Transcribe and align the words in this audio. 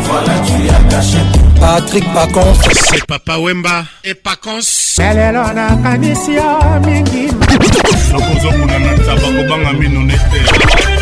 Voilà, 0.00 0.32
tu 0.40 0.68
as 0.70 0.88
caché. 0.94 1.18
Patrick 1.60 2.04
Pacons. 2.14 2.54
C'est 2.90 3.04
Papa 3.06 3.38
Wemba 3.38 3.84
et 4.04 4.14
Pacons. 4.14 4.98
lelo 4.98 5.52
nakanisi 5.52 6.34
yo 6.34 6.58
mingi 6.84 7.28
nakozokuna 8.12 8.78
na 8.78 8.98
taba 9.04 9.28
kobanga 9.36 9.72
mino 9.72 10.00
nete 10.00 11.01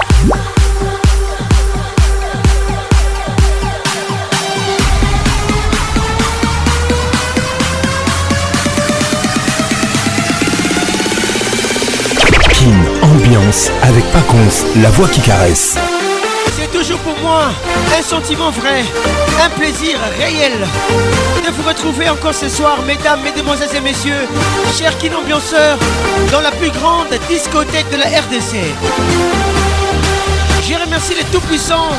avec 13.83 14.03
Paconce, 14.11 14.65
la 14.81 14.89
voix 14.91 15.07
qui 15.07 15.21
caresse. 15.21 15.75
C'est 16.57 16.69
toujours 16.71 16.97
pour 16.99 17.17
moi 17.21 17.45
un 17.97 18.01
sentiment 18.01 18.49
vrai, 18.51 18.83
un 19.45 19.49
plaisir 19.51 19.97
réel 20.19 20.51
de 21.45 21.51
vous 21.51 21.67
retrouver 21.67 22.09
encore 22.09 22.33
ce 22.33 22.49
soir, 22.49 22.77
mesdames, 22.85 23.21
mesdemoiselles 23.23 23.75
et 23.77 23.79
messieurs, 23.79 24.27
chers 24.77 24.97
kinambianceurs, 24.97 25.77
dans 26.31 26.41
la 26.41 26.51
plus 26.51 26.71
grande 26.71 27.07
discothèque 27.29 27.89
de 27.91 27.97
la 27.97 28.05
RDC. 28.05 28.57
Je 30.67 30.73
remercie 30.85 31.13
les 31.17 31.23
Tout-Puissants 31.31 31.89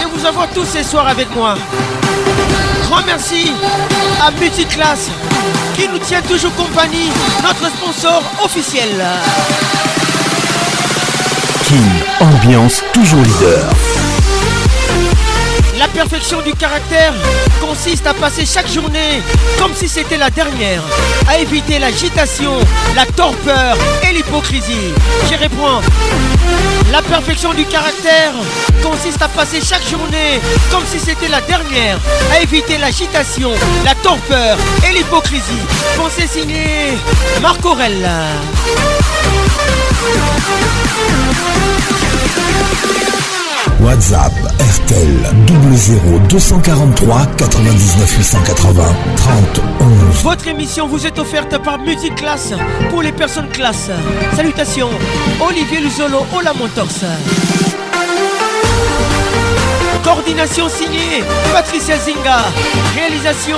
de 0.00 0.16
vous 0.20 0.24
avoir 0.26 0.46
tous 0.50 0.66
ce 0.66 0.82
soir 0.84 1.08
avec 1.08 1.34
moi. 1.34 1.56
Grand 2.88 3.00
merci 3.04 3.50
à 4.24 4.30
Multiclass 4.30 5.10
qui 5.76 5.88
nous 5.88 5.98
tient 5.98 6.22
toujours 6.22 6.54
compagnie, 6.54 7.10
notre 7.42 7.66
sponsor 7.68 8.22
officiel 8.44 9.02
ambiance 12.20 12.82
toujours 12.92 13.20
leader. 13.22 13.72
La 15.82 15.88
perfection 15.88 16.40
du 16.42 16.54
caractère 16.54 17.12
consiste 17.60 18.06
à 18.06 18.14
passer 18.14 18.46
chaque 18.46 18.70
journée 18.70 19.20
comme 19.58 19.72
si 19.74 19.88
c'était 19.88 20.16
la 20.16 20.30
dernière, 20.30 20.80
à 21.28 21.38
éviter 21.40 21.80
l'agitation, 21.80 22.52
la 22.94 23.04
torpeur 23.04 23.76
et 24.08 24.12
l'hypocrisie. 24.14 24.94
Je 25.28 25.36
réponds. 25.36 25.80
La 26.92 27.02
perfection 27.02 27.52
du 27.52 27.64
caractère 27.64 28.30
consiste 28.80 29.20
à 29.22 29.26
passer 29.28 29.60
chaque 29.60 29.84
journée 29.90 30.40
comme 30.70 30.84
si 30.86 31.00
c'était 31.00 31.26
la 31.28 31.40
dernière, 31.40 31.98
à 32.32 32.40
éviter 32.40 32.78
l'agitation, 32.78 33.50
la 33.84 33.96
torpeur 33.96 34.56
et 34.88 34.92
l'hypocrisie. 34.92 35.64
Pensez 35.96 36.28
signé 36.28 36.96
Marc 37.42 37.64
Aurel. 37.66 38.08
WhatsApp 43.80 44.32
RTL 44.74 45.32
00243 46.28 47.26
99 47.36 48.18
880 48.18 48.82
30 49.16 49.60
11. 49.80 50.22
Votre 50.22 50.48
émission 50.48 50.86
vous 50.88 51.06
est 51.06 51.18
offerte 51.18 51.58
par 51.62 51.78
Music 51.78 52.12
pour 52.90 53.02
les 53.02 53.10
personnes 53.12 53.48
classe 53.48 53.90
Salutations, 54.36 54.90
Olivier 55.44 55.80
Luzolo, 55.80 56.24
Ola 56.36 56.52
Montorse 56.54 57.04
Coordination 60.04 60.68
signée 60.68 61.22
Patricia 61.52 61.96
Zinga. 61.96 62.38
Réalisation 62.94 63.56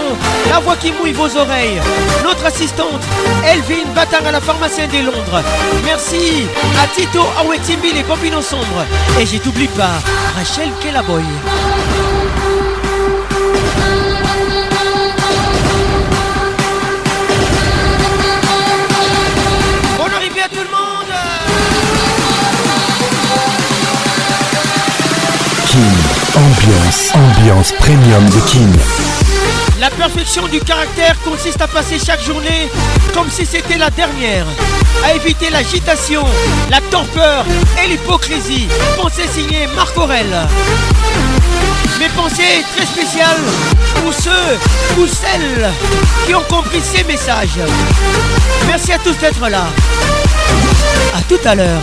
La 0.50 0.60
voix 0.60 0.76
qui 0.76 0.92
mouille 0.92 1.12
vos 1.12 1.34
oreilles. 1.36 1.80
Notre 2.22 2.46
assistante 2.46 3.02
Elvin 3.46 3.84
Batar 3.94 4.26
à 4.26 4.32
la 4.32 4.40
pharmacie 4.40 4.86
des 4.88 5.02
Londres. 5.02 5.42
Merci 5.84 6.46
à 6.82 6.86
Tito 6.88 7.22
Aouetimbi, 7.40 7.92
les 7.92 8.34
en 8.34 8.42
sombre. 8.42 8.84
Et 9.20 9.26
je 9.26 9.38
t'oublie 9.38 9.68
pas, 9.68 10.00
Rachel 10.36 10.68
Kellaboy. 10.82 11.22
Ambiance, 26.64 27.10
ambiance 27.14 27.72
premium 27.72 28.24
de 28.30 28.40
King. 28.48 28.72
La 29.80 29.90
perfection 29.90 30.46
du 30.48 30.60
caractère 30.60 31.14
consiste 31.22 31.60
à 31.60 31.66
passer 31.66 31.98
chaque 31.98 32.24
journée 32.24 32.70
comme 33.12 33.28
si 33.30 33.44
c'était 33.44 33.76
la 33.76 33.90
dernière, 33.90 34.46
à 35.04 35.12
éviter 35.14 35.50
l'agitation, 35.50 36.22
la 36.70 36.80
torpeur 36.90 37.44
et 37.84 37.88
l'hypocrisie. 37.88 38.66
Pensée 38.96 39.28
signée 39.34 39.66
Marc 39.76 39.94
Aurel. 39.98 40.32
Mes 41.98 42.08
pensées 42.16 42.64
très 42.74 42.86
spéciales 42.86 43.44
pour 43.96 44.14
ceux 44.14 44.98
ou 45.02 45.06
celles 45.06 45.68
qui 46.26 46.34
ont 46.34 46.44
compris 46.48 46.80
ces 46.80 47.04
messages. 47.04 47.60
Merci 48.66 48.92
à 48.92 48.98
tous 48.98 49.16
d'être 49.18 49.48
là. 49.50 49.66
A 51.14 51.20
tout 51.28 51.38
à 51.44 51.54
l'heure. 51.56 51.82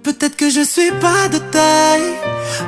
Peut-être 0.04 0.38
que 0.38 0.50
je 0.50 0.62
suis 0.62 0.92
pas 1.02 1.28
de 1.30 1.38
taille, 1.52 2.14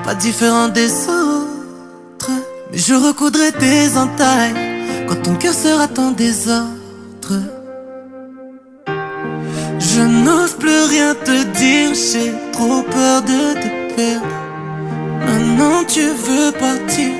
pas 0.03 0.15
différent 0.15 0.67
des 0.67 0.91
autres. 1.07 2.31
Mais 2.71 2.77
je 2.77 2.93
recoudrai 2.93 3.51
tes 3.53 3.97
entailles 3.97 5.05
quand 5.07 5.21
ton 5.23 5.35
cœur 5.35 5.53
sera 5.53 5.87
des 5.87 6.13
désordre. 6.15 7.39
Je 9.79 10.01
n'ose 10.01 10.53
plus 10.53 10.83
rien 10.89 11.15
te 11.15 11.43
dire, 11.57 11.91
j'ai 11.95 12.33
trop 12.51 12.83
peur 12.83 13.21
de 13.21 13.53
te 13.61 13.93
perdre. 13.95 14.35
Maintenant 15.25 15.83
tu 15.85 16.01
veux 16.01 16.51
partir, 16.51 17.11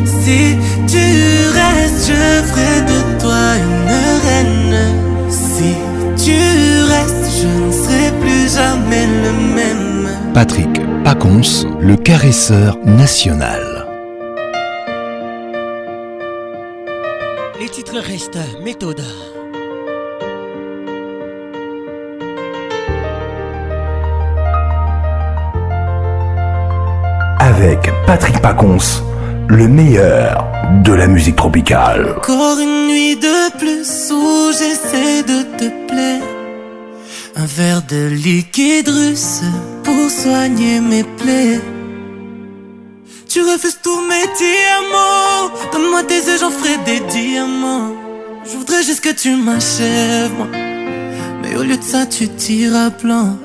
Si 0.06 0.56
tu 0.86 1.02
restes, 1.60 2.06
je 2.06 2.46
ferai 2.46 2.80
de 2.92 3.20
toi 3.20 3.42
une 3.58 3.90
reine. 4.24 4.78
Si 5.28 5.74
tu 6.16 6.38
restes, 6.92 7.38
je 7.40 7.64
ne 7.66 7.72
serai 7.72 8.12
plus 8.20 8.54
jamais 8.54 9.06
le 9.24 9.54
même. 9.56 10.08
Patrick 10.32 10.70
Pacons, 11.02 11.40
le 11.80 11.96
caresseur 11.96 12.78
national. 12.84 13.64
Les 17.60 17.68
titres 17.68 17.98
restent 17.98 18.38
méthode. 18.62 19.02
avec 27.62 27.92
Patrick 28.06 28.40
Pacons, 28.42 29.02
le 29.48 29.68
meilleur 29.68 30.44
de 30.84 30.92
la 30.92 31.06
musique 31.06 31.36
tropicale. 31.36 32.14
Encore 32.18 32.58
une 32.58 32.88
nuit 32.88 33.14
de 33.14 33.56
plus 33.56 34.10
où 34.10 34.50
j'essaie 34.50 35.22
de 35.22 35.42
te 35.56 35.86
plaire. 35.92 36.22
Un 37.36 37.46
verre 37.46 37.82
de 37.88 38.08
liquide 38.08 38.88
russe 38.88 39.42
pour 39.84 40.10
soigner 40.10 40.80
mes 40.80 41.04
plaies. 41.04 41.60
Tu 43.28 43.40
refuses 43.42 43.78
tous 43.82 44.00
mes 44.08 44.26
diamants. 44.38 45.52
Donne-moi 45.72 46.02
tes 46.02 46.16
yeux, 46.20 46.38
j'en 46.40 46.50
ferai 46.50 46.78
des 46.84 46.98
diamants. 47.06 47.92
Je 48.44 48.56
voudrais 48.56 48.82
juste 48.82 49.04
que 49.04 49.14
tu 49.14 49.36
m'achèves, 49.36 50.32
Mais 51.42 51.56
au 51.56 51.62
lieu 51.62 51.76
de 51.76 51.82
ça, 51.84 52.06
tu 52.06 52.28
tires 52.28 52.74
à 52.74 52.90
plan 52.90 53.36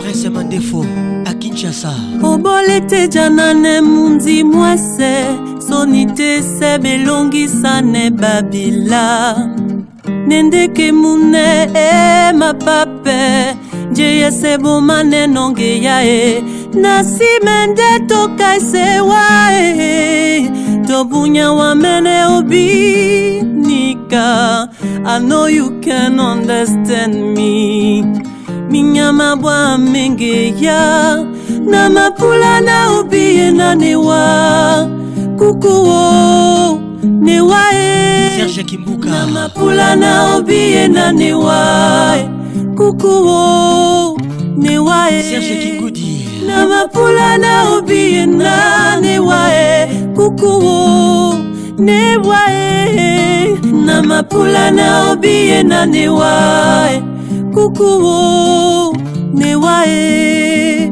prince 0.00 0.24
mandefo 0.30 0.82
a 1.26 1.32
kinshasa 1.40 1.92
obole 2.30 2.78
te 2.90 3.00
janane 3.14 3.72
mundi 3.88 4.36
mwase 4.44 5.12
soni 5.68 6.02
te 6.18 6.28
sebe 6.56 6.94
elongisane 6.94 8.04
babila 8.20 9.04
nendeke 10.28 10.88
mune 11.00 11.46
e 11.74 12.32
mapape 12.40 13.22
nje 13.90 14.08
yese 14.20 14.52
bomane 14.62 15.20
nongeya 15.34 15.96
e 16.22 16.26
na 16.82 16.92
nsima 17.02 17.56
nde 17.70 17.90
toka 18.10 18.46
esewa 18.56 19.26
e 19.72 20.50
tobunya 20.88 21.46
wamene 21.58 22.16
obinika 22.26 23.08
i 25.12 25.16
know 25.28 25.44
you 25.56 25.68
can 25.84 26.12
understand 26.32 27.14
me 27.36 27.54
minyama 28.70 29.36
bwa 29.36 29.78
mengeya 29.78 31.16
na 31.70 31.90
mapula 31.90 32.60
na 32.60 33.00
ubiye 33.00 33.50
na 33.50 33.74
newa 33.74 34.28
kukuwo 35.38 36.80
newa 37.04 37.64
Serge 38.36 38.62
Kimbuka 38.64 39.08
na 39.10 39.26
mapula 39.26 39.96
na 39.96 40.36
ubiye 40.38 40.88
na 40.88 41.12
newa 41.12 42.18
kukuwo 42.76 44.18
newa 44.56 45.08
Serge 45.30 45.56
Kingudi 45.62 46.26
na 46.46 46.66
mapula 46.66 47.38
na 47.38 47.78
ubiye 47.78 48.26
na 48.26 48.96
newa 49.00 49.50
kukuwo 50.16 51.36
newa 51.78 52.44
na 53.86 54.02
mapula 54.02 54.70
na 54.70 55.12
ubiye 55.12 55.62
na 55.62 55.86
newa 55.86 57.04
Coucou 57.54 58.92
newae 59.32 60.90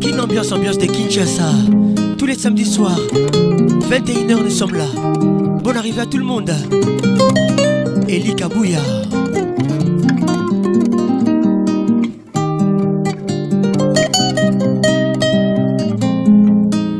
Kin 0.00 0.18
ambiance 0.18 0.54
ambiance 0.54 0.78
de 0.78 0.86
Kinshasa 0.86 1.50
tous 2.16 2.24
les 2.24 2.36
samedis 2.36 2.64
soirs 2.64 2.98
21h 3.90 4.44
nous 4.44 4.48
sommes 4.50 4.74
là 4.74 4.86
bonne 5.62 5.76
arrivée 5.76 6.00
à 6.00 6.06
tout 6.06 6.16
le 6.16 6.24
monde 6.24 6.50
Eli 8.08 8.34
Kabouya 8.34 8.78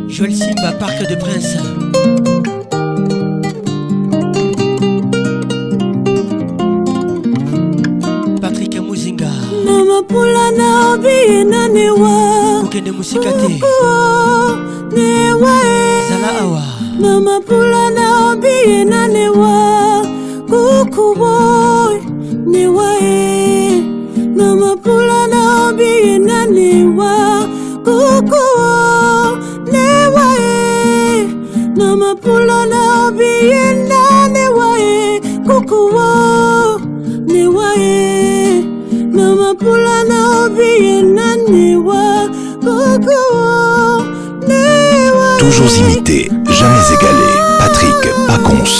Joël 0.08 0.34
Simba 0.34 0.72
Parc 0.78 1.08
de 1.10 1.14
Prince 1.16 1.56
mopula 9.94 10.46
na 10.58 10.68
obi 10.92 11.16
na 11.52 11.60
newa 11.74 12.14
okende 12.64 12.90
mosika 12.96 13.30
te 13.40 13.46
newa 14.96 15.54
zala 16.08 16.34
na 17.02 17.10
mapula 17.26 17.82
na 18.90 19.00
newa 19.14 19.54
kukuboy 20.50 21.96
newa 22.52 22.86
e. 23.10 23.23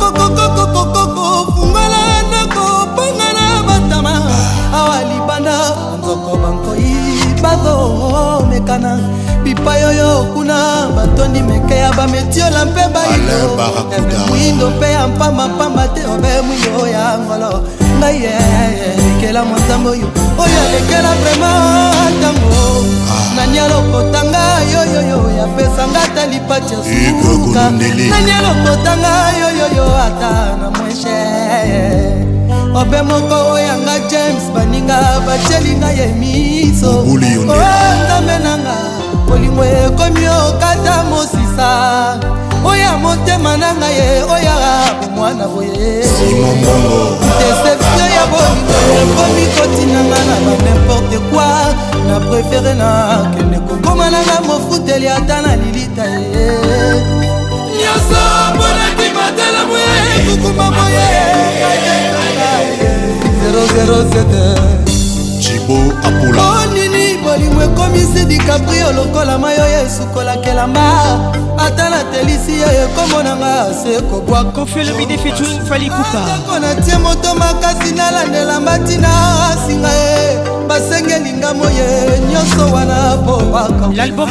kokokokokokoko 0.00 1.24
fungala 1.52 2.02
nakopongala 2.30 3.46
batama 3.66 4.14
ah. 4.18 4.78
awa 4.78 4.96
libanda 5.10 5.56
banzoko 5.74 6.32
bankoi 6.36 6.94
bazomekana 7.42 9.21
epai 9.62 9.84
oyo 9.84 10.26
kuna 10.34 10.88
batoni 10.96 11.42
meke 11.42 11.74
ya 11.74 11.92
bametiola 11.92 12.64
mpe 12.64 12.80
bayindo 14.34 14.70
mpe 14.70 14.92
ya 14.92 15.06
mpambapamba 15.08 15.88
te 15.88 16.00
obe 16.04 16.28
mwiyo 16.46 16.88
ya 16.92 17.06
ngolo 17.18 17.62
ngai 17.98 18.16
elekela 18.16 18.40
eh, 18.70 19.22
eh, 19.22 19.34
eh, 19.34 19.44
motambo 19.50 19.88
oyo 19.90 20.06
oyo 20.42 20.58
alekela 20.68 21.10
vrema 21.20 21.50
ntango 22.18 22.76
ah. 23.14 23.34
nani 23.36 23.58
alokotanga 23.58 24.40
yoyoyo 24.74 25.30
yapesanga 25.38 26.02
ata 26.04 26.26
lipatia 26.26 26.78
suka 26.78 27.70
nani 27.70 28.30
alokotanga 28.38 29.12
yoyoyo 29.40 29.84
ata 29.96 30.56
na 30.60 30.70
mweshe 30.70 31.22
obe 32.80 33.02
moko 33.02 33.52
oyanga 33.52 33.98
james 34.10 34.42
baninga 34.54 34.98
batyelinga 35.26 35.90
ye 35.90 36.06
miso 36.06 36.92
nzambe 37.04 38.34
oh, 38.34 38.38
nanga 38.44 38.91
bolingo 39.32 39.64
ekomi 39.64 40.28
okata 40.28 41.04
mosisa 41.10 41.68
oya 42.64 42.92
motema 43.02 43.52
na 43.56 43.68
ngai 43.80 43.94
ye 43.98 44.10
oya 44.34 44.56
bomwana 45.00 45.44
boye 45.52 45.94
deception 47.40 48.00
ya 48.16 48.24
bolingo 48.32 48.76
ekomi 49.00 49.44
kotinanga 49.56 50.18
na 50.30 50.34
banimporte 50.46 51.18
kua 51.30 51.50
na 52.08 52.16
prefere 52.28 52.72
na 52.80 52.90
kende 53.36 53.58
kokoma 53.68 54.06
nanga 54.12 54.36
mofuteli 54.46 55.08
ata 55.08 55.36
na 55.44 55.52
lilita 55.56 56.04
ye 56.04 56.46
nyonso 57.78 58.22
mpona 58.54 58.84
kimatelamu 58.98 59.74
ye 59.76 60.32
ekukuma 60.32 60.70
moye 60.70 61.06
007 64.81 64.81
dikaprio 68.32 68.88
lokola 68.92 69.38
mai 69.38 69.54
oyo 69.60 69.78
esukolakelama 69.86 70.86
ata 71.66 71.84
natelisi 71.90 72.52
ye 72.60 72.66
ekomonanga 72.84 73.66
se 73.82 74.00
kobwakatako 74.08 76.58
natie 76.62 76.98
moto 76.98 77.34
makasi 77.34 77.92
nalandelanga 77.96 78.78
ntina 78.78 79.08
asinga 79.52 79.92
ye 80.00 80.38
basengelinga 80.68 81.54
moye 81.54 82.20
nyonso 82.30 82.72
wana 82.74 83.16
po 83.24 83.36
bakatako 83.52 84.26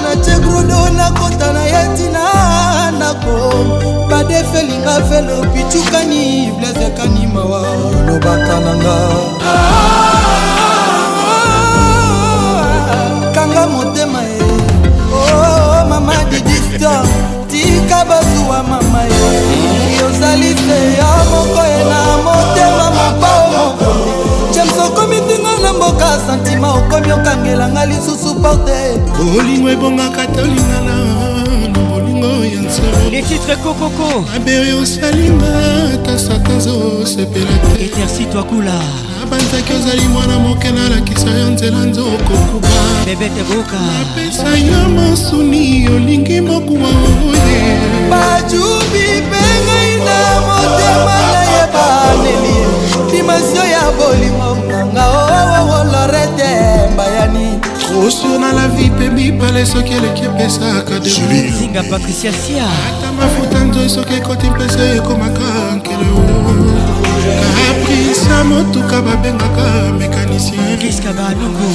natie 0.00 0.34
grudo 0.42 0.78
nakota 0.98 1.52
na 1.52 1.62
ye 1.64 1.88
ntina 1.88 2.24
ndako 2.96 3.54
badefelinga 4.10 4.94
felo 5.08 5.36
pichukani 5.52 6.26
blazekani 6.58 7.26
mawa 7.26 7.60
olobaka 7.94 8.56
nanga 8.64 8.96
ah! 9.44 10.15
victor 16.86 17.06
tika 17.50 18.04
bazuwa 18.04 18.62
mama 18.62 19.02
yo 19.02 19.30
yozali 20.04 20.54
te 20.54 20.98
ya 20.98 21.24
moko 21.30 21.66
ye 21.66 21.84
na 21.84 22.16
motema 22.16 22.90
mopao 22.90 23.50
mokomi 23.50 24.12
james 24.54 24.78
okomitinga 24.78 25.58
na 25.62 25.72
mboka 25.72 26.18
santima 26.26 26.72
okomi 26.74 27.12
okangelanga 27.12 27.86
lisusu 27.86 28.34
porte 28.34 29.00
olingo 29.38 29.70
ebongaka 29.70 30.26
tolingana 30.26 31.15
les 33.10 33.22
titres 33.22 33.56
kokoko 33.62 34.24
abere 34.36 34.72
osalinga 34.74 35.52
ata 35.94 36.18
satanza 36.18 36.70
osepela 37.02 37.56
te 37.64 37.84
etersi 37.84 38.24
twakula 38.32 38.74
nabanzaki 39.20 39.72
ozali 39.72 40.02
mwana 40.12 40.38
moke 40.38 40.70
nalakisa 40.70 41.30
yo 41.40 41.50
nzela 41.50 41.78
nzokokuba 41.78 42.68
bebete 43.06 43.42
boka 43.48 43.78
napesa 43.86 44.50
yo 44.68 44.80
masuni 44.96 45.88
olingi 45.94 46.40
mokuwa 46.40 46.88
oye 46.88 47.58
oh, 47.62 47.76
oh, 47.76 48.10
bajubi 48.10 49.06
pengai 49.30 49.92
na 50.06 50.20
motema 50.46 51.18
na 51.34 51.42
ye 51.52 51.62
baneli 51.74 52.56
dimasio 53.10 53.64
ya 53.74 53.84
bolimo 53.98 54.48
nanga 54.68 55.04
owowo 55.20 55.74
oh, 55.80 55.84
lorete 55.92 56.50
mbayani 56.92 57.75
osur 58.04 58.38
na 58.38 58.52
lavi 58.52 58.90
mpe 58.90 59.08
mibale 59.10 59.66
soki 59.66 59.92
eleki 59.94 60.22
epesaka 60.24 60.98
dezinga 61.00 61.82
patricia 61.90 62.32
sia 62.32 62.64
ata 62.64 63.08
mafuta 63.18 63.64
nzoi 63.64 63.88
soki 63.88 64.14
ekoti 64.14 64.46
mpesa 64.50 64.82
ekomaka 64.98 65.48
nkele 65.76 66.06
kaprisa 67.56 68.36
motuka 68.48 68.96
babengaka 69.06 69.66
mécanisienriskabanoko 69.98 71.68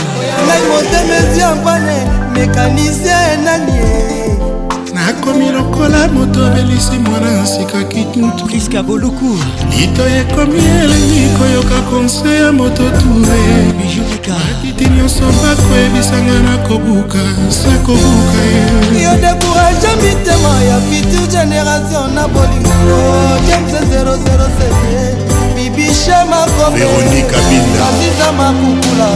ngai 0.45 0.63
motemeziampane 0.69 1.97
mécanisien 2.35 3.39
nanie 3.45 3.89
nakomi 5.05 5.51
lokola 5.51 6.07
moto 6.07 6.45
abelisi 6.47 6.97
mwana 6.99 7.41
nsika 7.41 7.83
kitutuiska 7.83 8.83
boluku 8.83 9.31
litoi 9.79 10.13
ekomi 10.21 10.61
elengi 10.83 11.23
koyoka 11.37 11.79
konse 11.89 12.35
ya 12.41 12.51
moto 12.51 12.83
ture 12.99 13.39
bakiti 14.29 14.85
nyonso 14.89 15.23
bakoyebisanga 15.41 16.37
na 16.47 16.57
kobuka 16.67 17.21
sa 17.49 17.71
kobuka 17.85 18.39
yo 19.05 19.11
dekourage 19.23 19.89
mitema 20.03 20.51
ya 20.69 20.77
future 20.87 21.27
génération 21.35 22.07
na 22.15 22.27
bolingo 22.27 22.99
james 23.47 23.73
007 23.73 24.17
bibishemakoveronika 25.55 27.37
binda 27.49 27.83
aziza 27.91 28.31
makukula 28.37 29.09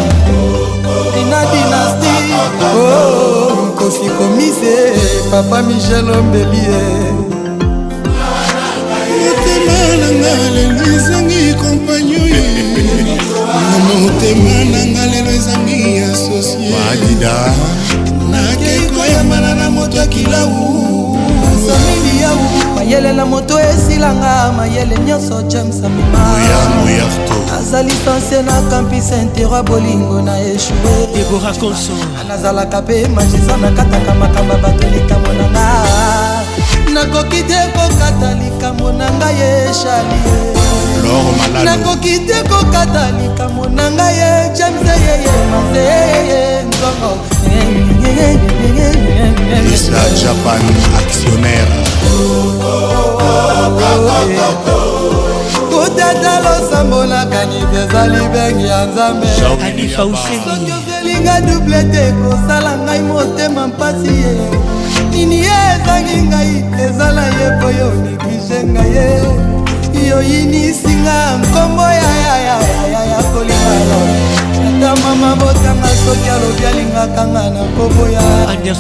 ina 1.21 1.39
dinasti 1.51 2.15
oh, 2.61 2.77
oh, 2.77 3.41
oh. 3.41 3.44
osikomise 3.87 4.95
papa 5.31 5.61
michel 5.61 6.09
ombelie 6.11 6.83
motema 8.05 9.97
nanga 9.99 10.33
lelo 10.55 10.85
ezangi 10.95 11.43
kompagno 11.61 12.19
motema 13.85 14.55
nanga 14.71 15.03
lelo 15.11 15.29
ezangi 15.37 15.99
asosie 16.09 16.75
nakekoyambana 18.31 19.55
na 19.55 19.69
moto 19.71 19.97
ya 19.97 20.07
kilau 20.07 21.04
samili 21.65 22.22
yau 22.24 22.36
mayele 22.75 23.13
na 23.13 23.25
moto 23.25 23.60
esilanga 23.60 24.51
mayele 24.57 24.98
nyonso 25.07 25.41
james 25.41 25.75
amema 25.86 26.38
aza 27.60 27.84
lisanse 27.84 28.41
na 28.43 28.62
kampi 28.69 29.01
sentero 29.01 29.63
bolingo 29.63 30.22
na 30.22 30.36
echouenazalaka 30.39 32.77
ah, 32.77 32.81
mpe 32.81 33.07
magisa 33.07 33.57
nakataka 33.57 34.13
makambo 34.15 34.53
bato 34.55 34.88
likambo 34.89 35.34
na 35.34 35.45
nga 35.50 35.84
nakoki 36.93 37.41
te 37.43 37.57
kokata 37.74 38.29
likambo 38.43 38.91
na 38.91 39.07
ngai 39.17 39.36
eshali 39.69 40.15
nakoki 41.65 42.15
te 42.27 42.38
kokata 42.50 43.03
likambo 43.19 43.63
na 43.75 43.86
ngai 43.95 44.19
james 44.57 44.81
eyeye 44.95 45.34
mazeyeye 45.51 46.41
nzongo 46.69 47.15
Isla 49.74 50.03
Japan 50.19 50.63
actionnaire 50.97 51.75
kutata 55.69 56.39
losambo 56.43 57.05
na 57.05 57.25
kanisa 57.25 57.83
ezali 57.85 58.27
bengi 58.33 58.67
ya 58.67 58.85
nzambe 58.85 59.27
soki 59.38 59.88
ozelinga 60.05 61.41
duble 61.47 61.83
te 61.91 62.12
kosala 62.24 62.71
ngai 62.83 63.01
motema 63.01 63.67
mpasi 63.67 64.07
ye 64.21 64.31
nini 65.12 65.39
ye 65.45 65.55
ezangi 65.75 66.17
ngai 66.29 66.53
ezala 66.85 67.24
ye 67.39 67.47
po 67.59 67.67
yo 67.79 67.88
onikise 67.91 68.57
ngai 68.74 68.91
ye 68.95 69.07
oyinisinga 70.13 71.17
nkombo 71.41 71.81
yayayayaya 71.81 73.17
kolingalo 73.33 74.01
ata 74.65 74.97
mama 75.01 75.35
botanga 75.39 75.89
soki 76.03 76.29
alobi 76.29 76.65
alingaka 76.65 77.21
nga 77.31 77.43
na 77.50 77.63
koboyaoya 77.75 78.75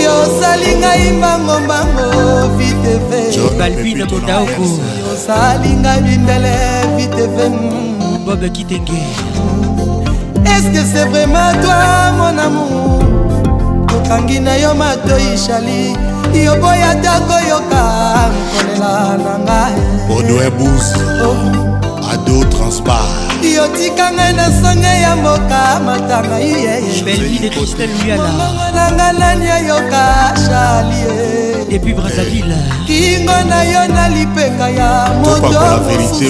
yosali 0.00 0.72
ngai 0.80 1.12
mbangombango 1.18 2.06
vitefebalbina 2.56 4.04
mondaoko 4.10 4.62
yosali 5.06 5.68
ngai 5.80 5.98
bindele 6.06 6.54
vitefe 6.96 7.46
bob 8.24 8.42
kitenge 8.54 9.02
est-ce 10.52 10.68
que 10.74 10.82
c'est 10.92 11.06
vraiment 11.10 11.52
toi 11.62 11.82
mon 12.18 12.34
amour 12.46 13.04
tokangi 13.88 14.40
na 14.40 14.56
yo 14.62 14.74
matoi 14.74 15.36
shali 15.46 15.82
yoboya 16.46 16.90
ta 17.02 17.14
koyoka 17.28 17.82
nkolela 18.42 19.04
na 19.24 19.32
ngai 19.44 19.74
bodoebus 20.08 20.86
oh. 21.26 21.91
ado 22.12 22.40
transpar 22.50 23.00
yotika 23.56 24.06
ngai 24.16 24.32
na 24.36 24.46
songe 24.60 24.92
ya 25.04 25.12
mboka 25.16 25.60
matanga 25.86 26.38
yeyemongongo 26.48 28.64
nanga 28.76 29.06
nani 29.18 29.46
ayoka 29.58 30.02
shalie 30.44 31.14
depuis 31.70 31.94
brazzaville 31.96 32.56
kingo 32.86 33.38
na 33.48 33.58
yo 33.72 33.82
na 33.94 34.04
lipeka 34.14 34.66
ya 34.78 34.90
motoaverité 35.22 36.28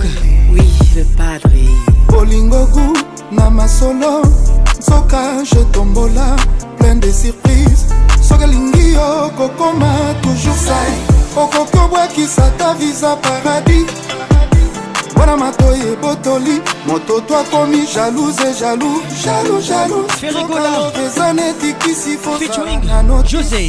Oui 0.52 0.68
le 0.94 1.02
padre 1.16 1.66
Bolingoku 2.08 2.86
na 3.32 3.50
masolo 3.50 4.22
Soka 4.78 5.42
je 5.44 5.58
tombola 5.72 6.36
Plein 6.78 6.94
de 7.00 7.10
surprises 7.10 7.86
soki 8.22 8.44
alingi 8.44 8.92
yo 8.92 9.00
oh, 9.02 9.30
kokoma 9.36 9.88
toujours 10.22 10.54
sai 10.56 10.94
okoki 11.36 11.78
obwakisa 11.78 12.50
ta 12.56 12.72
visa 12.74 13.16
paradis 13.22 13.86
na 15.30 15.36
matoi 15.36 15.80
ebotoli 15.92 16.54
moto 16.86 17.20
to 17.20 17.34
akomi 17.38 17.86
jalouse 17.94 18.48
jalou 18.60 18.96
jalou 19.24 19.60
jalousokaopeza 19.68 21.26
neti 21.38 21.70
kisi 21.82 22.14
fosananojose 22.24 23.62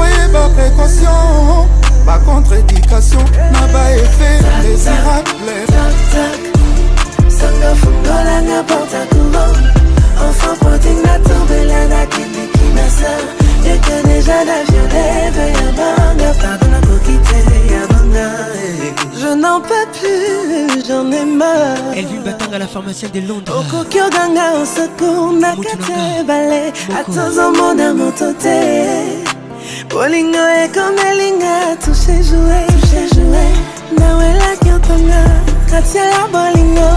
oyeba 0.00 0.42
précaution 0.56 1.68
bacontredikation 2.06 3.24
na 3.54 3.62
baefe 3.72 4.30
désirable 4.62 5.56
sanga 7.38 7.70
fungolanga 7.80 8.58
porta 8.70 9.00
courant 9.10 9.56
enfant 10.26 10.56
pointing 10.62 11.00
na 11.06 11.14
tombela 11.26 11.80
na 11.92 12.02
kindiki 12.12 12.66
na 12.76 12.86
sar 12.98 13.22
yekene 13.66 14.16
jana 14.26 14.56
viole 14.66 15.06
veya 15.36 15.68
banga 15.78 16.30
pardon 16.42 16.70
nakokite 16.74 17.38
ya 17.72 17.82
banga 17.90 18.26
je 19.30 19.34
n'en 19.34 19.60
peux 19.60 19.88
plus, 19.98 20.82
j'en 20.88 21.10
ai 21.12 21.24
marre. 21.24 21.92
Elle 21.96 22.06
vit 22.06 22.54
à 22.54 22.58
la 22.58 22.66
pharmacie 22.66 23.08
de 23.10 23.20
Londres. 23.28 23.52
d'un 23.68 24.08
ganga, 24.10 24.46
on 24.60 24.64
se 24.64 24.84
tourne 24.98 25.44
à 25.44 25.54
quatre 25.56 26.24
balais. 26.26 26.72
Attends, 26.98 27.52
mon 27.60 27.78
amour, 27.78 28.12
toté. 28.18 28.58
Bolingo 29.90 30.38
est 30.62 30.72
comme 30.74 30.96
Elinga, 31.10 31.56
touché, 31.82 32.14
joué, 32.30 32.60
touché, 32.80 33.02
joué. 33.14 33.46
Nawela 33.98 34.52
katia 35.70 36.04
la 36.12 36.22
Bolingo. 36.34 36.90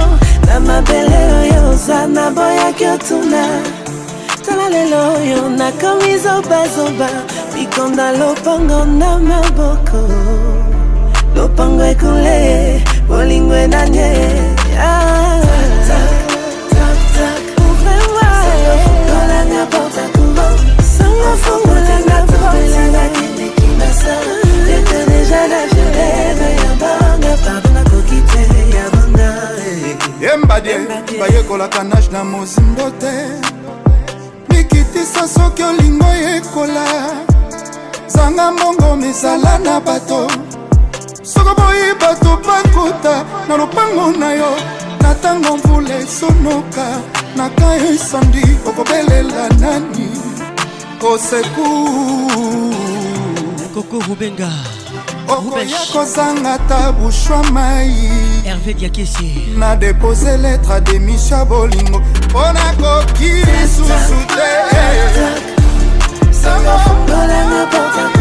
Na 0.48 0.60
mabele 0.60 1.22
oyo, 1.40 1.64
n'a 2.08 2.30
boya 2.30 2.72
Kyotuna. 2.78 3.44
Tala 4.46 4.68
lelo 4.76 5.04
yo, 5.32 5.50
nakomi 5.60 6.18
zoba 6.20 6.64
zoba. 6.76 7.10
lo 7.98 8.20
lopango 8.26 8.86
na 8.86 9.18
m'a 9.18 9.42
beaucoup 9.56 10.21
lopango 11.42 11.84
ekule 11.92 12.40
bolingo 13.10 13.56
enanye 13.64 14.10
ouvremoilanga 17.62 19.62
porta 19.74 20.04
courant 20.16 20.58
sango 20.96 21.32
fungolanga 21.44 22.18
topelanga 22.30 23.04
kindekimasa 23.16 24.14
ete 24.76 25.00
deja 25.10 25.42
na 25.52 25.60
violene 25.72 26.50
ya 26.62 26.72
banga 26.82 27.34
pardon 27.46 27.72
nakoki 27.76 28.20
te 28.30 28.44
ya 28.78 28.86
banga 28.96 29.30
yembadie 30.26 30.78
bayekolaka 31.20 31.82
nage 31.92 32.10
na 32.16 32.22
mozindo 32.32 32.86
te 33.02 33.14
mikitisa 34.50 35.24
soki 35.36 35.62
olingo 35.72 36.10
yekola 36.26 36.86
zanga 38.14 38.46
mbongo 38.54 38.88
mizala 39.04 39.54
na 39.66 39.74
bato 39.88 40.22
soko 41.34 41.54
boyi 41.56 41.94
bato 42.02 42.32
bakota 42.48 43.14
na 43.48 43.54
lopango 43.58 44.12
na 44.20 44.32
yo 44.34 44.52
na 45.02 45.14
ntango 45.14 45.58
mvula 45.58 45.96
esonoka 46.04 46.86
na 47.38 47.50
ka 47.58 47.70
esandi 47.92 48.44
okobelela 48.68 49.44
nani 49.62 50.10
koseku 51.02 51.68
koko 53.74 53.96
rubenga 54.08 54.50
okoya 55.34 55.80
kozanga 55.94 56.54
ta 56.70 56.82
bushwa 56.98 57.40
mai 57.56 57.92
herve 58.46 58.74
diakesi 58.80 59.28
na 59.60 59.76
depose 59.76 60.38
letre 60.44 60.78
demisha 60.82 61.40
bolingo 61.50 62.00
mpo 62.26 62.44
nakoki 62.56 63.30
lisusu 63.50 64.20
te 64.36 64.48
sango 66.42 66.76
fololanga 66.84 67.64
poka 67.72 68.21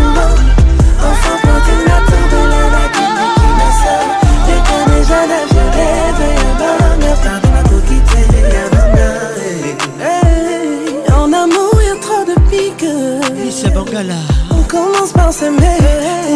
On 14.50 14.62
commence 14.62 15.12
par 15.12 15.30
s'aimer 15.30 15.58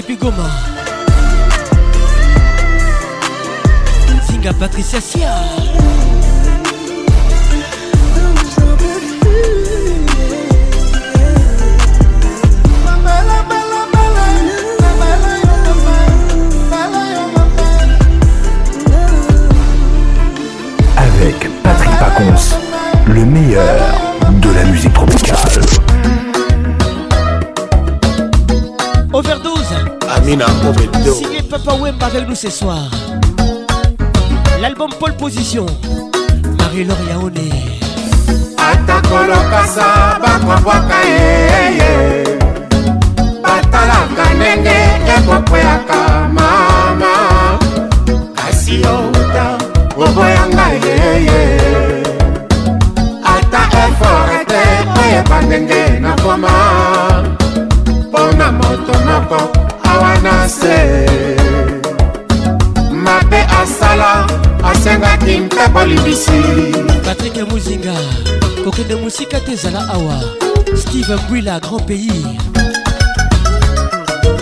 depuis 0.00 0.16
Goma. 0.16 0.48
Singa 4.30 4.52
Patricia 4.54 5.00
Sia. 5.00 5.34
Avec 20.96 21.48
Patrick 21.64 21.90
Pacons, 21.98 22.34
le 23.08 23.24
meilleur 23.24 23.78
de 24.40 24.48
la 24.50 24.64
musique 24.64 24.92
tropicale. 24.92 25.17
Mina 30.28 30.44
Obedo. 30.68 31.14
Signé 31.14 31.42
Papa 31.42 31.72
Wemba 31.72 32.04
avec 32.04 32.28
nous 32.28 32.34
ce 32.34 32.50
soir. 32.50 32.90
L'album 34.60 34.90
Pole 35.00 35.14
Position. 35.16 35.64
Marie-Laure 36.58 36.98
Yaone. 37.14 37.32
atakolokasa 38.70 40.18
bakwabwaka 40.20 40.96
yeye 41.08 42.24
batalaka 43.42 44.34
ndenge 44.36 44.78
ekokweyaka 45.14 45.96
mama 46.36 47.12
kasi 48.36 48.74
youta 48.82 49.46
oboyanga 49.96 50.66
yeye 50.84 51.40
ata 53.34 53.62
efore 53.86 54.44
te 54.46 54.64
koyeba 54.92 55.42
ndenge 55.46 56.00
nakoma 56.00 56.52
mpo 58.10 58.36
na 58.36 58.52
moto 58.52 58.92
moko 59.06 59.38
manase 60.22 60.78
mabe 63.04 63.40
asala 63.60 64.10
asengaki 64.70 65.34
mpe 65.46 65.64
bolimbisi 65.74 66.38
patrike 67.04 67.42
muzinga 67.50 67.96
kokende 68.64 68.94
mosika 69.02 69.38
te 69.44 69.50
ezala 69.56 69.80
awa 69.96 70.18
steve 70.80 71.14
mbwila 71.22 71.54
grand 71.64 71.84
pays 71.88 72.26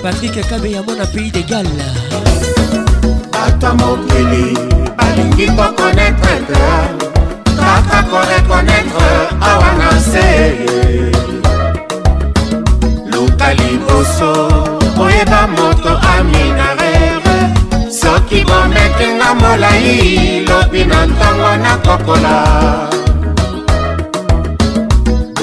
patrik 0.02 0.46
kame 0.48 0.68
ya 0.72 0.82
mwana 0.82 1.04
pays 1.06 1.32
de 1.32 1.42
gal 1.50 1.68
bato 3.32 3.68
mokili 3.80 4.46
balingi 4.96 5.46
kokonetre 5.58 6.36
te 6.48 6.60
kaka 7.58 7.98
korekonetre 8.10 9.10
awa 9.50 9.68
na 9.78 9.88
se 10.10 10.28
luka 13.12 13.48
liboso 13.58 14.65
koyeba 15.16 15.46
moto 15.46 15.90
aminarere 16.12 17.36
soki 18.00 18.44
bomekinga 18.44 19.30
molai 19.42 20.44
lobi 20.48 20.82
na 20.90 20.98
ntango 21.06 21.50
nakokola 21.64 22.34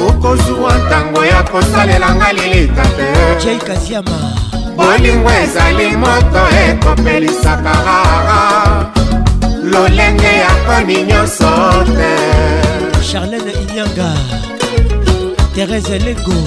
okozwa 0.08 0.74
ntango 0.86 1.26
ya 1.26 1.42
kosalela 1.52 2.10
nga 2.18 2.30
lilita 2.34 2.86
te 2.96 3.98
bolingo 4.78 5.30
ezali 5.44 5.88
moto 6.04 6.42
ekopelisaka 6.68 7.74
rara 7.88 8.42
lolenge 9.72 10.34
ya 10.44 10.54
koni 10.66 10.98
nyonso 11.10 11.50
te 11.98 12.14
charlene 13.10 13.52
inyanga 13.64 14.10
therese 15.54 15.98
lengo 16.06 16.40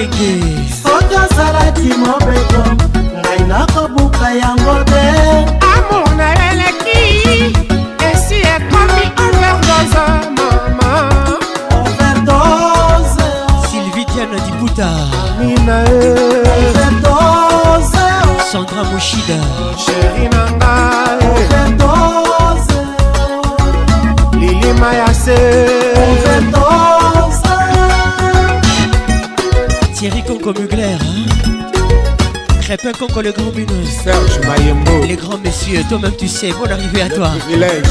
keke 0.00 0.30
soki 0.82 1.14
osalaki 1.24 1.88
mobeto 2.02 2.62
ngai 3.20 3.40
nakobuka 3.52 4.28
yango 4.42 4.76
te 4.92 5.04
amona 5.72 6.28
eleki 6.48 7.02
esi 8.08 8.38
ekomi 8.54 9.04
overdose 9.24 10.04
mama 10.38 10.92
overdose 11.80 13.26
sylvie 13.68 14.06
diana 14.10 14.38
dibuta 14.46 14.88
amina 15.20 15.76
overdose 16.56 18.08
sandra 18.52 18.82
moshida 18.90 19.38
sheri 19.84 20.24
na 20.34 20.42
ngai 20.58 21.18
overdose 21.36 22.78
lilima 24.40 24.90
ya 25.00 25.10
se 25.24 25.38
overdose 26.08 26.69
Comme 30.44 30.58
Mugler, 30.58 30.84
hein? 30.84 30.98
peu 32.82 32.92
le 33.22 33.32
grand 33.32 33.52
Les 35.06 35.16
grands 35.16 35.38
messieurs, 35.44 35.84
toi-même 35.88 36.16
tu 36.16 36.26
sais, 36.28 36.50
bon 36.52 36.64
arrivée 36.70 37.02
à 37.02 37.10
toi. 37.10 37.30
Privilège. 37.40 37.82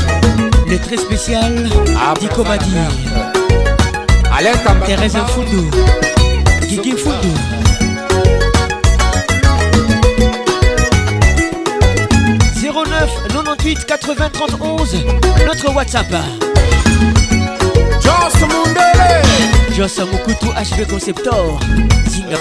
Le 0.67 0.79
très 0.79 0.97
spécial, 0.97 1.69
ah, 1.95 2.13
bah, 2.13 2.13
Dicomadi 2.19 2.65
Madi. 2.71 2.93
Alain 4.35 4.53
Thérèse 4.85 5.17
Foundou. 5.27 5.65
Guigui 6.67 6.93
09 6.95 7.03
98 13.05 13.85
80 13.85 14.29
11 14.59 14.95
notre 15.47 15.75
WhatsApp. 15.75 16.12
Just 18.01 18.43
Joss 19.79 19.97
Amoukoutou 19.97 20.51
HV 20.51 20.87
Conceptor 20.89 21.57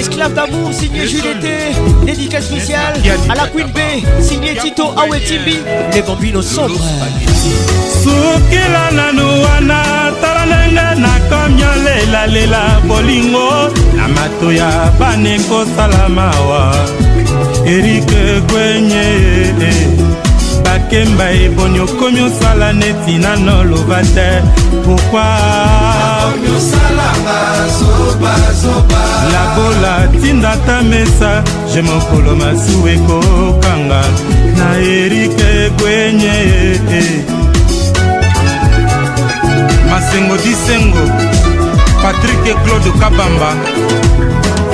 esclave 0.01 0.35
d'amour 0.37 0.69
signé 0.75 1.07
Julieté 1.09 1.73
dédicace 2.05 2.45
spéciale 2.45 2.95
à 3.33 3.35
la 3.35 3.47
Queen 3.49 3.69
B 3.75 3.79
signé 4.21 4.57
Tito 4.61 4.93
Awetimbi 4.95 5.57
les 5.95 6.03
bambinos 6.03 6.45
sombres 6.47 6.85
sukila 8.03 8.83
nanu 8.99 9.25
wana 9.45 9.83
tala 10.21 10.45
ndenge 10.67 10.87
nakomi 11.05 11.63
olelalela 11.73 12.63
bolingo 12.87 13.51
na 13.97 14.05
mato 14.17 14.53
ya 14.53 14.69
bana 15.01 15.31
ekosalamawa 15.35 16.63
erike 17.73 18.23
kwenye 18.53 19.07
eh, 19.49 19.65
eh. 19.73 19.89
nakemba 20.79 21.31
eboni 21.33 21.81
okomi 21.81 22.21
osala 22.21 22.73
neti 22.73 23.15
nano 23.23 23.65
loba 23.71 23.99
te 24.15 24.29
pourkuilabola 24.85 25.23
tinda 30.21 30.53
ta 30.67 30.77
mesa 30.91 31.33
je 31.73 31.81
mokolo 31.89 32.33
masu 32.41 32.77
ekokanga 32.95 34.03
na 34.59 34.67
erike 34.97 35.49
egwenye 35.67 36.37
masengo 39.91 40.37
disengo 40.45 41.03
patrik 42.03 42.43
claude 42.65 42.91
kabamba 43.01 43.51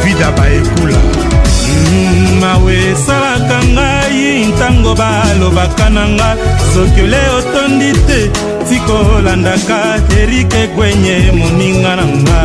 vida 0.05 0.29
baekula 0.37 0.99
mm, 1.73 2.41
mawe 2.41 2.75
esalaka 2.93 3.59
ngai 3.75 4.04
ngai 4.15 4.47
ntango 4.55 4.93
balobaka 5.01 5.87
na 5.97 6.03
nga 6.17 6.31
sokile 6.73 7.21
otondi 7.39 7.91
te 8.09 8.21
tikolandaka 8.69 9.79
erike 10.21 10.63
gwenye 10.75 11.17
moninga 11.39 11.93
na 11.99 12.05
nga 12.23 12.41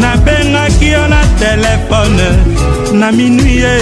nabengaki 0.00 0.86
yo 0.94 1.02
na 1.12 1.20
telefone 1.40 2.26
na 3.00 3.06
minui 3.16 3.56
ye 3.64 3.76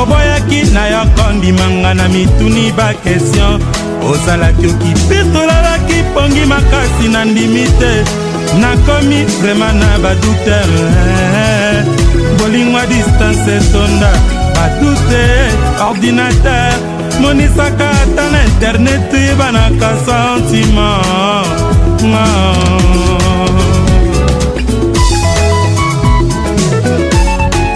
oboyaki 0.00 0.58
na 0.74 0.82
yo 0.92 1.02
kondimanga 1.16 1.90
na 1.98 2.04
mituni 2.14 2.64
bakestion 2.78 3.60
ozalaki 4.08 4.66
okipetolalaki 4.72 5.98
pongi 6.14 6.42
makasi 6.52 7.06
na 7.14 7.20
ndimi 7.30 7.64
te 7.80 7.92
nakomi 8.62 9.20
vraimen 9.40 9.76
na 9.80 9.90
badoutere 9.98 10.80
bolingwa 12.38 12.82
distance 12.92 13.44
etonda 13.58 14.12
badute 14.56 15.24
ordinateur 15.88 16.72
monisaka 17.20 17.88
ata 18.02 18.24
na 18.34 18.40
internet 18.52 19.12
banaka 19.38 19.88
sentima 20.06 20.88
ah. 21.06 21.42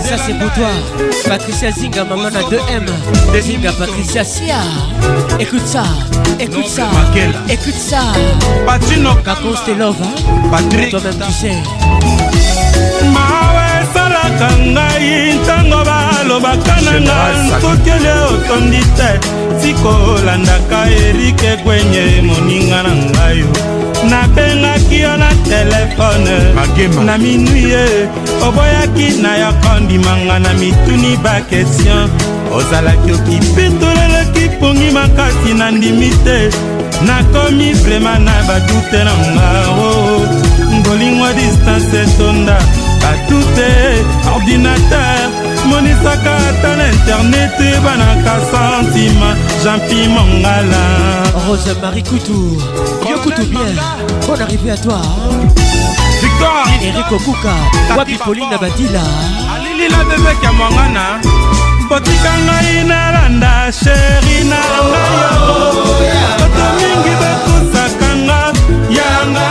ça 0.09 0.17
c'est 0.25 0.37
pour 0.41 0.51
toi 0.57 0.73
patricia 1.29 1.71
zinga 1.73 2.05
maman 2.05 2.29
à 2.41 2.43
2m 2.55 2.87
zinga 3.47 3.73
patricia 3.73 4.25
sia 4.25 4.61
écoute 5.39 5.67
ça 5.67 5.85
écoute 6.39 6.67
ça 6.77 6.87
écoute 7.49 7.81
ça 7.91 8.03
patino 8.67 9.11
kakostelova 9.25 10.07
toi-même 10.91 11.19
tu 11.27 11.33
sais 11.43 12.20
basalelaka 14.21 14.59
ngai 14.75 15.11
ntango 15.41 15.81
balobaka 15.89 16.75
na 16.85 16.93
nga 17.07 17.21
kokele 17.63 18.13
otondi 18.33 18.81
te 18.97 19.11
sikolandaka 19.61 20.81
erike 21.07 21.51
kwenye 21.63 22.05
moninga 22.27 22.79
na 22.87 22.93
ngai 23.13 23.43
nabengaki 24.11 24.97
yo 25.05 25.13
na 25.23 25.31
telefone 25.49 26.37
na 27.07 27.15
minui 27.23 27.65
ye 27.73 27.85
oboyaki 28.47 29.07
na 29.23 29.31
yo 29.43 29.51
kondimanga 29.65 30.37
na 30.45 30.51
mituni 30.61 31.11
bakestion 31.25 32.11
ozalaki 32.57 33.11
okipetolelaki 33.17 34.45
pongi 34.61 34.89
makasi 34.97 35.51
na 35.59 35.71
ndimi 35.71 36.11
te 36.25 36.39
nakomi 37.07 37.69
vrema 37.83 38.19
na 38.19 38.35
badute 38.49 39.01
na 39.05 39.15
nga 39.33 39.49
o 39.71 39.77
oh, 39.79 39.95
oh. 40.13 40.21
ngolingo 40.81 41.27
distance 41.37 41.97
etonda 42.05 42.61
batute 43.01 43.71
ordinateur 44.35 45.17
monisaka 45.69 46.33
ata 46.49 46.71
na 46.79 46.85
internet 46.95 47.59
banaka 47.85 48.35
santima 48.51 49.31
jampi 49.65 50.09
mongala 50.15 50.85
rose 51.47 51.73
marie 51.83 52.03
kutu 52.03 52.57
yo 53.11 53.17
kutu 53.25 53.45
bien 53.51 53.73
bonne 54.27 54.43
arrivée 54.43 54.71
à 54.73 54.77
toi 54.77 55.01
victoire 56.23 56.67
erik 56.85 57.11
okuka 57.13 57.55
wapi 57.97 58.17
polina 58.25 58.59
badila 58.61 59.03
alilila 59.55 59.99
bebeke 60.09 60.45
ya 60.47 60.53
mwangana 60.53 61.07
botika 61.89 62.33
ngai 62.45 62.85
nalanda 62.85 63.73
sheri 63.73 64.39
na 64.51 64.61
ngai 64.91 65.65
yo 66.15 66.31
bato 66.41 66.67
mingi 66.81 67.13
bakosakanga 67.23 68.41
yanga 68.99 69.49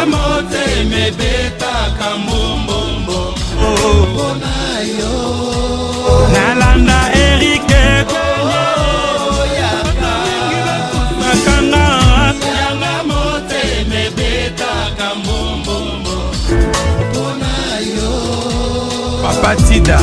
batida 19.50 19.98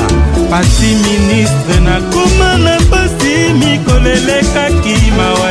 pasi 0.51 0.97
ministre 1.09 1.79
nakoma 1.85 2.51
na 2.67 2.75
pasi 2.91 3.35
mikolo 3.61 4.11
elekaki 4.11 4.97
mawa 5.17 5.51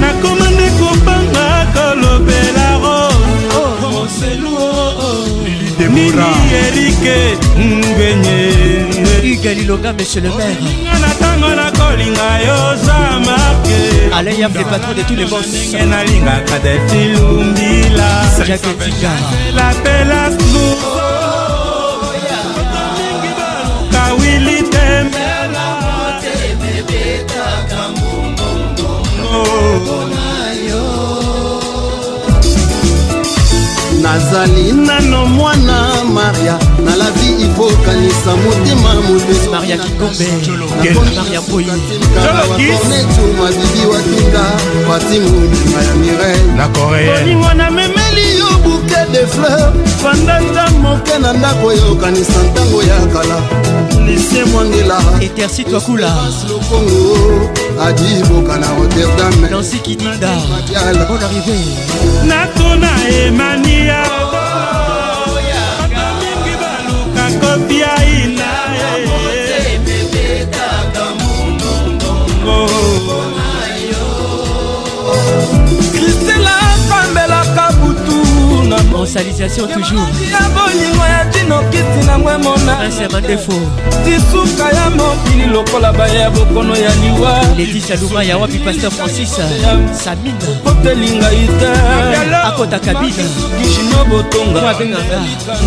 nakoma 0.00 0.46
nde 0.54 0.68
kopanga 0.78 1.46
kolobela 1.74 2.68
roselumini 2.80 5.72
oh, 5.76 5.78
oh, 6.20 6.24
oh. 6.24 6.26
erike 6.64 7.18
ngwenye 7.58 8.38
ugalilonga 9.38 9.90
monsieur 9.92 10.22
le 10.22 10.28
maire 10.28 10.54
na 11.00 11.08
ntango 11.14 11.48
nakolinga 11.60 12.28
yo 12.48 12.58
zamarke 12.84 13.80
aleyam 14.16 14.52
le 14.54 14.64
patron 14.64 14.94
de 14.98 15.02
tous 15.02 15.14
les 15.20 15.26
bos 15.32 15.46
ndenge 15.48 15.80
nalingaka 15.90 16.56
defilumbila 16.64 18.10
jacques 18.46 18.78
tigara 18.84 19.28
lapelas 19.54 20.32
luso 20.52 21.07
meme. 24.88 25.16
nazali 34.12 34.72
nano 34.72 35.26
mwana 35.26 35.92
maria 36.14 36.58
na 36.84 36.96
lavi 36.96 37.28
ikokanisa 37.44 38.36
motema 38.36 38.94
motesomabibi 39.02 39.80
watinga 43.92 44.44
patimunga 44.88 45.82
ya 45.82 45.94
mireolingo 45.94 47.54
namemeli 47.54 48.38
yo 48.38 48.58
buke 48.64 49.00
de 49.12 49.26
fleur 49.26 49.72
fandanda 50.02 50.70
moke 50.70 51.18
na 51.18 51.32
ndako 51.32 51.66
oyokanisa 51.66 52.42
ntango 52.52 52.82
ya 52.82 53.06
kala 53.12 53.38
lise 54.06 54.44
mwangela 54.44 54.98
etersi 55.20 55.64
twakula 55.64 56.12
lokongo 56.48 57.48
adiboka 57.80 58.58
na 58.58 58.66
rotterdam 58.74 59.48
Dans 59.50 59.62
ce 59.62 59.76
qui 59.76 59.96
natona 62.26 62.88
emania 63.26 63.32
mingi 63.34 63.86
baluka 66.60 68.37
consalisation 78.98 79.66
toujoursbolingo 79.74 81.04
ya 81.14 81.24
dinokiti 81.32 82.00
nango 82.06 82.30
emonaasemadefu 82.30 83.52
ah, 83.52 84.04
disuka 84.04 84.66
ya 84.76 84.90
mokili 84.90 85.46
lokola 85.46 85.92
baya 85.92 86.20
ya 86.20 86.30
bokono 86.30 86.76
ya 86.76 86.90
liwa 86.94 87.42
ledi 87.56 87.80
saluma 87.80 88.22
ya 88.24 88.38
wapi 88.38 88.58
paster 88.58 88.90
francis 88.90 89.30
samina 90.04 90.50
kotelinga 90.64 91.32
ite 91.32 91.70
akota 92.44 92.78
kabina 92.78 93.24
kishino 93.62 94.04
botonga 94.10 94.74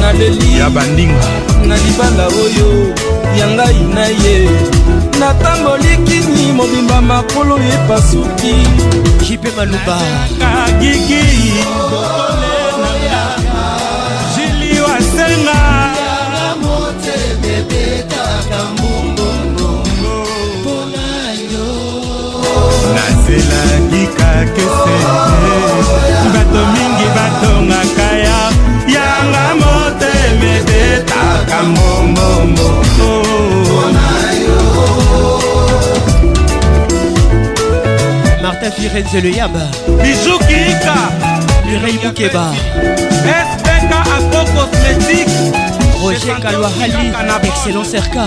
na 0.01 0.13
leli 0.13 0.59
ya 0.59 0.69
bandinga 0.69 1.27
na 1.67 1.75
libala 1.77 2.27
oyo 2.27 2.69
yangai 3.39 3.79
na 3.95 4.05
ye 4.23 4.37
natamboli 5.19 5.97
kini 6.07 6.51
mobimba 6.51 7.01
makolo 7.01 7.55
epasuki 7.57 8.53
jipe 9.27 9.51
maluba 9.57 9.97
gigi 10.79 11.47
ezelaki 23.35 24.03
kakese 24.17 24.95
bato 26.35 26.61
mingi 26.75 27.07
batongaka 27.15 28.05
ya 28.27 28.39
yanga 28.95 29.45
motema 29.59 30.47
ebetaka 30.59 31.57
mbongbongo 31.69 33.11
martin 38.43 38.71
firenze 38.75 39.19
le 39.25 39.31
yaba 39.39 39.65
bijukika 40.01 40.95
lurei 41.67 41.97
mukeba 42.03 42.45
spk 43.47 43.93
afro 44.15 44.41
cosmétique 44.53 45.37
Roger 46.03 46.35
Kalouahali, 46.41 47.13
excellent 47.43 47.85
Serka, 47.85 48.25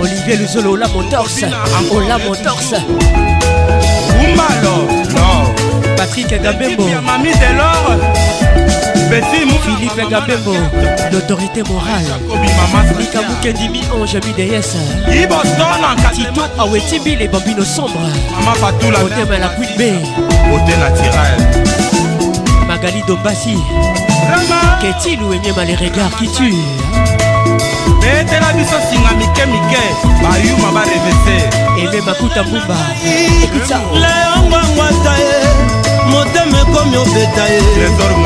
Olivier 0.00 0.36
Luzolo, 0.40 0.72
Ola 0.72 0.88
Motors, 0.88 1.42
Ola 1.90 2.16
Motors. 2.26 3.91
umalo 4.20 4.76
no 5.14 5.28
patrik 5.96 6.28
gabembo 6.42 6.84
mami 7.04 7.30
delor 7.40 7.84
petit 9.08 9.44
philippe 9.64 10.02
gabembo 10.10 10.54
l'autorité 11.12 11.62
morale 11.68 12.12
nika 12.98 13.20
mukendimi 13.28 13.80
ange 13.94 14.18
bds 14.24 14.70
tito 16.12 16.42
awetibi 16.58 17.16
les 17.16 17.28
bambino 17.28 17.64
sombre 17.64 18.08
otema 19.04 19.38
la 19.38 19.48
quid 19.48 19.70
b 19.78 19.82
magali 22.68 23.02
dombasi 23.06 23.56
ketilu 24.80 25.26
enyema 25.34 25.64
les 25.64 25.76
regards 25.76 26.14
qui 26.18 26.28
tuent 26.28 26.64
betela 28.00 28.52
biso 28.56 28.78
singa 28.90 29.12
mike 29.18 29.46
mike 29.50 30.22
bayuma 30.22 30.70
barevese 30.72 31.71
aime 31.82 32.00
makuta 32.00 32.42
mbumba 32.42 32.76
layongwangwata 34.00 35.12
ye 35.22 35.40
motema 36.10 36.58
ekomi 36.64 36.96
obeta 37.04 37.44
ye 37.52 37.60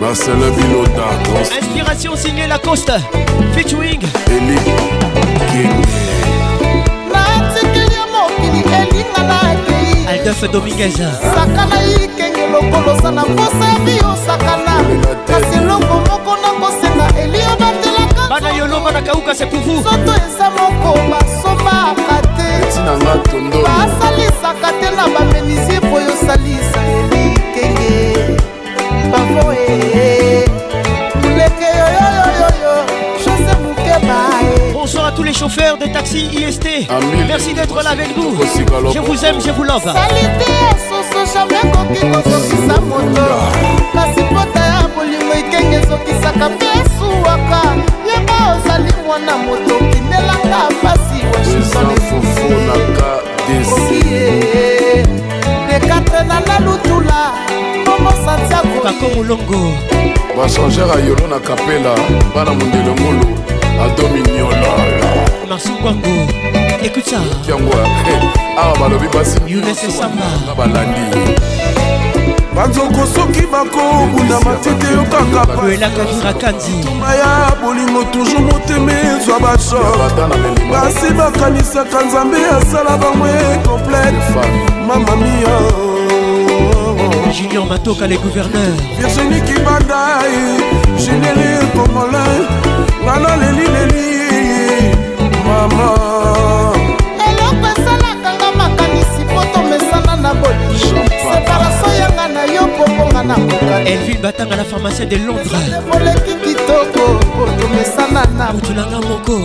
Marcelin 0.00 0.50
Binota 0.54 1.06
Inspiration 1.58 2.14
signée 2.16 2.46
Lacoste 2.46 2.92
Featuring 3.54 4.00
Eli 4.30 4.54
natikeli 7.10 7.96
mokili 8.12 8.62
elinga 8.78 9.22
na 9.28 9.38
akei 9.50 10.06
aldolfe 10.08 10.48
dominguez 10.48 10.94
saka 11.34 11.66
na 11.66 11.82
ikenge 12.04 12.46
lokolosa 12.52 13.10
na 13.10 13.22
posevi 13.24 13.98
osakana 13.98 14.76
kasi 15.26 15.56
elongo 15.58 16.00
moko 16.08 16.36
na 16.42 16.50
kosenga 16.60 17.06
elio 17.20 17.56
batelaka 17.58 18.28
bana 18.30 18.50
yoloma 18.56 18.92
na 18.92 19.02
kauka 19.02 19.34
sepuvu 19.34 19.82
soto 19.82 20.12
eza 20.14 20.50
moko 20.50 20.94
basomaka 21.10 22.22
te 22.36 22.50
basalisaka 23.62 24.70
te 24.80 24.90
na 24.96 25.08
bamenisie 25.08 25.80
po 25.80 26.00
yosalisaka 26.00 26.86
elikenge 26.86 28.57
pafo 29.12 29.52
e 29.52 30.44
leke 31.38 31.66
yoyoyoyoyo 31.78 32.74
chose 33.24 33.52
mukeba 33.62 34.20
Bonsoir 34.72 35.04
à 35.06 35.12
tous 35.12 35.22
les 35.22 35.32
chauffeurs 35.34 35.76
de 35.76 35.86
taxi 35.86 36.28
IST. 36.32 36.68
Merci 37.26 37.52
d'être 37.54 37.82
là 37.82 37.90
avec 37.90 38.16
nous. 38.16 38.34
Je 38.94 38.98
vous 39.00 39.24
aime, 39.24 39.36
je 39.44 39.50
vous 39.50 39.64
love. 39.64 39.82
Salité, 39.84 40.72
soso 40.88 41.24
jamais 41.34 41.60
koki 41.72 42.00
kozokisa 42.10 42.76
moto. 42.88 43.22
Kasi 43.94 44.22
pota 44.32 44.60
ya 44.60 44.88
bolimo 44.94 45.32
ekenge 45.34 45.76
ezokisaka 45.82 46.46
mpe 46.48 46.66
esuwaka. 46.80 47.60
Yeba 48.06 48.36
ozali 48.56 48.92
mwana 49.06 49.32
moto 49.36 49.74
kindelanga 49.90 50.60
pasi 50.82 51.18
Washington 51.32 51.90
esikoki 51.96 53.98
ye. 54.14 54.26
Dekatre 55.68 56.20
na 56.28 56.36
la 56.40 56.56
lutula, 56.64 57.22
momo 57.86 58.10
santiago 58.24 58.77
bako 58.88 59.14
molongo 59.14 59.72
basangere 60.36 60.90
ayolo 60.96 61.26
na 61.28 61.38
kapela 61.40 61.92
bana 62.34 62.50
mondelo 62.56 62.94
ngolo 62.96 63.28
adominiololo 63.84 65.12
masungwango 65.48 66.08
ekuta 66.82 67.20
yango 67.48 67.68
eh, 67.68 68.12
eh, 68.12 68.58
awa 68.58 68.76
balobi 68.80 69.08
basi 69.12 69.40
nyonsoa 69.44 70.08
balandi 70.56 71.04
banzoko 72.56 73.04
soki 73.14 73.42
bakobunda 73.52 74.40
matete 74.40 74.86
yokanga 74.96 75.44
paelakakirakanzituma 75.46 77.14
ya 77.14 77.52
bolingo 77.62 78.04
toujours 78.04 78.40
motema 78.52 78.92
ezwa 78.92 79.40
basho 79.40 79.80
basi 80.70 81.12
bakanisaka 81.14 82.02
nzambe 82.02 82.38
asala 82.56 82.96
bango 82.96 83.26
e 83.28 83.58
complete 83.64 84.24
mamamia 84.86 85.87
Junior 87.32 87.66
Matoka, 87.66 88.06
les 88.06 88.16
gouverneurs. 88.16 88.74
Virginie 88.98 89.40
Kibadaï, 89.42 90.32
généré 90.96 91.58
Congolais, 91.74 92.18
Nana 93.04 93.36
Leli 93.36 93.66
Leli, 93.74 94.92
maman. 95.44 96.72
eloko 97.28 97.66
esalakanga 97.76 98.48
makanisi 98.56 99.24
mpo 99.24 99.44
tomesana 99.54 100.16
na 100.16 100.34
bolingo 100.34 101.04
separaso 101.32 101.90
yanga 102.00 102.28
na 102.34 102.44
yo 102.46 102.66
mpokonga 102.66 103.22
na 103.22 103.34
elvin 103.86 104.18
batanga 104.22 104.56
na 104.56 104.64
pharmacie 104.64 105.06
de 105.06 105.16
londresoleki 105.18 106.34
kitoko 106.44 107.12
mpo 107.14 107.44
tomesana 107.62 108.22
na 108.38 108.52
motunanga 108.52 108.98
moko 109.08 109.38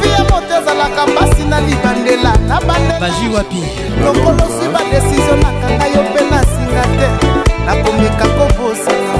fia 0.00 0.18
moto 0.24 0.52
ezalaka 0.62 1.06
mpasi 1.06 1.42
na 1.44 1.60
libandela 1.60 2.32
na 2.48 2.60
bandela 2.60 3.00
baji 3.00 3.28
wapi 3.34 3.62
lokolosi 4.04 4.66
badesizio 4.72 5.36
nakanga 5.36 5.86
yo 5.94 6.02
mpe 6.10 6.24
na 6.36 6.47
nakomeka 7.68 8.26
kobosana 8.36 9.14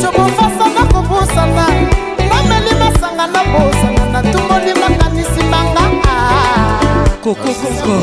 cobofasa 0.00 0.64
nakobosana 0.76 1.66
nameli 2.38 2.72
masanga 2.80 3.24
nabosana 3.34 4.02
natungoli 4.12 4.72
makanisi 4.82 5.42
manga 5.52 5.84
kokokoko 7.24 7.94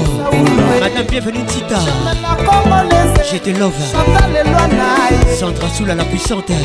madame 0.80 1.04
bienvenue 1.12 1.44
tita 1.54 1.80
je 3.32 3.38
te 3.40 3.54
love 3.60 3.76
centre 5.40 5.68
soula 5.76 5.94
la 5.96 6.06
puissante 6.06 6.56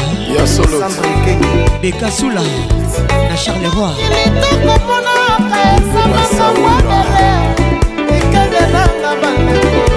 beka 1.83 2.11
soula 2.11 2.41
na 3.29 3.37
charleroi 3.37 3.93
ekobenanga 8.17 9.11
bandeko 9.23 9.96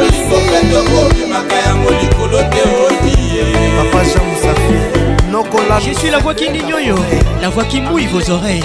olimokatokobimaka 0.00 1.56
yango 1.66 1.90
likolo 1.90 2.42
te 2.42 2.62
odie 2.86 3.20
Je 5.86 5.92
suis 5.94 6.10
la 6.10 6.18
voix 6.18 6.34
qui 6.34 6.50
nyoyo, 6.50 6.96
la 7.40 7.48
voix 7.48 7.64
qui 7.64 7.80
mouille 7.80 8.06
vos 8.06 8.28
oreilles, 8.30 8.62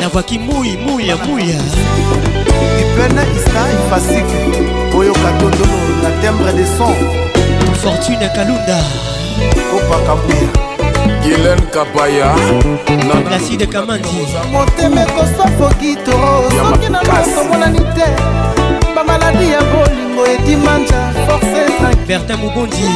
la 0.00 0.08
voix 0.08 0.22
qui 0.24 0.38
mouille, 0.40 0.76
mouille, 0.84 1.12
mouille. 1.28 1.56
ipene 2.80 3.22
isa 3.36 3.68
ifasike 3.86 4.36
oyoka 4.96 5.30
tondolo 5.38 5.78
na 6.02 6.10
tembre 6.26 6.50
de 6.56 6.64
son 6.78 6.92
fortune 7.84 8.28
kalunda 8.34 8.80
kopakabuya 9.70 10.48
yelen 11.24 11.58
kabaya 11.70 12.32
placide 13.28 13.66
kamandi 13.66 14.24
motema 14.52 15.00
ekosafoki 15.02 15.96
to 15.96 16.16
soki 16.60 16.88
na 16.88 17.02
masomonani 17.02 17.78
te 17.80 18.06
bamaladi 18.96 19.50
ya 19.50 19.60
bolingo 19.60 20.26
edimanja 20.26 21.12
force 21.28 21.60
bertin 22.08 22.36
mobondi 22.36 22.88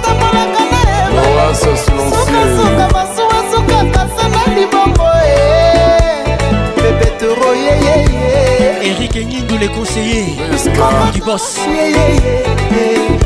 c'est 1.52 3.19
Patrick 9.12 9.26
Nindou, 9.26 9.58
les 9.58 9.68
conseillers 9.70 10.36
du 11.12 11.20
boss. 11.22 11.56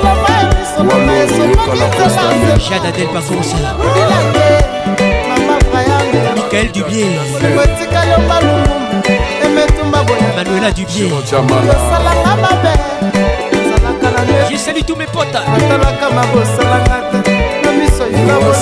Jade 2.59 2.87
Adel 2.87 3.09
Pacons 3.09 3.49
Michael 6.37 6.73
Dubier 6.73 7.07
Manuela 10.37 10.71
Dubier 10.73 11.11
Je 14.51 14.57
salue 14.57 14.83
tous 14.87 14.97
mes 14.97 15.07
potes 15.07 15.27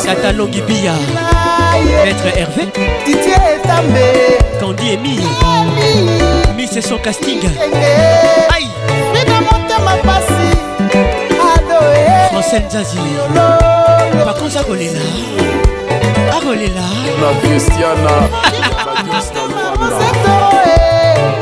Tata 0.05 0.33
Longibia 0.33 0.93
Maître 2.05 2.27
Hervé 2.37 2.69
Candy 4.61 4.93
Emi 4.95 5.21
Miss 6.57 6.77
et 6.77 6.81
son 6.83 6.99
casting 6.99 7.41
Aïe 8.55 8.68
na 9.79 9.85
mapasi 9.85 10.51
adoe 11.55 12.31
bakonzi 14.25 14.59
akolela 14.59 15.01
akolela 16.37 16.87
na 17.21 17.29
kristiana 17.41 18.11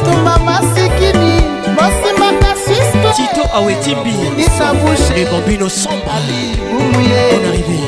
tuma 0.05 0.37
masikini 0.39 1.34
mosima 1.76 2.28
kasistito 2.41 3.43
awetimbi 3.57 4.14
lebobino 5.16 5.66
sombrebonaarrivé 5.66 7.78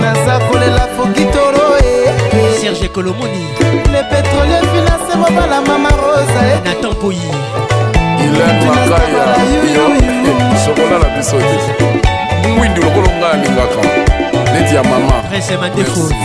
naza 0.00 0.34
kolela 0.48 0.84
fokitoro 0.96 1.66
serge 2.60 2.88
kolomoni 2.88 3.46
le 3.92 4.00
pétrolier 4.10 4.62
finance 4.72 5.12
mobala 5.16 5.58
mama 5.60 5.90
rosa 5.90 6.42
natampoyi 6.64 7.28
ilan 8.32 8.56
makaya 8.64 9.24
sokola 10.64 10.96
na 11.02 11.08
biso 11.16 11.36
te 11.38 11.56
mwindi 12.56 12.80
lokolo 12.80 13.08
ngai 13.18 13.30
alingaka 13.32 13.80
neti 14.52 14.74
ya 14.74 14.82
mama 14.84 15.22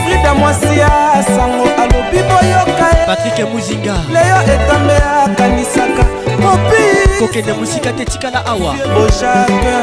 frida 0.06 0.34
mwasi 0.34 0.78
ya 0.80 0.90
sango 1.28 1.66
alobi 1.82 2.20
boyoka 2.30 2.88
patrike 3.06 3.44
muzinga 3.46 3.96
leyo 4.14 4.38
etambe 4.54 4.96
akanisaka 5.26 6.04
mopi 6.42 6.84
kokende 7.20 7.54
mosika 7.54 7.92
te 7.94 8.06
tikala 8.06 8.46
awa 8.46 8.76
bojake 8.94 9.76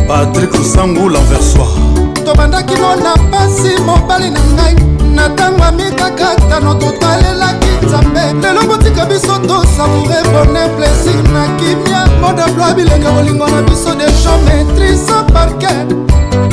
patrik 0.09 0.55
sangu 0.73 1.09
lanversoi 1.09 2.23
tobandaki 2.25 2.75
mona 2.81 3.15
mpasi 3.15 3.71
mobali 3.87 4.29
na 4.29 4.41
ngai 4.55 4.73
na 5.15 5.27
ntango 5.27 5.61
ya 5.63 5.71
mitakatano 5.71 6.73
totalelaki 6.73 7.71
nzambe 7.85 8.23
lelo 8.41 8.61
botika 8.69 9.05
biso 9.05 9.37
tosavoure 9.47 10.19
bone 10.33 10.63
plaisir 10.75 11.23
na 11.33 11.43
kimia 11.57 12.01
modablo 12.21 12.63
abilenga 12.65 13.11
bolingo 13.11 13.47
na 13.47 13.61
biso 13.61 13.95
de 13.99 14.07
champ 14.21 14.41
maitrise 14.45 15.15
parke 15.33 15.73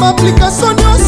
baaplikatio 0.00 0.72
nyonso 0.72 1.03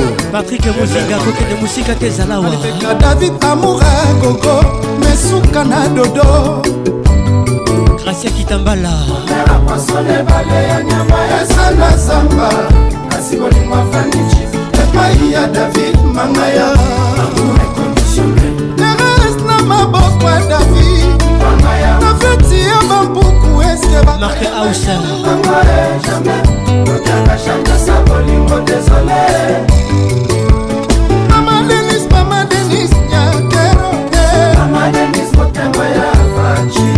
moko 0.00 0.32
patrik 0.32 0.64
mozinga 0.78 1.16
kokende 1.18 1.54
mosika 1.60 1.94
te 1.94 2.06
ezala 2.06 2.40
wa 2.40 2.50
david 2.94 3.32
amoura 3.44 3.94
koko 4.20 4.62
mesuka 5.00 5.64
na 5.64 5.88
dodo 5.88 6.62
gracia 8.04 8.30
kitambala 8.30 8.92
ezala 11.42 11.96
zamba 11.96 12.50
kasi 13.10 13.36
bolingo 13.36 13.74
afaniki 13.74 14.42
epai 14.82 15.32
ya 15.32 15.40
david 15.46 15.96
mangaya 16.14 16.74
teres 18.76 19.36
na 19.46 19.62
maboko 19.62 20.28
ya 20.30 20.40
david 20.48 20.99
mark 23.90 24.38
ausen 24.58 25.00
mama 31.30 31.62
denis 31.68 32.08
mama 32.10 32.44
denis 32.50 32.90
nyakero 33.10 33.90
mama 34.58 34.88
denis 34.92 35.32
motema 35.36 35.84
ya 35.96 36.12
faci 36.36 36.90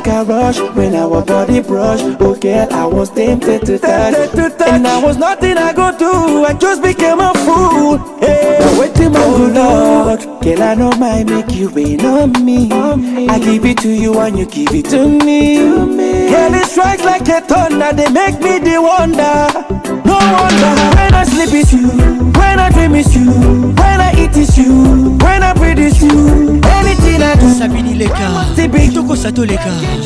like 0.01 0.07
a 0.17 0.25
rush 0.25 0.59
when 0.77 0.95
our 0.95 1.23
body 1.25 1.61
brush. 1.61 2.01
Oh 2.21 2.35
girl, 2.35 2.67
I 2.71 2.87
was 2.87 3.11
tempted 3.11 3.67
to 3.67 3.79
touch, 3.79 4.31
to 4.33 4.49
touch. 4.51 4.63
and 4.69 4.87
I 4.87 5.03
was 5.03 5.17
nothing 5.17 5.57
I 5.59 5.73
go 5.73 5.97
do. 5.97 6.45
I 6.45 6.55
just 6.55 6.83
became 6.83 7.21
a 7.21 7.33
fool. 7.45 7.99
Hey, 8.19 8.79
wait 8.79 8.95
till 8.95 9.11
my 9.11 9.19
good 9.21 9.55
Lord, 9.55 10.43
girl, 10.43 10.63
I 10.63 10.75
know 10.75 10.91
my 10.93 11.25
make 11.25 11.53
you 11.53 11.69
rain 11.71 12.01
on 12.05 12.45
me. 12.45 12.71
on 12.73 13.03
me. 13.15 13.29
I 13.29 13.39
give 13.39 13.65
it 13.65 13.79
to 13.79 13.91
you 13.91 14.19
and 14.21 14.39
you 14.39 14.47
give 14.47 14.73
it 14.73 14.87
to 14.87 15.07
me. 15.07 15.57
To 15.59 15.87
me. 15.87 16.31
Girl, 16.31 16.55
it 16.55 16.67
strikes 16.69 17.05
like 17.05 17.29
a 17.29 17.41
thunder. 17.41 17.93
They 17.93 18.09
make 18.11 18.39
me 18.41 18.59
the 18.59 18.81
wonder. 18.81 19.80
When 20.21 21.15
I 21.15 21.25
sleep 21.25 21.55
is 21.55 21.73
you, 21.73 21.89
when 21.89 22.59
I 22.59 22.69
dream 22.71 22.95
is 22.95 23.17
you, 23.17 23.31
when 23.73 24.01
I 24.05 24.13
eat 24.13 24.37
is 24.37 24.59
you, 24.59 25.17
when 25.25 25.43
I 25.43 25.55
breathe 25.55 25.79
is 25.79 26.03
you. 26.03 26.61
Anything 26.63 27.23
I 27.23 27.37
do, 27.41 27.49
tout 27.57 29.49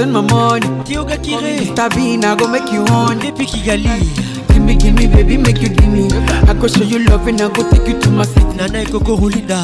spend 0.00 0.12
my 0.14 0.20
money. 0.32 0.66
Kyoga 0.86 1.16
Kire. 1.24 1.54
Tabin, 1.76 2.24
I 2.24 2.34
go 2.36 2.46
make 2.48 2.72
you 2.72 2.80
on. 2.96 3.18
Depuis 3.18 3.44
Kigali. 3.52 4.00
Give 4.48 4.62
me, 4.62 4.74
give 4.76 4.94
me, 4.94 5.06
baby, 5.06 5.36
make 5.36 5.60
you 5.60 5.68
give 5.68 5.88
me. 5.92 6.08
I 6.48 6.54
go 6.54 6.66
show 6.68 6.82
you 6.82 7.00
love 7.06 7.26
and 7.28 7.38
I 7.40 7.48
go 7.52 7.62
take 7.70 7.86
you 7.86 8.00
to 8.00 8.10
my 8.10 8.24
city. 8.24 8.46
Nana 8.56 8.80
et 8.82 8.90
Coco 8.90 9.16
Rolinda. 9.16 9.60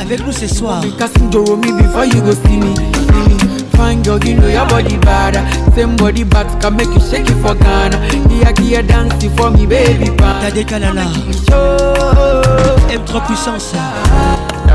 Avec 0.00 0.26
nous 0.26 0.32
ce 0.32 0.46
soir. 0.46 0.82
Casting 0.98 1.32
Joromi 1.32 1.72
before 1.78 2.04
you 2.04 2.20
go 2.20 2.32
see 2.32 2.58
me. 2.64 2.74
See 2.76 3.34
me. 3.34 3.58
Fine 3.76 4.02
girl, 4.02 4.22
you 4.24 4.34
know 4.36 4.46
your 4.48 4.66
body 4.66 4.98
bad. 4.98 5.34
Same 5.74 5.96
body 5.96 6.24
back 6.24 6.48
can 6.60 6.76
make 6.76 6.88
you 6.94 7.00
shake 7.00 7.26
it 7.30 7.40
for 7.42 7.54
Ghana. 7.54 7.96
Here, 8.28 8.52
here, 8.60 8.82
dance 8.82 9.24
for 9.38 9.50
me, 9.50 9.64
baby. 9.66 10.10
T'as 10.18 10.50
des 10.52 10.64
calala. 10.64 11.04
M3 12.90 13.26
puissance 13.26 13.72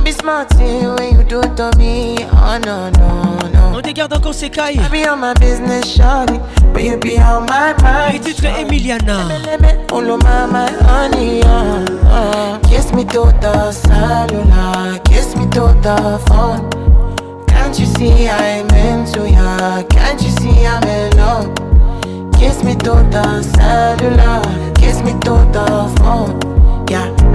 be 0.07 0.13
smart 0.13 0.47
when 0.55 1.15
you 1.15 1.21
do 1.25 1.41
it 1.41 1.55
to 1.57 1.69
me. 1.77 2.17
Oh 2.31 2.57
no, 2.63 2.89
no, 2.91 3.09
no. 3.51 3.59
On 3.75 3.81
dégarde 3.81 4.13
encore 4.13 4.33
ses 4.33 4.49
cailles. 4.49 4.79
I 4.79 4.87
be 4.89 5.05
on 5.05 5.19
my 5.19 5.33
business, 5.33 5.85
shawty. 5.97 6.39
But 6.73 6.83
you 6.83 6.97
be 6.97 7.19
on 7.19 7.41
my 7.47 7.73
mind. 7.81 8.15
Et 8.15 8.19
titre 8.19 8.45
Emiliana. 8.45 9.19
Follow 9.89 10.17
my, 10.17 10.45
my 10.45 10.69
honey, 10.87 11.41
uh, 11.43 11.85
uh, 12.09 12.59
Kiss 12.69 12.93
me 12.93 13.03
to 13.05 13.33
the 13.41 13.71
cellular. 13.73 14.99
Kiss 15.03 15.35
me 15.35 15.45
to 15.51 15.73
the 15.81 16.19
phone. 16.27 16.69
Can't 17.47 17.77
you 17.77 17.85
see 17.85 18.29
I'm 18.29 18.69
into 18.71 19.27
ya? 19.29 19.83
Can't 19.89 20.21
you 20.21 20.29
see 20.39 20.65
I'm 20.65 20.83
in 20.87 21.17
love? 21.17 21.53
Kiss 22.39 22.63
me 22.63 22.75
to 22.75 22.91
the 23.11 24.71
Kiss 24.79 25.01
me 25.03 25.11
to 25.21 25.43
the 25.51 25.93
phone. 25.99 26.46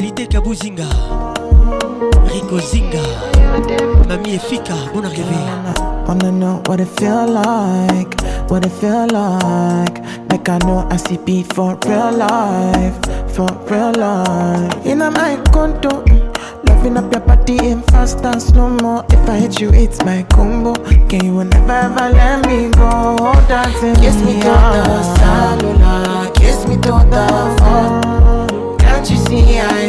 Kabuzinga 0.00 0.86
Rico 2.32 2.58
Zinga 2.58 3.04
Efika, 4.32 4.74
bon 4.94 5.04
I 5.04 6.04
wanna 6.08 6.32
know 6.32 6.62
what 6.64 6.80
it 6.80 6.86
feel 6.88 7.26
like, 7.26 8.18
what 8.50 8.64
it 8.64 8.70
feel 8.80 9.06
like 9.08 9.98
Like 10.32 10.48
I 10.48 10.56
know 10.66 10.88
I 10.90 10.96
see 10.96 11.18
beat 11.18 11.52
for 11.52 11.78
real 11.84 12.12
life, 12.12 12.96
for 13.34 13.46
real 13.68 13.92
life 13.92 14.86
In 14.86 15.02
a 15.02 15.10
my 15.10 15.36
condo, 15.52 16.02
loving 16.66 16.96
up 16.96 17.12
your 17.12 17.20
body 17.20 17.58
in 17.58 17.82
fast 17.82 18.24
and 18.24 18.40
slow 18.40 18.70
mo 18.70 19.04
If 19.10 19.28
I 19.28 19.36
hit 19.36 19.60
you, 19.60 19.68
it's 19.70 20.02
my 20.02 20.22
combo 20.32 20.72
Can 21.10 21.26
you 21.26 21.44
never 21.44 21.72
ever 21.74 22.08
let 22.16 22.46
me 22.46 22.70
go, 22.70 23.18
dancing 23.48 23.94
Kiss 23.96 24.16
me 24.24 24.40
to 24.40 24.48
the 24.48 25.16
cellular, 25.18 26.30
kiss 26.32 26.66
me 26.66 26.76
to 26.76 26.90
the 26.90 27.56
phone 27.58 28.78
Can't 28.78 29.10
you 29.10 29.16
see 29.18 29.58
I 29.58 29.79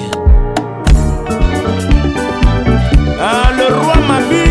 ah, 3.19 3.51
Le 3.55 3.67
roi 3.75 3.97
Mabi 4.07 4.43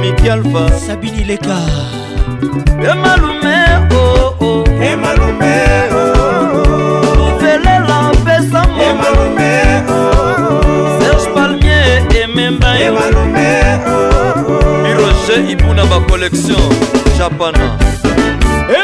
miki 0.02 0.30
alfa 0.30 0.62
sabini 0.80 1.24
leka 1.24 1.58
emalume 2.92 3.54
oo 3.94 4.34
oh, 4.40 4.44
oh. 4.46 4.84
emalume 4.90 5.54
oh, 5.94 5.98
oh. 5.98 7.16
luvelela 7.18 7.96
oh, 8.10 8.14
mpesa 8.14 8.60
oh. 8.78 8.82
emalume 8.88 9.50
serge 11.00 11.30
palmier 11.34 12.02
ememba 12.22 12.78
emalume 12.80 13.50
iroje 14.90 15.36
ibuna 15.52 15.84
bacollection 15.90 16.68
japana 17.18 17.66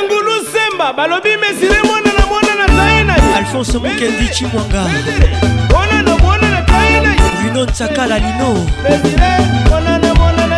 engulu 0.03 0.33
semba 0.53 0.93
balobi 0.93 1.33
mesire 1.43 1.83
mwana 1.87 2.12
na 2.19 2.25
mwana 2.31 2.53
na 2.61 2.66
taye 2.83 3.05
na 3.05 3.14
ye 3.16 3.35
alfonse 3.35 3.79
mokendi 3.79 4.29
cimwanga 4.35 4.83
mwana 5.71 6.03
na 6.03 6.16
mwana 6.16 6.49
na 6.51 6.62
taye 6.62 7.01
na 7.01 7.11
ye 7.12 7.21
bruno 7.43 7.64
nsakala 7.71 8.19
lino 8.19 8.51
mesire 8.83 9.27
mwana 9.71 9.99
na 9.99 10.14
mwana 10.14 10.47
na 10.47 10.58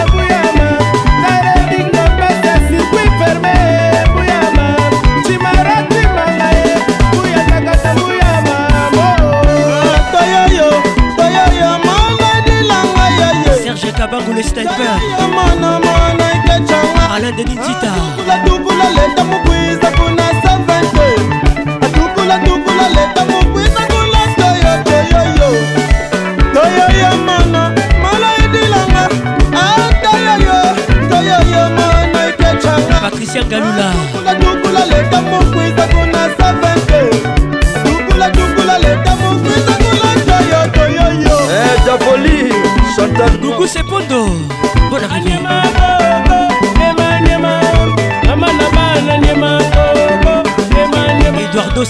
Bango 14.21 14.33
le 14.33 14.43
sniper 14.43 14.71
Alain 17.13 17.31
Denis 17.35 17.55
Tita 17.59 17.91
Adubula 18.29 18.89
leta 18.89 19.23
mubwiza 19.23 19.91
kuna 19.97 20.27
7 20.41 21.73
Adubula 21.85 22.37
dubula 22.37 22.89
leta 22.89 23.25
mubwiza 23.25 23.50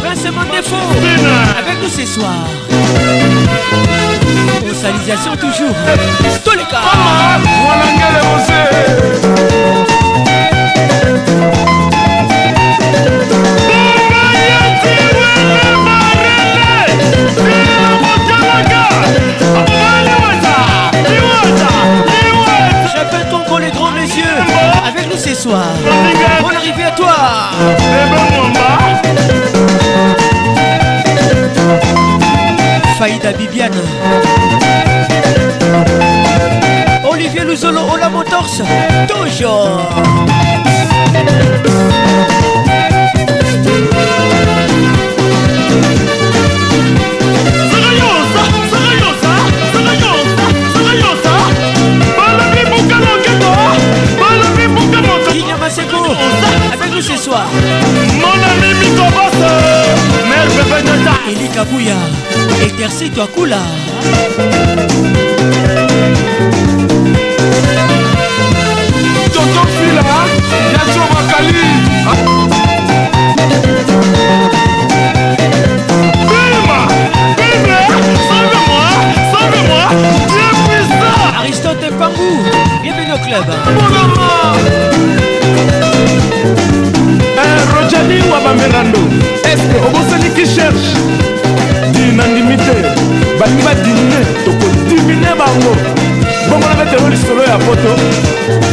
Vincent 0.03 0.33
Mandefo 0.35 0.75
Avec 1.57 1.77
nous 1.81 1.91
ce 1.91 2.05
soir 2.05 2.35
Consolidation 4.59 5.35
toujours 5.37 5.77
Toleka 6.43 6.81
Voilà 7.41 7.83
soir. 25.43 25.65
Bonne 26.41 26.55
arrivée 26.55 26.83
à 26.85 26.91
toi. 26.91 27.15
Faïda 32.97 33.33
Bibiane. 33.33 33.71
Olivier 37.11 37.41
Luzolo, 37.43 37.81
Ola 37.93 38.09
Motors, 38.09 38.55
toujours. 39.13 39.81
kabuya 61.63 61.97
etersi 62.65 63.07
twakula 63.13 63.61
toto 69.35 69.63
fila 69.75 70.03
yaso 70.73 71.03
makali 71.13 71.65
Aristote 81.43 81.85
Pangou, 81.99 82.35
bienvenue 82.81 83.11
au 83.13 83.17
club. 83.19 83.45
Bon, 83.45 84.25
eh, 87.37 87.59
Rojani 87.73 88.19
Wabamberando, 88.31 88.99
est-ce 89.43 89.63
que 89.69 89.77
vous 89.93 90.09
savez 90.09 90.29
qui 90.31 90.45
cherche 90.49 90.95
nandimi 92.15 92.55
te 92.57 92.77
balingi 93.39 93.63
badimine 93.65 94.19
tokodimine 94.45 95.29
bango 95.39 95.73
bongola 96.49 96.75
metelo 96.77 97.09
lisolo 97.09 97.43
ya 97.43 97.57
poto 97.57 97.91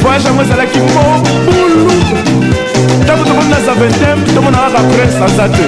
voyage 0.02 0.26
yango 0.28 0.42
ezalaki 0.42 0.78
mobulu 0.94 1.92
ntango 3.02 3.24
tomoni 3.24 3.48
naza 3.50 3.72
vingtem 3.80 4.18
tomona 4.34 4.58
kaka 4.64 4.80
prince 4.92 5.18
aza 5.26 5.48
te 5.54 5.66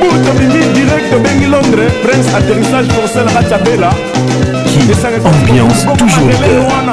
but 0.00 0.26
obimi 0.30 0.60
direct 0.74 1.06
tobengi 1.12 1.46
londres 1.46 1.92
prince 2.02 2.28
atterrissage 2.36 2.88
forcé 2.94 3.24
na 3.24 3.32
kati 3.32 3.52
ya 3.52 3.58
bela 3.58 3.90
esangaki 4.92 5.28
ambiance 5.28 5.86
toujours 5.98 6.38
wana 6.72 6.92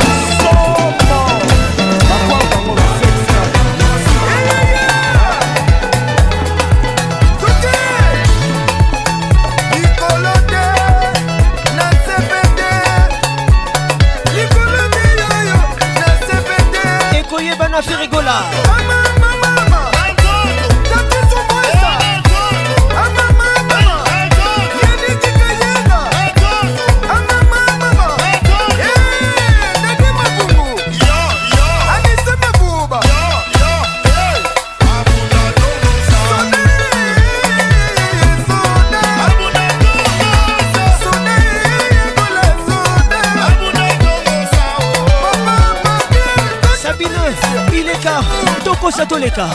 koleka 49.20 49.50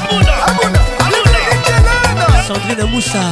sandrine 2.46 2.84
musa 2.92 3.24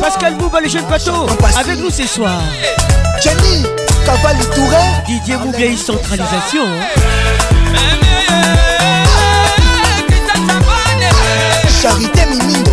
Pascal 0.00 0.34
Bouba, 0.34 0.60
le 0.60 0.68
jeune 0.68 0.84
bateau, 0.86 1.26
avec 1.56 1.78
nous 1.78 1.90
ce 1.90 2.04
soir. 2.06 2.40
Jenny, 3.22 3.64
Cavalli 4.04 4.44
Touré. 4.52 4.76
Didier 5.06 5.36
Mouguay 5.36 5.76
centralisation. 5.76 6.64
Charité 11.80 12.20
Mimine. 12.30 12.69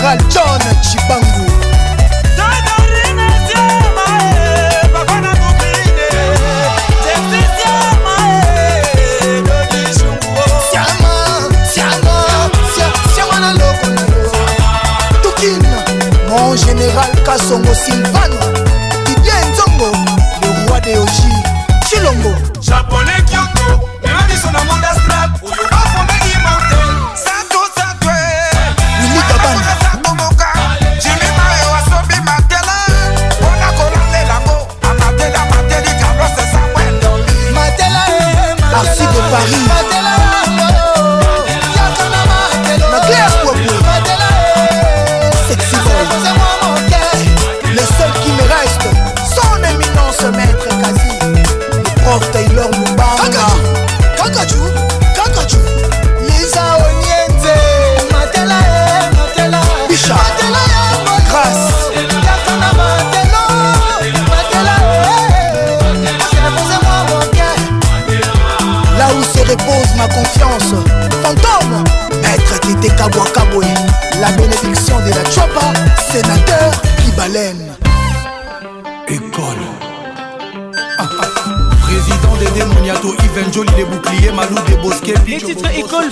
moral 0.00 0.16
Jean 0.32 0.49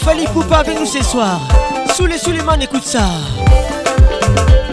Fali 0.09 0.27
Poupa 0.29 0.59
avec 0.61 0.81
nous 0.81 0.87
ce 0.87 1.03
soir. 1.05 1.39
Sous 1.95 2.07
les 2.07 2.17
Suleiman, 2.17 2.59
écoute 2.63 2.83
ça. 2.83 3.03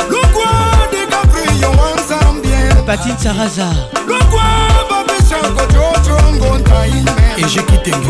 Le 0.09 0.21
coin 0.33 0.71
des 0.89 1.05
Gabriel, 1.11 1.67
on 1.73 1.97
s'aime 2.07 2.39
bien. 2.41 2.69
Patine 2.85 3.17
Saraza. 3.19 3.65
Le 4.07 4.13
coin, 4.31 4.63
et 7.37 7.45
j'ai 7.49 7.61
quitté 7.63 7.91
faire 7.91 8.01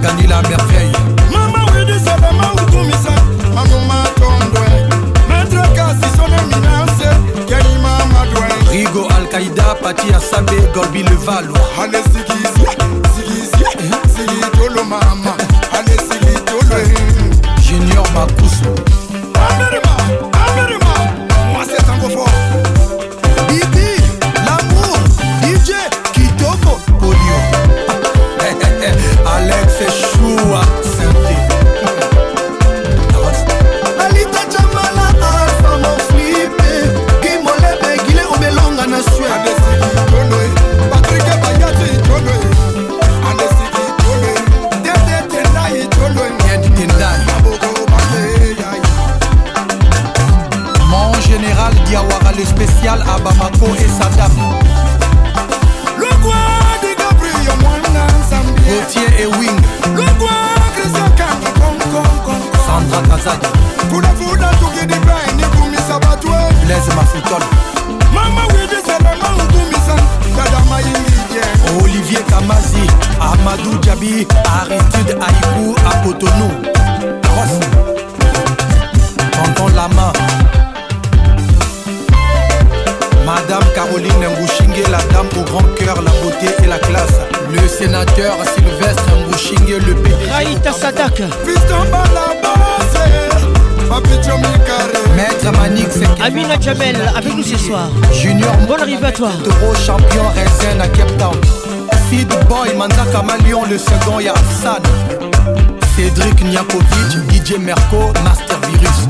gagner 0.00 0.26
la 0.26 0.40
merveille 0.42 0.90
mama 1.30 1.64
wedisala 1.74 2.30
maukumisa 2.32 3.10
mamumatondwe 3.54 4.68
maître 5.28 5.64
kasisoneminase 5.74 7.08
kelimamadwe 7.46 8.46
rigo 8.72 9.02
alkaïda 9.20 9.64
pati 9.82 10.06
asambe 10.14 10.56
gorbi 10.72 11.02
levalo 11.02 11.54
alesikisi 11.82 12.89
Chulo 14.54 14.84
mama. 14.84 15.39
Jamel 96.72 96.98
avec 97.16 97.34
nous 97.36 97.42
ce 97.42 97.56
soir. 97.58 97.88
Junior, 98.14 98.52
bonne 98.68 98.80
arrivée 98.82 99.04
à 99.08 99.10
toi. 99.10 99.30
gros 99.42 99.74
champion 99.74 100.22
RZN 100.36 100.80
à 100.80 100.86
Cape 100.86 101.16
Town. 101.18 101.32
Feed 102.08 102.28
Boy, 102.48 102.72
Manda 102.76 103.04
Kamalion, 103.10 103.64
le 103.64 103.76
second, 103.76 104.20
y'a 104.20 104.34
Cédric 105.96 106.44
Niakovic, 106.44 107.28
DJ 107.28 107.58
Merco, 107.58 108.12
Master 108.24 108.60
Virus. 108.68 109.04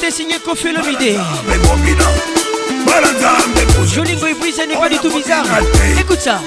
t'a 0.00 0.10
signé 0.10 0.36
Kofi 0.44 0.68
Lomide. 0.72 1.18
Joli 3.92 4.14
Boy 4.16 4.34
Breeze 4.34 4.60
n'est 4.68 4.76
pas 4.76 4.88
du 4.88 4.98
tout 4.98 5.10
bizarre. 5.10 5.44
Oh, 5.60 6.00
écoute 6.00 6.20
ça. 6.20 6.40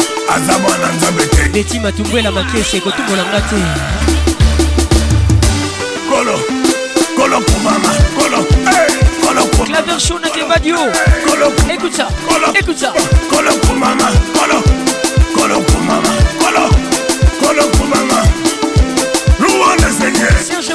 Betty 1.54 1.80
m'a 1.80 1.90
la 1.90 1.92
colo 1.92 2.32
Makese, 2.32 2.80
Kotumbo 2.84 3.14
Colo, 6.10 6.10
Kolo, 6.10 6.38
colo 7.16 7.40
pour 7.42 7.56
Kolo, 8.18 8.48
Kolo 9.22 9.44
Kumama. 9.44 9.66
Claver 9.66 10.00
Show 10.00 10.18
Nakebadio. 10.20 10.76
Colo 11.28 11.48
écoute 11.74 11.94
ça, 11.94 12.08
écoute 12.60 12.78
ça. 12.78 12.92
pour 12.96 13.38
Colo 13.40 13.52
maman, 13.78 14.12
colo 14.34 14.64
Colo 15.36 15.60
pour 15.60 15.82
maman, 15.82 16.02
colo 16.40 16.70
Colo 17.42 17.68
pour 17.72 17.88
maman 17.88 18.25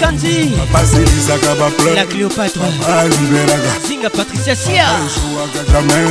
kanzi 0.00 0.52
baselisaka 0.72 1.54
bafleur 1.58 1.96
cléopatre 2.10 2.62
alibelaka 2.98 3.70
zinga 3.88 4.10
patricia 4.10 4.54
sia 4.54 4.86
jouaka 5.14 5.60
jamais 5.70 6.08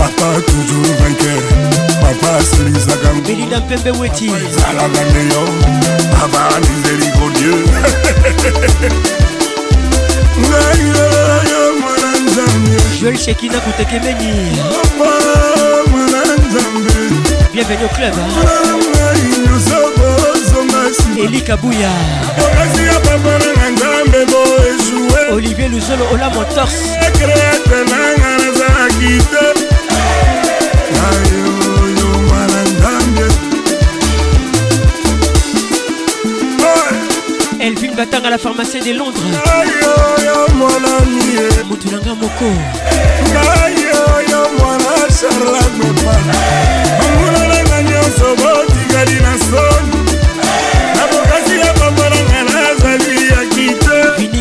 papa 0.00 0.28
toujours 0.48 0.94
vainqueur 1.00 1.42
papa 2.00 2.36
aselisaka 2.40 3.08
belinda 3.26 3.60
mpembe 3.60 3.90
weti 4.00 4.26
ezalaka 4.26 5.00
nde 5.10 5.22
yo 5.34 5.42
avant 6.22 6.56
misériko 6.66 7.26
dieu 7.36 7.60
ngai 10.40 10.84
yo 11.50 11.62
mwana 11.80 12.16
nzambe 12.24 12.76
joel 13.00 13.16
shekina 13.18 13.60
kutekemeni 13.60 14.32
mwana 14.98 16.32
nzambe 16.42 16.98
bienvenu 17.52 17.82
au 17.84 17.88
club 17.96 18.14
ngai 18.16 19.22
nyonso 19.44 19.99
elika 21.16 21.56
buya 21.56 21.90
olivier 25.32 25.68
luzolo 25.70 26.04
ola 26.12 26.30
motorsekreate 26.30 27.78
nanga 27.90 28.32
nazalaki 28.38 29.18
te 29.30 29.44
nayoyo 30.92 32.08
mwana 32.28 32.62
nzambe 32.62 33.26
elvin 37.60 37.94
batanga 37.94 38.30
la 38.30 38.38
pharmacien 38.38 38.82
de 38.82 38.92
londres 38.92 39.22
nayoyo 39.46 40.48
mwanamie 40.58 41.62
motu 41.68 41.88
nanga 41.90 42.14
moko 42.14 42.46
nayoyo 43.34 44.50
mwana 44.58 45.08
charlat 45.20 45.72
mopana 45.78 46.34
bangunananga 47.00 47.82
nyonso 47.82 48.26
botikali 48.36 49.14
na 49.20 49.32
soni 49.38 50.09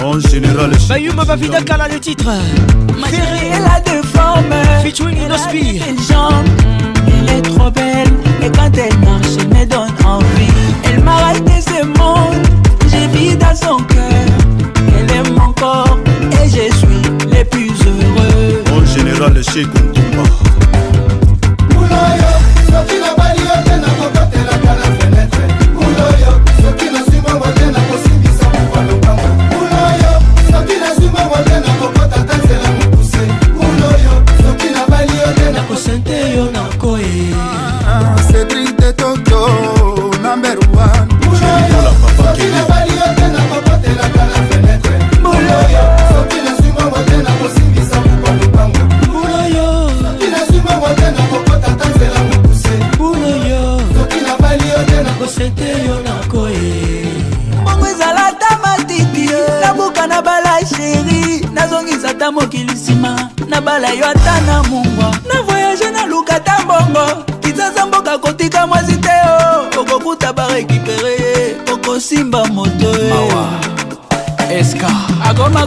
Bon 0.00 0.18
général, 0.20 0.72
je 0.72 0.78
suis. 0.78 0.88
Bayou 0.88 1.12
la 1.50 1.60
Kala 1.62 1.86
le 1.88 2.00
titre. 2.00 2.30
elle 2.32 3.60
la 3.62 3.78
déforme. 3.80 4.54
Featuring 4.82 5.18
Elle 5.26 7.28
est 7.38 7.42
trop 7.42 7.70
belle 7.70 8.08
et 8.42 8.48
quand 8.50 8.70
elle 8.76 8.98
marche, 9.00 9.36
elle 9.38 9.48
me 9.48 9.66
donne 9.66 9.92
envie. 10.04 10.48
Elle 10.84 11.00
m'a 11.02 11.16
racheté 11.16 11.52
ce 11.66 11.82
monde, 11.84 12.46
j'ai 12.90 13.06
vie 13.16 13.34
dans 13.36 13.54
son 13.54 13.76
cœur. 13.84 14.26
Elle 14.98 15.10
aime 15.16 15.32
mon 15.34 15.52
corps 15.52 15.98
et 16.42 16.46
je 16.46 16.66
suis 16.74 17.02
le 17.30 17.44
plus 17.44 17.68
heureux. 17.86 18.64
En 18.72 18.82
général, 18.86 19.32
le 19.34 19.42
chic, 19.42 19.68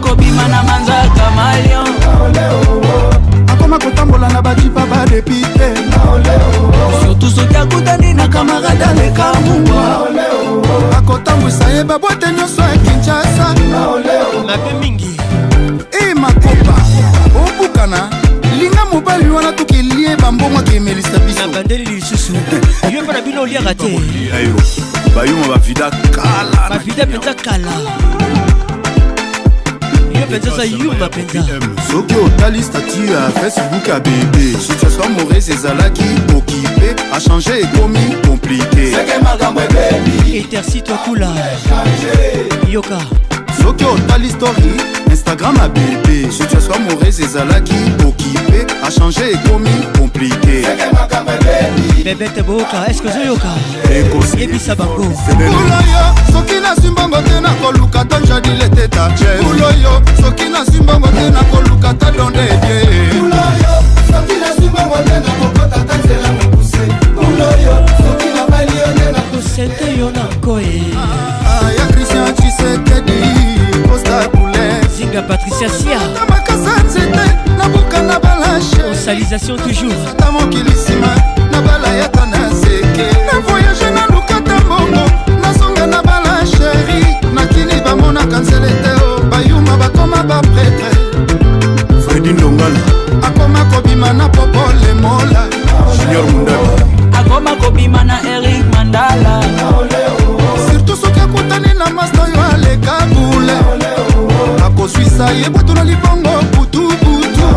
akobima 0.05 0.47
na 0.47 0.63
manzaka 0.63 1.31
malion 1.31 1.95
akoma 3.49 3.79
kotambola 3.79 4.29
na 4.29 4.41
bajipa 4.41 4.85
badepite 4.85 5.73
surtout 7.01 7.33
soki 7.35 7.55
akutani 7.57 8.13
na 8.13 8.27
kamarada 8.27 8.93
leka 8.93 9.33
mungwa 9.43 10.07
akotambwisa 10.97 11.67
ye 11.69 11.83
babwate 11.83 12.27
nyonso 12.37 12.61
ya 12.61 12.77
kinshasa 12.77 13.55
mabe 14.45 14.73
mingi 14.79 15.17
e 15.99 16.13
makopa 16.13 16.75
obukana 17.35 18.09
linga 18.59 18.85
mobali 18.93 19.29
wana 19.29 19.51
tokelie 19.51 20.15
bambongo 20.21 20.59
akemelisa 20.59 21.19
biso 21.19 21.41
nabandeli 21.47 21.85
lisusu 21.85 22.33
yo 22.93 23.01
mpo 23.03 23.13
na 23.13 23.21
bino 23.21 23.41
oliaka 23.41 23.75
te 23.75 23.99
bayuma 25.15 25.47
bavida 25.47 25.89
kala 25.91 26.69
bavida 26.69 27.05
mpenza 27.05 27.33
kala 27.33 27.71
soki 31.91 32.15
otali 32.25 32.63
statu 32.63 33.05
ya 33.11 33.29
facebook 33.29 33.87
ya 33.87 33.99
bebe 33.99 34.57
situation 34.59 35.11
moraise 35.19 35.53
ezalaki 35.53 36.03
okipe 36.37 36.95
achange 37.13 37.59
ekomi 37.61 38.15
komplike 38.27 38.93
etersi 40.33 40.81
twakula 40.81 41.31
yoka 42.71 42.99
soki 43.63 43.85
otali 43.85 44.29
story 44.29 44.73
instagram 45.11 45.55
ya 45.55 45.69
bebe 45.69 46.31
situation 46.31 46.79
moraise 46.91 47.23
ezalaki 47.23 47.75
okipe 48.07 48.34
télé 48.55 48.67
a 48.85 48.89
changé 48.89 49.33
ekomi 49.33 49.69
komplike 49.99 50.57
bebete 52.05 52.41
boyoka 52.43 52.77
eske 52.89 53.07
ozoyoka 53.07 53.51
yebisa 54.37 54.75
bango 54.75 55.01
uloyo 55.31 56.03
soki 56.31 56.57
naswi 56.63 56.89
mbongo 56.91 57.17
te 57.21 57.39
nakoluka 57.41 58.03
ta 58.09 58.17
jadile 58.27 58.69
te 58.69 58.87
ta 58.87 59.07
uloyo 59.49 60.01
soki 60.21 60.45
naswi 60.49 60.79
mbongo 60.83 61.07
te 61.07 61.29
nakoluka 61.29 61.93
ta 61.99 62.11
donde 62.11 62.39
edie 62.39 63.19
uloyo 63.19 63.73
soki 64.11 64.35
naswi 64.41 64.67
mbongo 64.69 64.97
te 65.09 65.15
nakokota 65.25 65.79
ta 65.87 65.95
nzela 65.97 66.29
mokuse 66.37 66.83
uloyo 67.17 67.75
soki 68.03 68.27
nabali 68.35 68.75
yo 68.81 68.87
nde 68.95 69.07
nakosete 69.15 69.87
yo 69.99 70.09
na 70.13 70.25
koye 70.45 70.83
ah, 70.97 71.71
ya 71.77 71.85
kristian 71.93 72.33
chisekedi 72.35 73.19
posta 73.89 74.44
zinga 74.95 75.21
patricia 75.27 75.67
sia 75.69 75.99
makasa 76.29 76.83
nzete 76.83 77.27
nabuka 77.57 78.01
na 78.01 78.19
balashe 78.19 78.83
osalisation 78.91 79.57
toujours 79.57 80.07
ata 80.11 80.31
mokili 80.31 80.71
nsima 80.71 81.15
na 81.51 81.61
balayata 81.61 82.25
na 82.25 82.49
zeke 82.53 83.09
na 83.31 83.39
voyage 83.39 83.89
naluka 83.95 84.41
ta 84.41 84.59
mbongo 84.65 85.09
nazonga 85.41 85.87
na 85.87 86.01
balasheri 86.03 87.05
nakini 87.33 87.81
bamonaka 87.85 88.39
nzele 88.39 88.67
te 88.67 88.89
o 89.07 89.15
oh, 89.17 89.21
bayuma 89.21 89.77
bakoma 89.77 90.23
bapretre 90.23 90.91
fredi 92.07 92.33
ndongala 92.33 92.79
akoma 93.21 93.65
kobima 93.65 94.13
na 94.13 94.29
popole 94.29 94.93
mola 95.01 95.47
junior 95.99 96.23
mundala 96.25 96.69
akoma 97.19 97.55
kobima 97.55 98.03
na 98.03 98.21
erik 98.35 98.73
mandala 98.73 99.43
surtout 100.71 100.99
soki 101.01 101.19
akutani 101.19 101.73
na 101.77 101.89
masta 101.89 102.23
oyo 102.23 102.41
aleka 102.53 103.05
bule 103.11 103.55
koswisa 104.85 105.31
ye 105.31 105.49
butuna 105.49 105.83
libongo 105.83 106.29
butubutu 106.55 107.47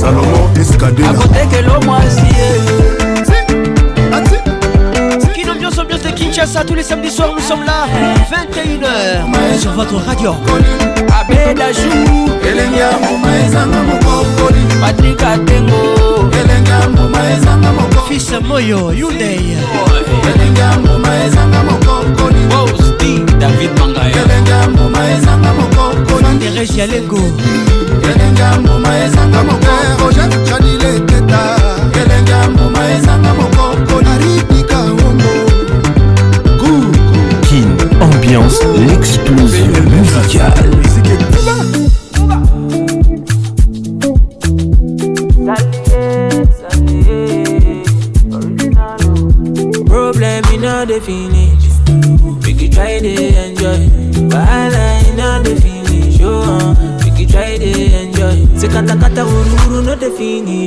salomo 0.00 0.40
eskadeakoteke 0.60 1.60
lomwasi 1.62 2.26
Kino 5.34 5.50
eh. 5.52 5.52
ambiance 5.52 5.80
ambiance 5.80 6.04
de 6.04 6.12
Kinshasa 6.16 6.64
tous 6.64 6.72
les 6.74 6.82
samedis 6.82 7.10
soirs 7.10 7.32
nous 7.36 7.42
sommes 7.42 7.64
là 7.66 7.84
21h 8.54 9.58
sur 9.58 9.72
votre 9.72 9.96
radio 9.96 10.32
Abeda 11.20 11.72
Jou 11.72 12.30
Elenya 12.42 12.88
Moma 13.02 13.32
Ezanga 13.46 13.80
Mokokoli 13.88 14.64
Patrick 14.80 15.22
Atengo 15.22 15.80
Elenya 16.32 16.88
Moma 16.96 17.18
Ezanga 17.34 17.68
Mokokoli 17.78 18.14
Fils 18.18 18.30
Moyo 18.48 18.92
Yundei 18.92 19.58
Elenya 20.28 20.68
Moma 20.82 21.08
Ezanga 21.26 21.62
Mokokoli 21.68 22.80
melodi 23.02 23.32
david 23.38 23.70
mangaekelenga 23.78 24.68
mbuma 24.68 25.10
ezanga 25.10 25.52
mokokoerege 25.58 26.80
yalengo 26.80 27.20
kelenga 28.02 28.48
mbuma 28.60 28.90
ezanga 29.06 29.40
mokokoje 29.48 30.20
janileketa 30.46 31.42
kelenga 31.92 32.38
mbuma 32.50 32.80
ezanga 32.96 33.30
mokokonaribika 33.34 34.78
wombo 34.80 35.32
kin 37.48 37.66
ambiance 38.02 38.64
l'explosion 38.78 39.82
musicale 39.90 40.91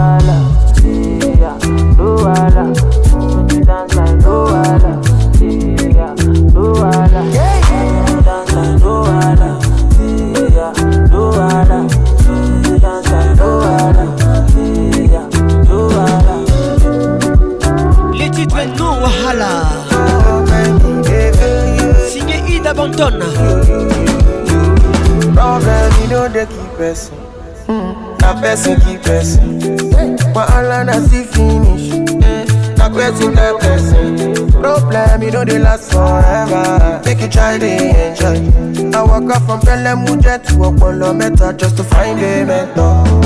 know 35.39 35.45
they 35.55 35.59
last 35.59 35.91
forever. 35.93 37.01
Make 37.05 37.21
you 37.21 37.29
try 37.29 37.59
to 37.59 37.71
enjoy. 38.09 38.91
I 38.99 39.03
walk 39.03 39.31
up 39.35 39.43
from 39.45 39.61
Pelham 39.61 40.05
Mujet 40.05 40.45
to 40.47 40.53
Oponlo 40.55 41.13
Meta 41.17 41.53
just 41.57 41.77
to 41.77 41.85
find 41.85 42.19
a 42.21 42.45
mentor. 42.45 43.18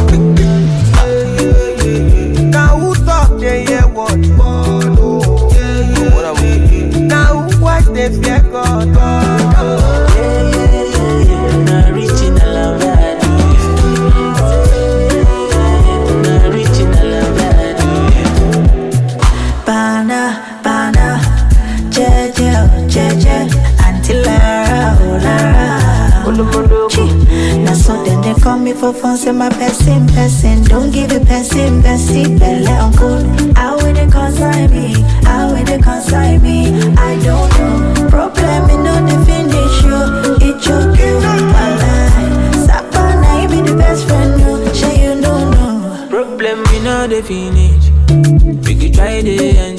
for 28.82 28.92
fun, 28.92 29.16
say 29.16 29.30
my 29.30 29.48
passing, 29.48 30.04
passing. 30.08 30.60
Don't 30.64 30.90
give 30.90 31.12
it 31.12 31.24
passing, 31.24 31.80
passing, 31.84 32.36
but 32.36 32.54
let 32.66 32.80
on 32.82 32.92
cool. 33.00 33.22
How 33.54 33.76
wouldn't 33.76 34.10
consign 34.12 34.70
me, 34.74 34.96
How 35.22 35.52
wouldn't 35.52 35.84
consign 35.84 36.42
me. 36.42 36.58
I 36.98 37.12
don't 37.28 37.48
know. 37.56 38.10
Problem 38.10 38.60
in 38.74 38.80
no 38.88 38.94
definition, 39.06 40.34
it's 40.46 40.66
your 40.66 40.82
girl, 40.96 41.20
my 41.58 41.68
line. 41.82 42.66
Sapana, 42.66 43.30
be 43.52 43.58
the 43.68 43.76
best 43.76 44.02
friend, 44.08 44.32
no, 44.40 44.48
say 44.72 44.94
you 45.04 45.14
don't 45.22 45.52
know. 45.52 46.08
Problem 46.10 46.58
in 46.74 46.82
no 46.82 47.06
definition, 47.06 48.58
we 48.66 48.72
could 48.80 48.94
try 48.94 49.22
to 49.22 49.71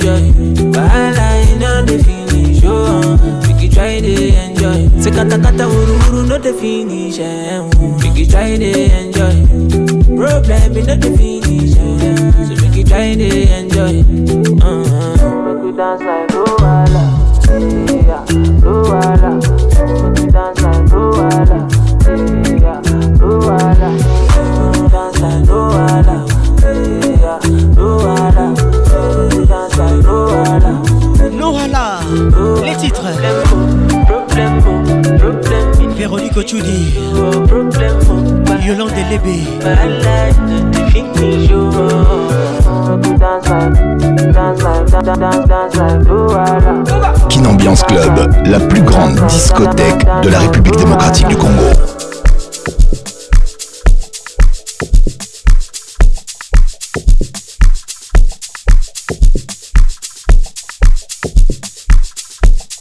kata 5.15 5.37
kata 5.37 5.63
wuru 5.69 5.93
wuru 6.03 6.19
no 6.29 6.37
the 6.41 6.53
finish 6.57 7.19
Make 8.01 8.17
it 8.25 8.29
try 8.33 8.57
to 8.57 8.69
enjoy. 8.69 9.35
Problem 10.17 10.69
no 10.73 10.95
the 10.97 11.09
finish 11.17 11.73
So 12.49 12.53
make 12.61 12.77
it 12.81 12.87
try 12.89 13.13
to 13.13 13.29
enjoy. 13.57 13.93
Nico 36.35 36.47
Chudi 36.47 36.93
Kinambiance 47.29 47.83
Club, 47.85 48.31
la 48.47 48.59
plus 48.61 48.81
grande 48.81 49.15
discothèque 49.27 50.03
de 50.23 50.29
la 50.29 50.39
République 50.39 50.77
démocratique 50.77 51.27
du 51.27 51.35
Congo. 51.35 51.69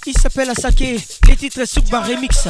Il 0.06 0.16
s'appelle 0.18 0.48
Asake, 0.48 1.00
les 1.28 1.36
titres 1.36 1.66
Soukba 1.66 2.00
Remix. 2.00 2.48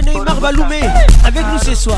Neymar 0.03 0.41
Baloumé 0.41 0.81
avec 1.23 1.43
nous 1.51 1.59
ce 1.63 1.73
soir. 1.75 1.97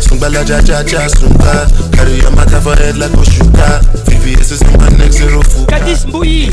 Sungbala 0.00 0.38
ja 0.44 0.60
ja 0.60 0.82
ja 0.82 1.08
sunga 1.08 1.68
Carry 1.96 2.20
your 2.20 2.30
matter 2.36 2.60
for 2.60 2.76
head 2.76 2.96
like 2.96 3.12
Oshuka 3.20 3.80
VVS 4.06 4.50
is 4.52 4.60
my 4.76 4.88
neck 4.96 5.12
zero 5.12 5.40
fuka 5.42 5.68
Kadis 5.78 6.04
Mboui 6.06 6.50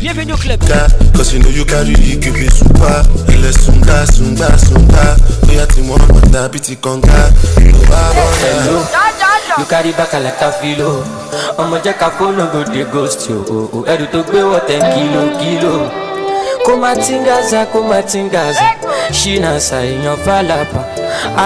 Bienvenue 0.00 0.32
au 0.32 0.36
club 0.38 0.60
Cause 1.14 1.32
you 1.34 1.42
know 1.42 1.48
you 1.50 1.64
carry 1.64 1.92
it 1.92 2.20
give 2.20 2.34
me 2.38 2.48
super 2.50 3.02
Ele 3.28 3.52
sunga 3.52 4.06
sunga 4.06 4.50
sunga 4.58 5.16
Oya 5.50 5.66
ti 5.66 5.82
mo 5.82 5.96
mata 5.98 6.48
biti 6.48 6.76
konga 6.76 7.30
Yoruba 7.58 8.00
Hello 8.42 8.82
You 9.58 9.64
carry 9.66 9.92
back 9.92 10.12
like 10.14 10.40
a 10.40 10.50
filo 10.60 11.04
Ọmọ 11.58 11.76
jẹ́ 11.84 11.94
ká 12.00 12.08
fóònù 12.18 12.44
go 12.52 12.60
dey 12.72 12.84
ghost 12.92 13.22
yo 13.30 13.36
Ẹrù 13.90 14.06
tó 14.12 14.20
gbé 14.26 14.40
wọ̀ 14.50 14.60
ten 14.68 14.80
kilo 14.94 15.22
kilo. 15.40 15.72
komatingaza 16.68 17.60
komatingaza 17.72 18.68
Shina 19.18 19.50
ṣàìyàn 19.68 20.16
fàlàbà 20.24 20.82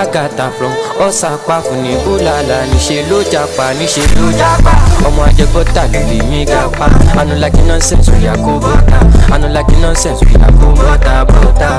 àgàtà 0.00 0.46
from 0.56 0.74
ọ̀sàpàfù 1.06 1.74
ní 1.84 1.92
búlàlà 2.04 2.56
níṣẹ́ 2.70 3.02
ló 3.10 3.18
japa 3.32 3.64
níṣẹ́ 3.78 4.08
japa 4.40 4.72
ọmọ 5.06 5.20
ajẹgbọ́ta 5.28 5.82
ló 5.92 5.98
lè 6.10 6.18
mí 6.30 6.40
gapa 6.52 6.86
anulaki 7.20 7.62
nonsense 7.68 8.08
oya 8.16 8.34
kó 8.44 8.52
bọ́ta 8.64 8.98
anulaki 9.34 9.76
nonsense 9.84 10.22
oya 10.28 10.42
kó 10.58 10.66
bọ́ta 10.78 11.14
bọ́ta 11.30 11.70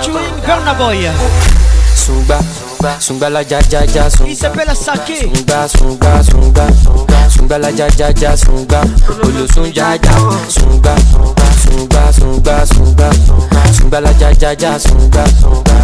Sumba, 2.05 2.39
Sumba 2.99 3.31
la 3.31 3.43
ja 3.43 3.61
ja 3.71 3.83
ja 3.87 4.11
Sumba. 4.11 4.29
Il 4.31 4.37
s'appelle 4.37 4.69
Asake. 4.69 5.21
Sumba, 5.23 5.67
Sumba, 5.67 6.23
Sumba, 6.23 6.67
Sumba 7.35 7.59
la 7.59 7.73
ja 7.75 7.87
ja 7.97 8.13
ja 8.13 8.37
Sumba. 8.37 8.83
Olo 9.23 9.47
sun 9.51 9.73
ja 9.73 9.97
ja. 9.97 10.13
Sumba, 10.47 10.95
Sumba, 11.65 12.13
Sumba, 12.13 12.67
Sumba, 12.67 13.11
Sumba 13.73 14.01
la 14.03 14.13
ja 14.21 14.33
ja 14.35 14.55
ja 14.55 14.79
Sumba, 14.79 15.25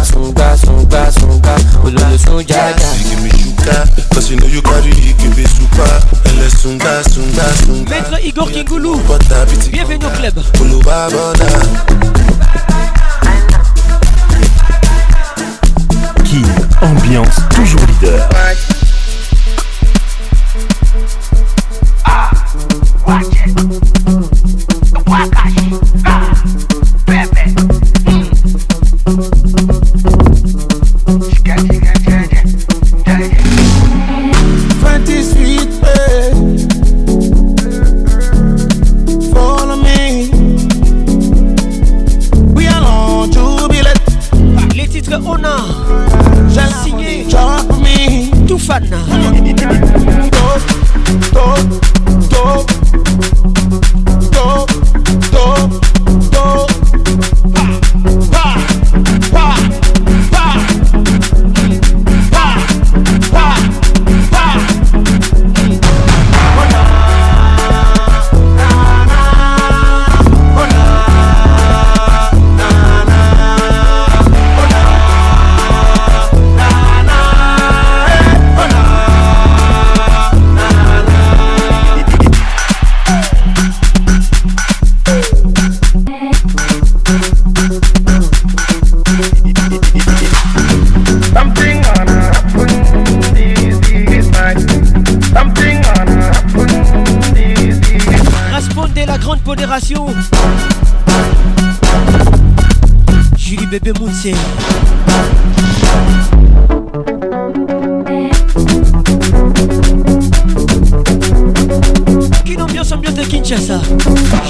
Sumba, 0.05 0.55
Sumba, 0.57 1.11
Sumba. 1.11 1.55
Olo 1.85 2.15
sun 2.19 2.45
ja 2.47 2.69
ja. 2.77 2.85
You 3.01 3.01
give 3.09 3.23
me 3.23 3.29
sugar, 3.31 3.87
cause 4.13 4.29
you 4.29 4.37
know 4.39 4.45
you 4.47 4.61
carry 4.61 4.91
give 4.91 5.35
me 5.35 5.43
super. 5.45 5.89
Elle 6.25 6.49
Sumba, 6.51 7.01
Sumba, 7.09 7.43
Sumba. 7.65 7.89
Maître 7.89 8.23
Igor 8.23 8.51
Kingoulou. 8.51 9.01
Bienvenue 9.71 10.05
au 10.05 10.09
club. 10.11 10.33
Olo 10.61 10.79
babona 10.81 11.45
ambiance 16.81 17.41
toujours 17.49 17.81
leader. 18.01 18.25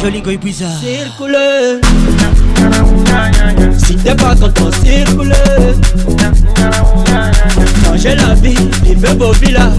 Joli 0.02 0.20
goy 0.22 0.38
bizarre. 0.40 0.76
Circule. 0.80 1.80
Si 3.86 3.96
t'es 3.98 4.16
pas 4.16 4.34
content, 4.36 4.72
circule. 4.84 5.34
Manger 7.88 8.16
la 8.16 8.34
vie, 8.36 8.56
puis 8.84 8.96
vos 8.96 9.32
villas 9.34 9.74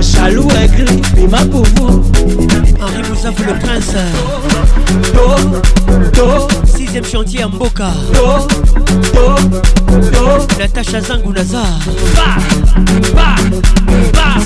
Chalou 0.00 0.48
et 0.64 0.68
gris, 0.68 1.02
puis 1.14 1.26
ma 1.28 1.44
pauvre. 1.44 2.00
Henri 2.80 3.02
Moussa, 3.10 3.30
vous 3.36 3.42
le 3.42 3.58
prince. 3.60 3.94
Do, 5.12 5.90
do, 6.16 6.48
deuxième 6.92 7.10
chantier 7.10 7.42
à 7.44 7.48
Mboka 7.48 7.88
Natacha 10.58 11.00
Zangu 11.00 11.30
Naza 11.32 11.62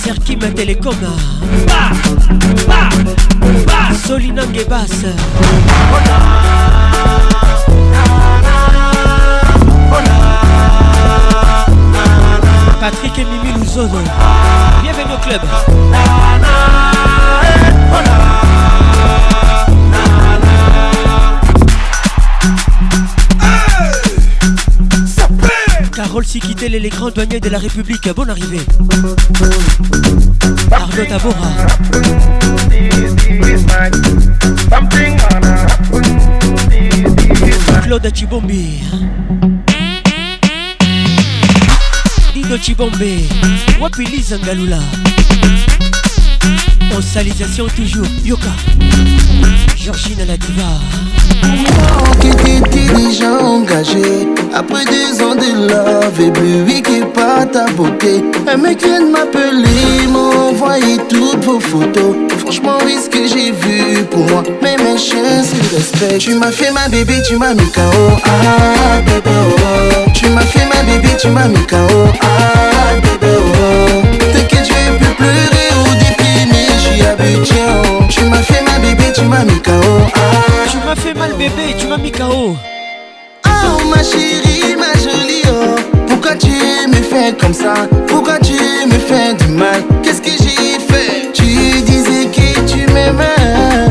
Serkim 0.01 0.39
à 0.45 0.51
Télécom 0.53 0.95
Solina 4.07 4.43
Ngebas 4.47 4.95
Patrick 12.79 13.19
et 13.19 13.25
Mimi 13.25 13.59
Louzono 13.59 13.91
Bienvenue 14.85 15.05
eh, 15.11 15.15
au 15.15 15.19
club 15.29 15.41
Paul 26.17 26.25
Sikitel 26.25 26.75
et 26.75 26.81
les 26.81 26.89
grands 26.89 27.11
douaniers 27.11 27.41
de 27.41 27.51
la 27.51 27.59
République. 27.59 28.09
Bonne 28.09 28.31
arrivée. 28.31 28.63
Arnaud 30.73 31.05
Tabora. 31.11 31.51
Claude 37.83 38.11
Chibombi. 38.17 38.79
Dido 42.33 42.57
Chibombe. 42.63 42.95
Wapili 43.79 44.23
Zangalula. 44.23 44.79
En 47.63 47.67
toujours, 47.69 48.05
Yoka. 48.25 48.49
Georgine 49.77 50.21
à 50.23 50.25
la 50.27 50.37
diva. 50.37 50.63
Qui 52.21 52.29
t'étais 52.31 52.93
déjà 52.95 53.33
engagé 53.43 54.29
Après 54.55 54.85
deux 54.87 55.23
ans 55.25 55.35
de 55.35 55.69
love 55.73 56.21
et 56.69 56.83
qui 56.83 57.01
pas 57.15 57.45
ta 57.47 57.65
beauté 57.73 58.23
Un 58.49 58.57
mec 58.59 58.83
vient 58.83 59.01
de 59.01 59.11
m'appeler, 59.11 60.07
m'envoyer 60.09 60.99
toutes 61.09 61.43
vos 61.45 61.61
photos 61.61 62.17
Franchement 62.39 62.79
oui 62.85 62.97
ce 63.05 63.09
que 63.11 63.27
j'ai 63.29 63.53
vu 63.53 64.05
pour 64.11 64.27
moi 64.29 64.43
Mais 64.63 64.77
mes 64.77 64.99
c'est 64.99 65.15
le 65.17 65.77
respect 65.77 66.19
Tu 66.19 66.35
m'as 66.35 66.53
fait 66.53 66.71
ma 66.73 66.89
bébé, 66.89 67.15
tu 67.29 67.37
m'as 67.37 67.55
mis 67.55 67.71
KO 67.73 67.81
Ah 68.25 69.01
bébé 69.05 69.21
oh, 69.27 69.57
oh 70.07 70.11
Tu 70.15 70.29
m'as 70.29 70.41
fait 70.43 70.67
ma 70.75 70.83
bébé, 70.83 71.09
tu 71.21 71.29
m'as 71.29 71.49
mis 71.49 71.67
KO 71.67 71.77
Ah 72.23 72.95
bébé 72.97 73.33
oh, 73.33 74.03
oh 74.03 74.27
T'inquiète 74.33 74.69
je 74.69 74.75
vais 74.75 74.97
plus 74.99 75.15
pleurer 75.17 75.66
ah. 77.07 77.07
Tu 77.07 77.07
m'as 78.25 78.43
fait 78.43 78.65
mal 78.65 78.81
bébé, 78.81 79.13
tu 79.15 79.23
m'as 79.25 79.45
mis 79.45 79.59
KO. 79.61 79.73
Tu 80.71 80.77
ah, 80.83 80.87
m'as 80.87 80.97
fait 80.97 81.15
mal 81.15 81.33
bébé, 81.39 81.75
tu 81.79 81.87
m'as 81.87 81.99
mis 81.99 82.11
KO. 82.11 82.57
Oh 83.47 83.89
ma 83.89 84.03
chérie, 84.03 84.75
ma 84.77 84.93
jolie, 84.99 85.43
oh. 85.49 85.77
Pourquoi 86.09 86.35
tu 86.35 86.49
me 86.51 86.97
fais 86.97 87.33
comme 87.41 87.55
ça 87.55 87.75
Pourquoi 88.09 88.39
tu 88.41 88.55
me 88.55 88.99
fais 88.99 89.35
du 89.35 89.53
mal 89.53 89.85
Qu'est-ce 90.03 90.21
que 90.21 90.31
j'ai 90.31 90.81
fait 90.81 91.31
Tu 91.33 91.45
disais 91.83 92.27
que 92.27 92.69
tu 92.69 92.93
m'aimais 92.93 93.86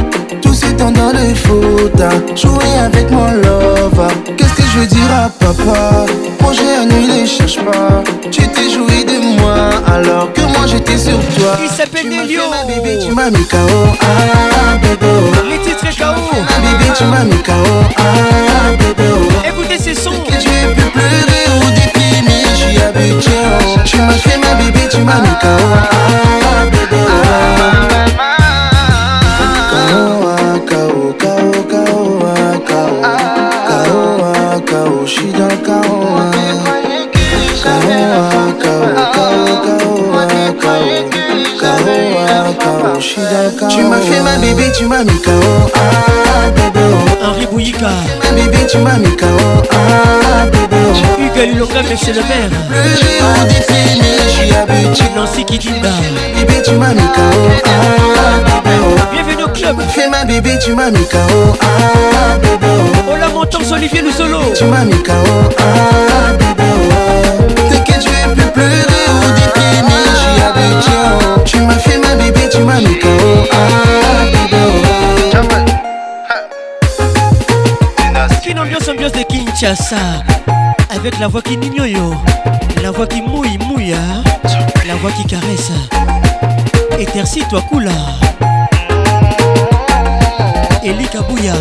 temps 0.77 0.91
dans 0.91 1.11
les 1.11 1.33
photos 1.35 1.89
hein. 2.01 2.09
jouer 2.35 2.73
avec 2.85 3.09
mon 3.11 3.25
love. 3.25 3.99
Hein. 3.99 4.33
Qu'est-ce 4.37 4.53
que 4.53 4.61
je 4.63 4.79
veux 4.79 4.85
dire 4.85 5.11
à 5.13 5.29
papa 5.29 6.05
Quand 6.39 6.51
j'ai 6.53 6.75
annulé, 6.75 7.25
cherche 7.25 7.57
pas. 7.57 8.03
Tu 8.31 8.47
t'es 8.47 8.69
joué 8.69 9.03
de 9.03 9.39
moi 9.39 9.69
alors 9.87 10.31
que 10.33 10.41
moi 10.41 10.67
j'étais 10.67 10.97
sur 10.97 11.17
toi. 11.37 11.57
Il 11.63 11.69
s'appelle 11.69 12.07
Nelio. 12.09 12.41
Ma 12.49 12.65
bébé, 12.73 12.99
tu 13.03 13.13
m'as 13.13 13.29
mis 13.29 13.45
KO. 13.47 13.57
Ah, 14.01 14.75
bébé. 14.77 15.07
Les 15.49 15.59
titres 15.59 15.97
KO. 15.97 16.21
Ma 16.33 16.57
bébé, 16.69 16.91
tu 16.95 17.03
m'as 17.05 17.23
mis 17.23 17.41
KO. 17.41 17.53
Ah, 17.97 18.71
bébé. 18.71 19.09
Écoutez 19.47 19.77
ces 19.77 19.93
sons. 19.95 20.11
Que 20.25 20.33
tu 20.33 20.49
aies 20.49 20.73
pu 20.75 20.81
pleurer 20.91 21.45
ou 21.59 21.71
déprimer, 21.71 22.41
je 22.51 22.55
suis 22.55 22.81
habitué. 22.81 23.31
Tu 23.85 23.97
m'as 23.97 24.13
fait 24.13 24.37
ma 24.37 24.55
bébé, 24.61 24.81
tu 24.89 24.97
m'as 24.97 25.21
mis 25.21 25.29
KO. 25.41 25.63
Ah, 25.91 26.65
bébé. 26.65 26.74
Tu 43.69 43.81
m'as 43.81 44.01
fait 44.01 44.19
ma 44.19 44.35
bébé, 44.35 44.63
tu 44.77 44.85
m'as 44.87 45.01
mis 45.05 45.21
KO. 45.21 45.31
Ah, 45.75 46.49
bébé. 46.49 46.81
Henri 47.23 47.47
Bouyika. 47.49 47.87
Ma 48.21 48.31
bébé, 48.31 48.57
tu 48.67 48.77
m'as 48.79 48.97
mis 48.97 49.15
KO. 49.15 49.25
Ah, 49.71 50.45
bébé. 50.47 50.77
J'ai 50.93 51.23
Hugues 51.47 51.53
Luloka, 51.55 51.79
mais 51.89 51.95
c'est 51.95 52.11
le 52.11 52.19
maire. 52.19 52.51
Le 52.69 52.75
géant 52.89 53.43
des 53.47 53.73
filles, 53.73 54.01
je 54.21 54.29
suis 54.31 54.53
habitué. 54.53 55.05
Nancy 55.15 55.45
Kitinda. 55.45 55.91
Bébé, 56.35 56.61
tu 56.61 56.71
m'as 56.71 56.93
mis 56.93 56.99
KO. 56.99 57.39
Ah, 57.65 58.61
bébé. 58.61 58.75
Bienvenue 59.13 59.43
au 59.45 59.47
club. 59.47 59.77
Fais 59.91 60.09
ma 60.09 60.25
bébé, 60.25 60.59
tu 60.61 60.73
m'as 60.73 60.91
mis 60.91 61.07
KO. 61.07 61.55
Ah, 61.61 62.37
bébé. 62.37 62.67
Oh 63.09 63.15
la 63.17 63.29
monté 63.29 63.57
montance, 63.57 63.71
Olivier 63.71 64.01
Le 64.01 64.11
Solo. 64.11 64.39
Tu 64.53 64.65
m'as 64.65 64.83
mis 64.83 65.01
KO. 65.01 65.13
Ah, 65.57 66.33
bébé. 66.33 67.63
T'es 67.69 67.77
que 67.93 67.97
tu 67.97 68.09
es 68.09 68.33
plus 68.33 68.51
pleurer 68.51 69.05
ou 69.15 69.27
déprimer. 69.39 69.94
Tu 71.45 71.59
m'as 71.61 71.77
fait 71.77 71.97
ma 71.99 72.15
bébé, 72.15 72.41
tu 72.51 72.59
m'as 72.61 72.79
mis 72.79 72.99
KO 72.99 73.07
ah, 73.51 74.65
Une 78.47 78.59
ambiance, 78.59 78.87
ambiance 78.87 79.11
de 79.13 79.23
Kinshasa 79.23 79.95
Avec 80.95 81.19
la 81.19 81.27
voix 81.27 81.41
qui 81.41 81.57
nignoyo 81.57 82.13
La 82.81 82.91
voix 82.91 83.07
qui 83.07 83.21
mouille, 83.21 83.57
mouille 83.69 83.93
hein. 83.93 84.23
La 84.87 84.95
voix 84.95 85.11
qui 85.11 85.25
caresse 85.25 85.71
Étercis-toi, 86.99 87.61
coula 87.69 87.91
Eli 90.83 91.05
Kabouya 91.07 91.53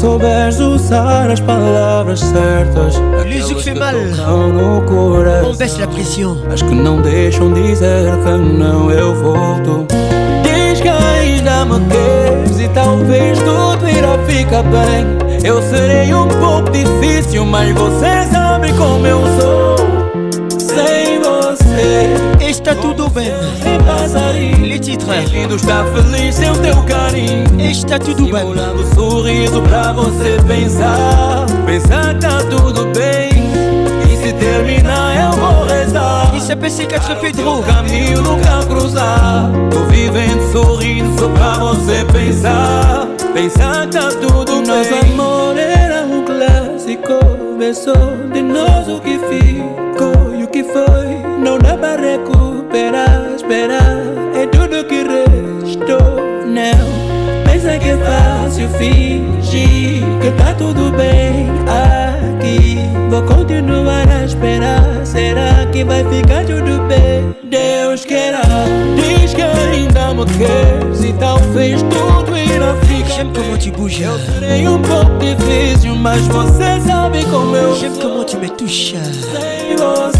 souberes 0.00 0.58
usar 0.60 1.30
as 1.30 1.40
palavras 1.40 2.20
certas 2.20 2.94
que 3.26 3.62
fez 3.62 3.78
mal 3.78 3.94
On 4.24 5.54
baisse 5.56 5.78
la 5.80 6.52
As 6.54 6.62
que 6.62 6.74
não 6.74 7.02
deixam 7.02 7.52
dizer 7.52 8.10
que 8.24 8.30
não 8.30 8.90
eu 8.90 9.14
volto 9.14 9.86
Diz 10.42 10.80
ainda 10.80 11.66
me 11.66 12.62
E 12.62 12.68
talvez 12.70 13.38
tudo 13.40 13.86
irá 13.88 14.16
ficar 14.26 14.62
bem 14.62 15.18
Eu 15.46 15.60
serei 15.62 16.14
um 16.14 16.28
pouco 16.28 16.70
difícil 16.70 17.44
Mas 17.44 17.74
você 17.74 18.24
sabe 18.30 18.72
como 18.72 19.06
eu 19.06 19.20
sou 19.38 19.69
Está 22.50 22.74
tudo 22.74 23.08
bem. 23.08 23.28
Ele 24.60 24.76
te 24.80 24.96
traz. 24.96 25.32
está 25.32 25.84
feliz 25.84 26.34
sem 26.34 26.50
o 26.50 26.56
teu 26.56 26.82
carinho. 26.82 27.44
Está 27.60 27.96
tudo 27.96 28.24
bem. 28.26 28.38
Simulando 28.40 28.92
sorriso 28.92 29.62
pra 29.62 29.92
você 29.92 30.36
pensar. 30.48 31.46
Pensar 31.64 32.18
tá 32.18 32.38
tudo 32.50 32.86
bem. 32.86 33.30
E 34.12 34.16
se 34.16 34.32
terminar, 34.32 35.30
eu 35.30 35.38
vou 35.38 35.64
rezar. 35.64 36.34
Isso 36.34 36.50
é 36.50 36.54
a 36.54 37.14
que 37.18 37.30
te 37.32 37.40
o 37.42 37.62
caminho 37.62 38.20
nunca 38.20 38.66
cruzar. 38.66 39.48
Tô 39.70 39.84
vivendo 39.84 40.50
sorrindo 40.50 41.20
só 41.20 41.28
pra 41.28 41.54
você 41.66 42.04
pensar. 42.06 43.06
Pensar 43.32 43.86
tá 43.88 44.08
tudo 44.08 44.56
bem. 44.66 45.14
Nosso 45.14 45.22
amor 45.22 45.56
era 45.56 46.04
um 46.04 46.24
clássico. 46.24 47.04
começou 47.38 48.28
de 48.32 48.42
nós 48.42 48.88
o 48.88 49.00
que 49.00 49.20
ficou 49.30 50.29
foi, 50.72 51.18
não 51.38 51.58
dá 51.58 51.76
para 51.76 52.00
recuperar. 52.00 53.20
Esperar 53.36 53.98
é 54.34 54.46
tudo 54.46 54.84
que 54.84 55.02
restou, 55.02 56.24
não. 56.46 57.00
Pensa 57.44 57.78
que 57.78 57.88
é 57.90 57.96
fácil 57.96 58.68
fingir 58.70 60.02
que 60.20 60.30
tá 60.36 60.54
tudo 60.56 60.92
bem 60.96 61.48
aqui. 61.66 62.78
Vou 63.10 63.22
continuar 63.22 64.08
a 64.08 64.24
esperar. 64.24 64.84
Será 65.04 65.66
que 65.72 65.82
vai 65.84 66.04
ficar 66.04 66.44
tudo 66.44 66.86
bem? 66.86 67.34
Deus 67.44 68.04
queira, 68.04 68.42
diz 68.94 69.34
que 69.34 69.42
ainda 69.42 70.14
me 70.14 70.24
queres. 70.38 71.04
e 71.04 71.12
talvez 71.14 71.82
tudo 71.82 72.36
e 72.38 72.46
não 72.58 72.76
fica. 72.82 73.08
Sempre 73.10 73.42
como 73.42 73.58
te 73.58 73.70
buja. 73.72 74.04
Eu 74.04 74.18
serei 74.20 74.68
um 74.68 74.80
pouco 74.80 75.10
difícil, 75.18 75.96
mas 75.96 76.22
você 76.28 76.80
sabe 76.86 77.24
como 77.24 77.56
eu. 77.56 77.74
Sempre 77.74 78.00
como 78.00 78.24
te 78.24 78.36
me 78.36 78.48
tuxa. 78.48 79.02
Sem 79.02 79.76
você. 79.76 80.19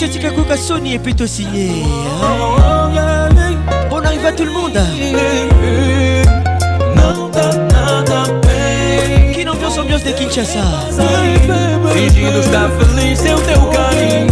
chatika 0.00 0.30
koka 0.30 0.56
Sony 0.56 0.94
et 0.94 0.98
plutôt 0.98 1.26
signé 1.26 1.68
Bon 3.88 3.98
arrive 4.04 4.26
à 4.26 4.32
tout 4.32 4.44
le 4.44 4.52
monde 4.52 4.74
Que 9.34 9.44
não 9.44 9.54
viu 9.54 9.68
ambiance 9.80 10.02
de 10.04 10.10
Kinshasa 10.12 10.60
Fingindo 11.94 12.40
estar 12.40 12.68
feliz 12.78 13.18
sem 13.18 13.34
o 13.34 13.38
teu 13.40 13.62
carinho 13.68 14.30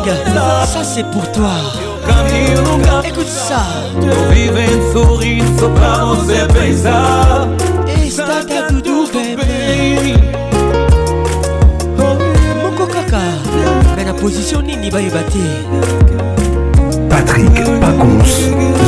ça 0.67 0.85
c'est 0.85 1.07
pour 1.11 1.27
toi. 1.29 1.59
Caminho 2.07 2.63
nunca. 2.63 3.07
Écoute 3.07 3.29
ça. 3.31 3.65
Tô 4.01 4.33
vivendo 4.33 4.93
sorriso 4.93 5.71
pra 5.71 6.05
você 6.05 6.45
pensar. 6.47 7.49
position 14.23 14.63
nini 14.65 14.89
va 14.89 15.01
Patrick, 15.01 16.13
patrick 17.11 17.81
pacons 17.81 18.35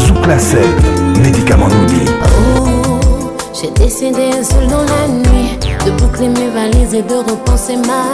zouklacel 0.06 0.61
médicament 1.24 1.66
d'Oubli. 1.66 2.02
oh, 2.24 3.32
j'ai 3.52 3.69
décidé 3.73 4.31
selon 4.44 4.82
la 4.94 5.09
nuit 5.09 5.59
de 5.85 5.90
boucler 6.01 6.28
mes 6.28 6.51
valises 6.55 6.94
et 6.94 7.02
de 7.02 7.15
repenser 7.16 7.74
ma 7.78 8.06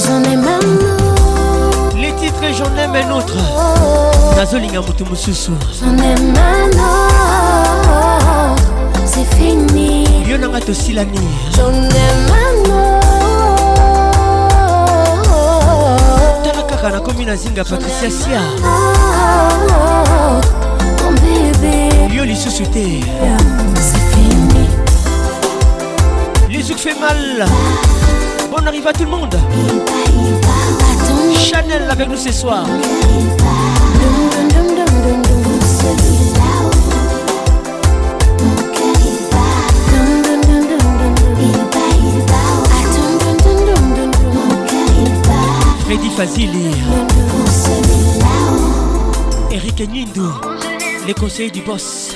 J'en 0.05 0.23
ai 0.31 0.37
marre. 0.37 0.57
Les 1.97 2.13
titres, 2.13 2.41
j'en 2.57 2.81
aime 2.81 2.95
un 2.95 3.11
autre. 3.17 3.33
Oh, 3.37 3.59
oh, 3.59 4.33
oh. 4.33 4.35
Nazolinga 4.37 4.79
Mutumu 4.79 5.17
J'en 5.81 5.91
ai 5.97 6.21
marre 6.31 7.16
fini 9.35 10.03
Je 10.27 10.37
nanga 10.37 10.59
tosilani 10.59 11.19
tala 16.43 16.63
kaka 16.69 16.99
comme 16.99 17.19
une 17.19 17.63
patricia 17.69 18.09
sia 18.09 18.41
yo 22.13 22.23
lisusu 22.25 22.63
te 22.71 23.01
fait 26.77 26.93
mal. 26.99 27.45
on 28.53 28.67
arrive 28.67 28.85
à 28.85 28.93
tout 28.93 29.05
le 29.05 29.09
monde. 29.09 29.35
Chanel 31.35 31.83
avec 31.89 32.07
nous 32.07 32.17
ce 32.17 32.31
soir. 32.31 32.65
Freddy 45.87 46.09
Fazili 46.09 46.69
Eric 49.49 49.79
Nindo 49.89 50.33
Les 51.07 51.13
conseils 51.13 51.49
du 51.49 51.61
boss 51.61 52.06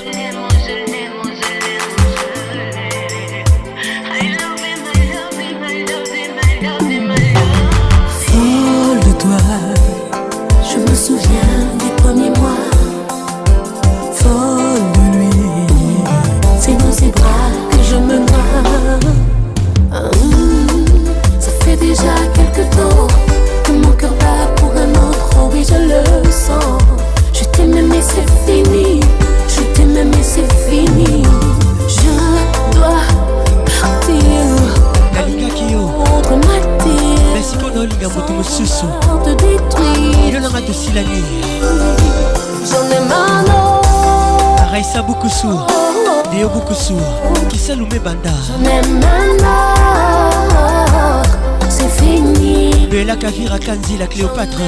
Soussou. 38.66 38.86
Il 40.28 40.36
en 40.36 40.44
aura 40.48 40.60
aussi 40.70 40.92
la 40.94 41.02
nuit. 41.02 41.24
beaucoup 45.04 45.26
Boukoussou. 45.42 45.58
Léo 46.32 46.48
Boukoussou. 46.48 46.96
Kissa 47.48 47.74
Loumé 47.74 47.98
Banda. 47.98 48.30
J'en 48.30 48.64
C'est 51.68 51.88
fini. 52.00 52.86
Bella 52.88 53.16
Kavira 53.16 53.58
Kanzi, 53.58 53.98
la 53.98 54.06
Cléopâtre. 54.06 54.60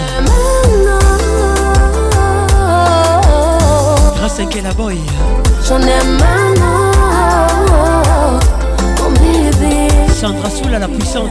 Grâce 4.17 4.41
à 4.41 4.45
la 4.61 4.73
Boy. 4.73 4.99
J'en 5.69 5.79
aime 5.81 6.21
bébé 9.21 9.89
Sandra 10.21 10.49
à 10.75 10.79
la 10.81 10.89
puissante. 10.89 11.31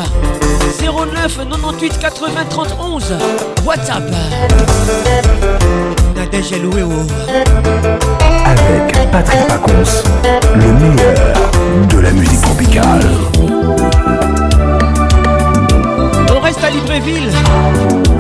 09 0.80 1.38
98 1.38 1.99
80 1.99 2.27
31 2.49 2.99
WhatsApp 3.65 4.03
Nadège 6.15 6.52
au 6.52 6.77
oh. 6.77 7.07
avec 8.45 9.11
Patrick 9.11 9.48
Pacons 9.48 10.03
le 10.56 10.72
meilleur 10.73 11.52
de 11.90 11.99
la 11.99 12.11
musique 12.11 12.41
tropicale 12.41 13.06
reste 16.45 16.63
à 16.63 16.69
Libreville. 16.69 17.30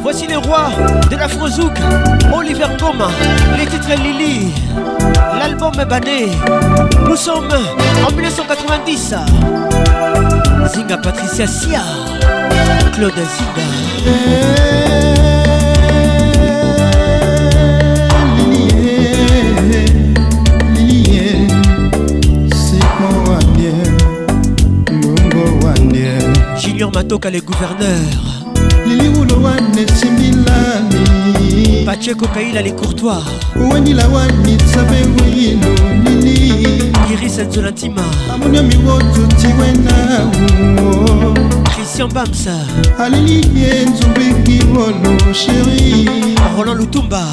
Voici 0.01 0.25
les 0.27 0.35
rois 0.37 0.71
de 1.11 1.15
la 1.15 1.27
Frozouk, 1.27 1.73
Oliver 2.35 2.65
Coma, 2.79 3.09
les 3.57 3.67
titres 3.67 3.93
Lily, 4.03 4.51
l'album 5.37 5.71
Bané. 5.87 6.29
Nous 7.07 7.15
sommes 7.17 7.47
en 8.07 8.11
1990. 8.11 9.13
Zinga 10.73 10.97
Patricia 10.97 11.45
Sia, 11.45 11.81
Claude 12.95 13.13
Zinga. 13.13 13.65
matoka 27.05 27.29
le 27.29 27.39
gouverneur 27.39 28.15
pacheco 31.85 32.25
kaila 32.33 32.63
les 32.63 32.71
courtois 32.71 33.21
iris 37.11 37.37
nzolantima 37.47 38.01
christian 41.75 42.07
bamsa 42.11 42.53
aleli 42.99 43.37
ye 43.61 43.85
nzumbeki 43.85 44.63
ngolo 44.65 45.33
sheri 45.41 46.09
roland 46.57 46.79
lutumba 46.79 47.23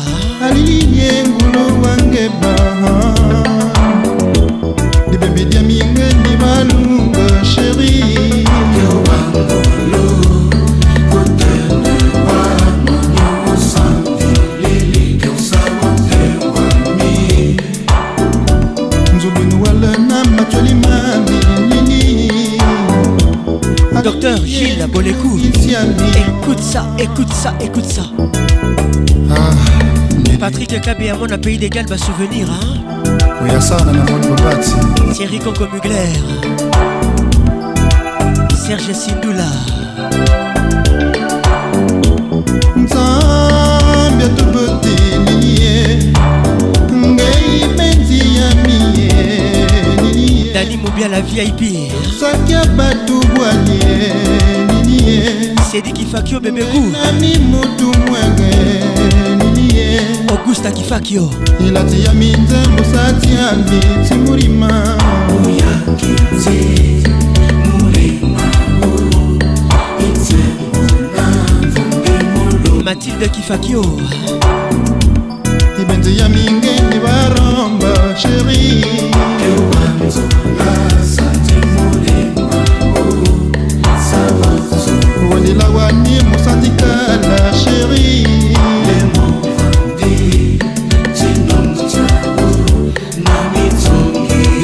aleli 0.44 0.78
ye 0.98 1.12
ngulo 1.28 1.62
wangeba 1.82 2.54
libebediamingendi 5.10 6.30
balunga 6.42 7.34
sheri 7.54 8.31
Docteur 24.02 24.44
Gilles 24.44 24.84
Bolécou 24.90 25.38
Écoute 25.38 26.58
ça, 26.60 26.84
écoute 26.98 27.32
ça, 27.32 27.54
écoute 27.64 27.84
ça 27.84 28.02
ah, 29.30 29.36
Patrick 30.40 30.80
Kabé 30.80 31.10
à 31.10 31.14
mon 31.16 31.26
pays 31.38 31.56
d'égal 31.56 31.86
va 31.88 31.94
bah, 31.96 32.02
souvenir 32.04 32.48
hein 32.50 33.14
Thierry 35.14 35.38
Coco 35.38 35.64
Mugler 35.72 36.14
Serge 38.56 38.92
Sindoula 38.92 39.44
Nzambe 42.76 44.36
toboteleliye 44.36 46.12
la 51.10 51.20
VIP 51.20 51.81
soki 52.22 52.54
abatubwani 52.54 53.76
ye 53.86 53.96
nini 54.68 54.96
ye 55.08 55.22
sedikifakio 55.70 56.40
bebegunami 56.40 57.30
mutu 57.50 57.86
mwenge 57.98 58.52
nini 59.38 59.66
ye 59.76 60.00
augusta 60.30 60.70
kifakio 60.72 61.30
ilati 61.66 62.04
ya 62.04 62.12
minzembo 62.12 62.82
sati 62.94 63.28
ya 63.34 63.52
miti 63.68 64.14
mulima 64.14 64.96
matilde 72.84 73.28
kifakio 73.28 73.84
ibenzi 75.82 76.18
ya 76.18 76.28
mingeni 76.28 77.00
baromba 77.04 77.94
sheri 78.22 78.86
nzela 85.52 85.68
wani 85.70 86.20
mosantikala 86.30 87.54
sheri 87.54 88.26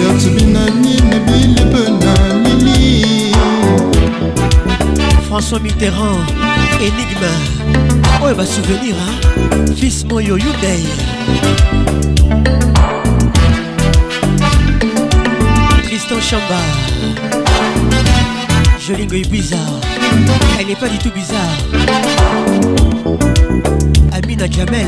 yatubinani 0.01 1.01
nebile 1.01 1.65
mpe 1.65 1.90
na 2.02 2.15
lili 2.44 3.05
françois 5.28 5.60
mitterrand 5.62 6.23
énigme 6.86 7.32
oyo 8.24 8.35
basouvenir 8.39 8.97
fils 9.77 10.05
moyo 10.05 10.36
yudei 10.36 10.86
tristan 15.89 16.20
chambard 16.28 16.74
Je 18.89 18.94
est 18.94 19.31
bizarre. 19.31 19.60
Elle 20.59 20.66
n'est 20.69 20.74
pas 20.74 20.89
du 20.89 20.97
tout 20.97 21.10
bizarre. 21.10 21.39
Amina 24.16 24.47
Jamel. 24.51 24.86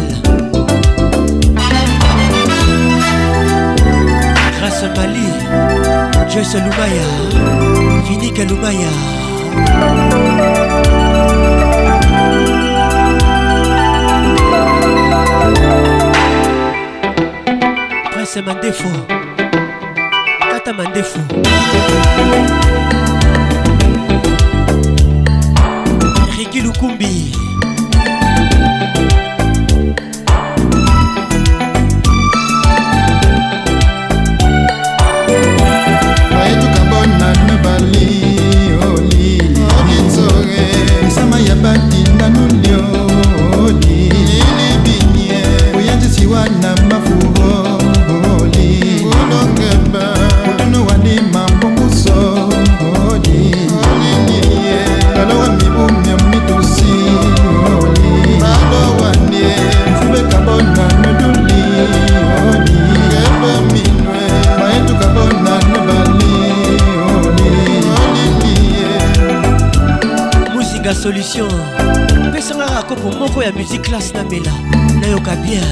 Grâce 4.59 4.85
Mali. 4.97 5.29
Joyce 6.33 6.55
Lumaya. 6.55 8.01
Vini 8.09 8.31
Lumaya. 8.33 8.91
Prince 18.15 18.39
Mandefo 18.47 18.89
Kata 20.51 20.73
Mandefo 20.73 21.21
Lukumbi. 26.63 27.33
émission 71.31 71.49
pesanga 72.35 72.67
kaka 72.67 72.85
kopo 72.89 73.09
moko 73.19 73.39
ya 73.43 73.53
musique 73.53 73.83
classe 73.83 74.13
namela 74.15 74.53
nayoka 75.01 75.35
bien 75.43 75.63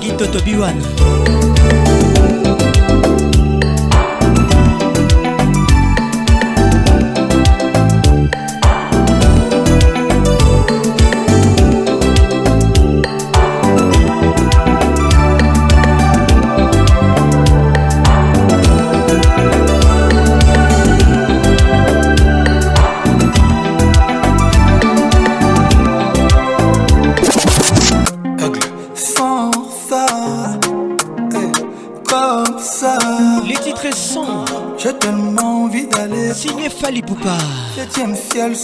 gitotobiwana 0.00 0.84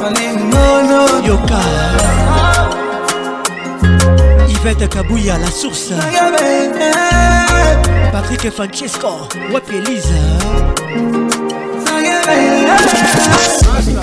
fallait 0.00 0.32
non 0.32 0.88
non 0.88 1.24
Yoka 1.24 1.62
Yvette 4.48 4.88
Kabouya 4.90 5.38
la 5.38 5.50
source 5.50 5.92
Patrick 8.12 8.50
Francesco 8.52 9.08
Wapi 9.52 9.76
Elisa 9.76 10.14
Sasa 13.62 14.00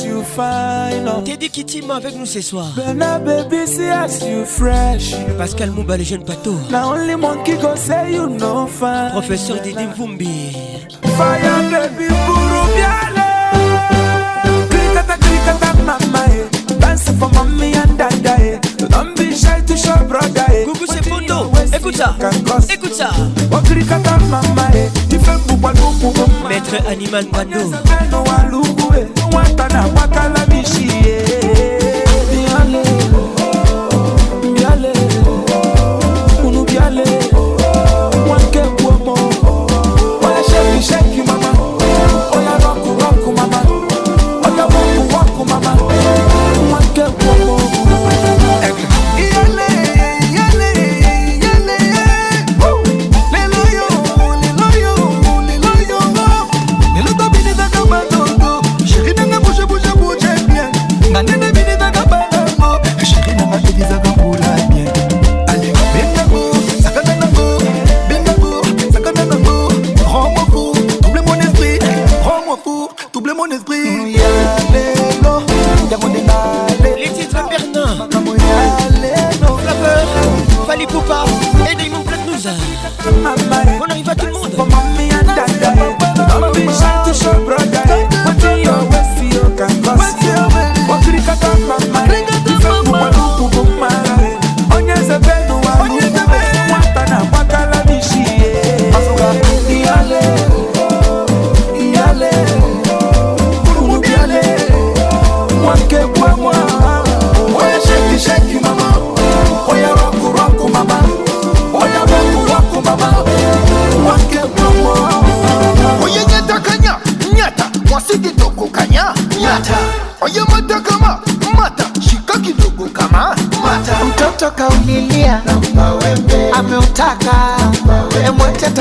as 0.00 0.04
you 0.06 0.22
fine. 0.22 1.08
Oh. 1.08 1.22
Teddy 1.24 1.48
Kittima 1.50 1.96
avec 1.96 2.16
nous 2.16 2.26
ce 2.26 2.40
soir. 2.40 2.66
Bena 2.76 3.18
baby, 3.18 3.66
see 3.66 3.88
as 3.90 4.22
you 4.26 4.44
fresh. 4.44 5.14
Pascal 5.38 5.70
Mouba, 5.70 5.96
les 5.96 6.04
jeunes 6.04 6.24
pato. 6.24 6.54
Now 6.70 6.92
only 6.94 7.14
one 7.14 7.42
qui 7.44 7.54
go 7.56 7.74
say 7.76 8.14
you 8.14 8.26
no 8.26 8.66
fine. 8.66 9.10
Professeur 9.12 9.60
Didi 9.62 9.86
Mvumbi. 9.86 10.56
Fire 11.16 11.70
baby, 11.70 12.08
buru 12.08 12.66
biale. 12.74 13.26
Krikata, 14.70 15.16
krikata, 15.16 15.74
mama, 15.84 16.24
eh. 16.28 16.74
Dance 16.78 17.10
for 17.18 17.30
mommy 17.34 17.74
and 17.76 17.96
dada, 17.98 18.36
eh. 18.40 18.58
Don't 18.78 19.14
be 19.16 19.34
shy 19.34 19.60
to 19.66 19.76
show 19.76 20.04
brother, 20.06 20.44
eh. 20.50 20.64
Coucou, 20.64 20.86
c'est 20.88 21.08
Pondo. 21.08 21.50
Écoute 21.74 21.96
ça, 21.96 22.16
écoute 22.72 22.92
eh. 22.94 22.94
ça. 22.94 23.10
Maître 26.48 26.74
Animal 26.88 27.26
Mano. 27.32 27.70
mwata 29.30 29.68
na 29.68 29.82
mwakala 29.82 30.46
mishi 30.46 30.89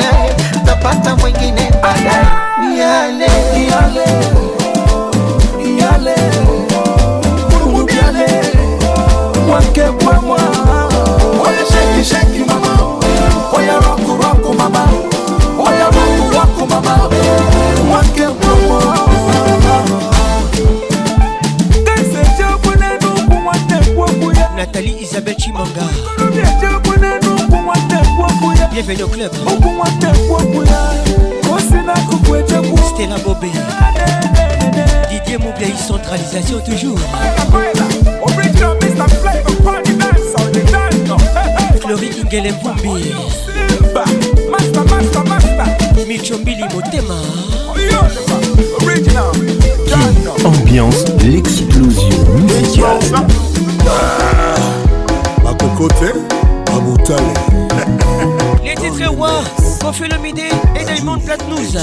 video 28.90 29.08
clip 29.08 29.32
la 33.02 33.16
Bobé 33.18 33.48
Didier 35.10 35.38
Moublaï 35.38 35.74
centralisation 35.78 36.58
toujours 36.66 36.98
Master, 44.50 44.84
master, 44.84 45.24
master. 45.24 46.06
Micho 46.08 46.38
Mbili 46.40 46.64
Motema 46.74 47.14
Ambiance 50.46 51.04
l'explosion 51.26 52.10
musicale 52.40 53.00
Ma 55.44 55.54
cocotte, 55.54 56.16
ma 56.72 56.76
Aboutale 56.76 57.34
Etrewa, 58.90 59.44
Kofi 59.80 60.04
Olomide 60.06 60.50
et 60.76 60.84
Diamond 60.86 61.20
Platnumz. 61.20 61.78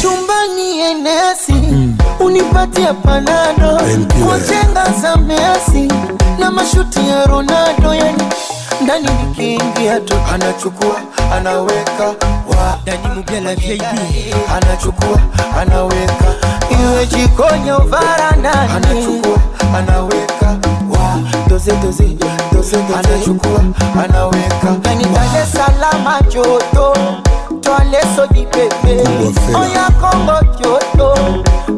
Chumbani 0.00 0.78
enesi 0.90 1.52
mm. 1.52 1.94
unipatia 2.20 2.94
panado 2.94 3.80
kwa 4.26 4.40
chenga 4.40 4.84
za 5.00 5.16
mesi 5.16 5.92
na 6.38 6.50
mashuti 6.50 6.98
ya 7.08 7.26
Ronaldo, 7.26 7.94
yani 7.94 8.22
ndani 8.82 9.08
nikiingia 9.28 10.00
tu 10.00 10.14
anachukua 10.34 11.00
anaweka 11.36 12.06
wa 12.58 12.78
Dani 12.84 13.08
Mubia 13.16 13.40
la 13.40 13.54
VIP 13.54 13.82
anachukua 14.54 15.20
anaweka 15.60 16.34
iwe 16.82 17.06
jikoni 17.06 17.70
varandani 17.90 18.72
anachukua 18.76 19.38
anaweka 19.76 20.46
wa 20.90 21.18
doze 21.48 21.72
doze 21.76 22.16
anachukua 22.98 23.60
anaweka 24.04 24.74
kanitale 24.82 25.46
salama 25.52 26.20
joto 26.34 26.96
twaleso 27.60 28.26
jipepe 28.32 29.00
oya 29.60 29.90
kongo 30.00 30.56
joto 30.60 31.18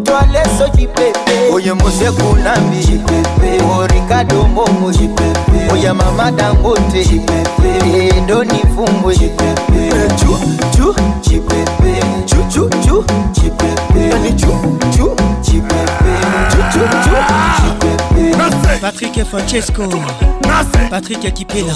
twaleso 0.03 0.69
jipepe 0.75 1.49
oye 1.55 1.73
mosekunambi 1.73 2.77
jipepe 2.85 3.63
orikado 3.81 4.49
oya 5.73 5.95
mama 5.95 6.31
dangote 6.31 7.07
endo 8.17 8.45
ni 8.45 8.61
jipepe 9.15 10.07
chu 10.17 10.87
eh, 10.87 10.95
jipepe 11.21 12.03
chuchuchu 12.25 13.05
jipepe 13.33 14.09
yani 14.11 14.33
chu 14.41 14.53
chu 14.97 15.11
jipepe 15.43 16.11
chuchuchu 16.51 17.78
Patrick 18.81 19.19
et 19.19 19.25
Francesco 19.25 19.83
Patrick 20.91 21.33
Kipela 21.35 21.73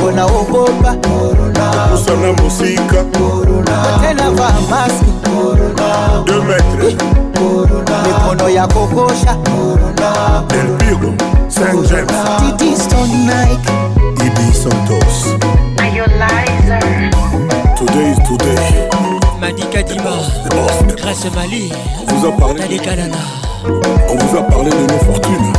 mpona 0.00 0.26
okoba 0.26 0.94
osana 1.94 2.32
mosika 2.32 3.00
atena 3.82 4.30
va 4.30 4.48
maske 4.70 5.12
de 6.24 6.32
metre 6.32 6.96
mikono 8.06 8.48
ya 8.48 8.66
kokosha 8.66 9.36
delbiro 10.48 11.12
saint 11.48 11.86
james 11.88 12.20
titistonnik 12.38 13.62
ibi 14.26 14.54
santos 14.54 15.36
Today 17.78 18.10
is 18.12 18.18
today. 18.28 19.19
Madi 19.50 19.62
Kadima 19.64 20.14
Grâce 21.02 21.28
Mali 21.34 21.72
vous 22.06 22.26
a 22.26 22.30
parlé 22.36 22.54
Tadikalana 22.60 23.18
On 23.66 24.14
vous 24.16 24.36
a 24.36 24.42
parlé 24.42 24.70
de 24.70 24.92
nos 24.92 24.98
fortunes 25.00 25.52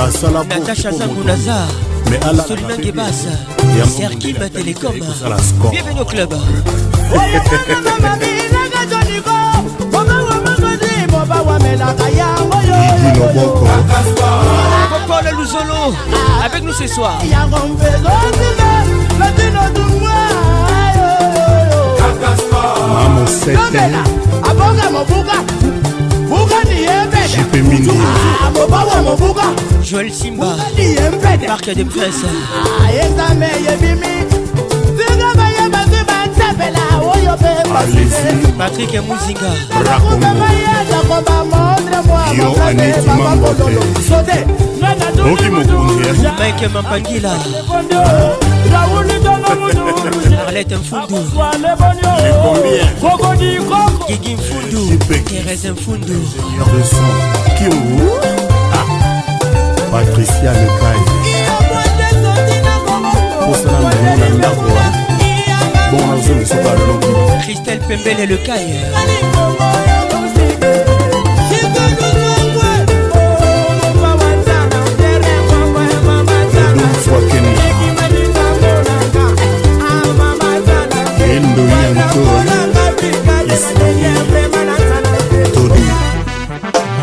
basala 0.00 0.42
natacha 0.44 0.90
passe, 0.90 1.06
solina 2.48 3.84
serki 3.86 4.32
télécom. 4.52 4.94
Bienvenue 5.70 6.00
au 6.00 6.04
club 6.06 6.34
avec 16.48 16.62
nous 16.62 16.72
ce 16.72 16.86
soir 16.86 17.12
jp 27.32 27.62
mingi 27.62 27.92
bobawa 28.54 29.02
mobuka 29.02 29.42
joel 29.90 30.10
simba 30.12 30.56
marke 31.48 31.74
de 31.74 31.84
presse 31.84 32.26
yezame 32.96 33.48
yebimi 33.66 34.12
zinga 34.98 35.28
bayebazi 35.38 36.00
banzapela 36.08 36.82
oyo 37.12 37.32
mpe 37.40 37.52
patrik 38.58 38.92
muzinga 39.08 39.52
rakomeyadakoba 39.86 41.36
mondre 41.50 41.98
mwaaaebabakololo 42.06 43.82
sote 44.08 44.38
nanaoki 44.80 45.48
mokunzi 45.50 46.28
mike 46.40 46.68
mampangila 46.68 47.34
raulito 48.72 49.30
ah. 49.34 49.39
Arlette 50.46 50.76
Mfundu 50.76 51.14
Guigui 54.08 54.34
Mfundu 54.34 54.96
Thérèse 55.26 55.70
Mfundu 55.72 56.12
de 56.12 56.84
son 56.84 57.70
Patricia 59.90 60.52
Lecaille 60.52 61.10
christelle 67.42 67.80
pembele 67.80 68.26
lecaille 68.28 68.76
soit 77.02 77.59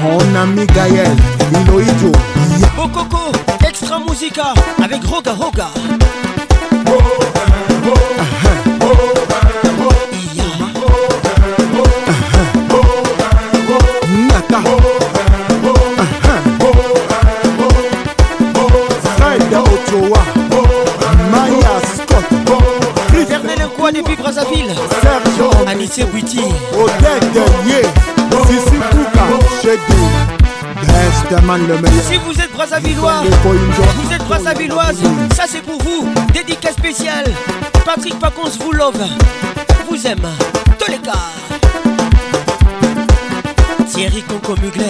Mon 0.09 0.35
ami 0.41 0.65
Gaël, 0.67 1.17
Iloijo 1.51 2.11
Bokoko, 2.77 3.29
Extra 3.67 3.99
Musica 3.99 4.53
avec 4.81 5.03
Roga 5.03 5.34
Roga 5.34 5.67
Sergio 25.01 25.49
Odette 26.73 27.76
Si 32.07 32.15
vous 32.25 32.31
êtes 32.39 32.53
Brazzavillois, 32.53 33.21
vous 33.21 34.11
êtes 34.13 34.23
Brazzavilloise, 34.23 35.01
ça 35.35 35.43
c'est 35.45 35.61
pour 35.61 35.77
vous. 35.83 36.07
Dédicace 36.33 36.75
spéciale. 36.77 37.25
Patrick 37.85 38.17
Pacons 38.17 38.49
vous 38.61 38.71
love, 38.71 38.95
vous 39.89 40.07
aime, 40.07 40.19
de 40.21 40.85
l'écart. 40.91 41.31
Thierry 43.93 44.21
Conco 44.23 44.55
Mugler, 44.61 44.85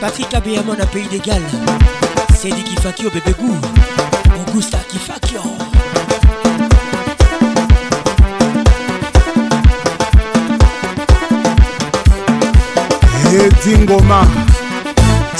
Patrick 0.00 0.32
Abéamon 0.32 0.76
à 0.80 0.86
Pays 0.86 1.08
dit 1.10 1.18
Galles, 1.18 1.42
Cédric 2.36 2.68
au 3.00 3.10
Bébé 3.10 3.34
Bou, 3.40 3.56
Augusta 4.48 4.78
Kifakio. 4.88 5.40
Oh. 5.44 5.56
Eh, 13.32 13.48
Dingoma. 13.70 14.22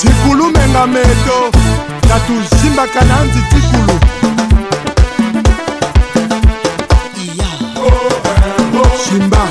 zikulume 0.01 0.69
nga 0.69 0.87
meto 0.87 1.39
natuzimbaka 2.09 3.01
na 3.05 3.17
nzitikulu 3.25 3.95
simba 9.05 9.43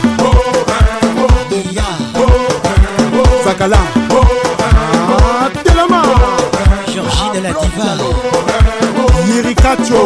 zakala 3.46 3.80
telema 5.64 6.02
georgine 6.94 7.40
la 7.46 7.52
diva 7.52 7.90
lirikacho 9.28 10.02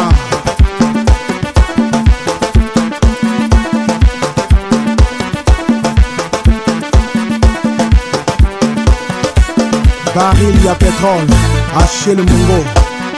baril 10.16 10.66
ya 10.66 10.76
petrole 10.76 11.36
achel 11.84 12.18
mongo 12.18 12.66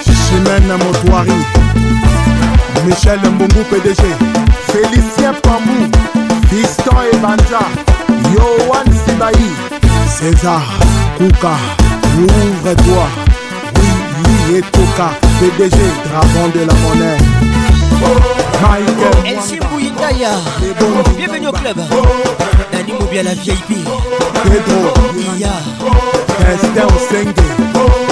chimene 0.03 0.73
motoari 0.83 1.45
michel 2.85 3.19
mbungu 3.31 3.63
pdg 3.69 4.01
félicien 4.71 5.33
pambou 5.41 5.91
fiston 6.49 6.97
ebanja 7.13 7.61
yoan 8.33 9.00
Naï 9.21 9.45
César, 10.07 10.61
Kouka, 11.15 11.51
l'ouvre-toi 12.17 13.05
Oui, 13.75 13.87
et 14.55 14.61
Toka, 14.63 15.09
PDG, 15.39 15.77
dragon 16.11 16.47
de 16.55 16.61
la 16.61 16.73
monnaie 16.73 17.17
Michael 18.61 19.33
MC 19.37 19.49
Bouyindaya, 19.69 20.31
bienvenue 21.15 21.47
au 21.49 21.51
club 21.51 21.77
Nani 22.73 22.93
Moubia 22.99 23.21
la 23.21 23.33
VIP 23.35 23.63
Pedro, 24.43 24.81
Iya 25.37 25.53
Esther 26.55 26.87
Osenge 26.87 27.49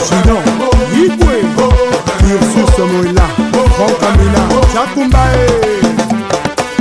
Sinon, 0.03 0.41
Yibwe 0.95 1.36
Ursus 2.23 2.73
Moïla 2.94 3.23
Franck 3.77 4.03
Amina, 4.11 4.44
Jakumbae 4.73 5.44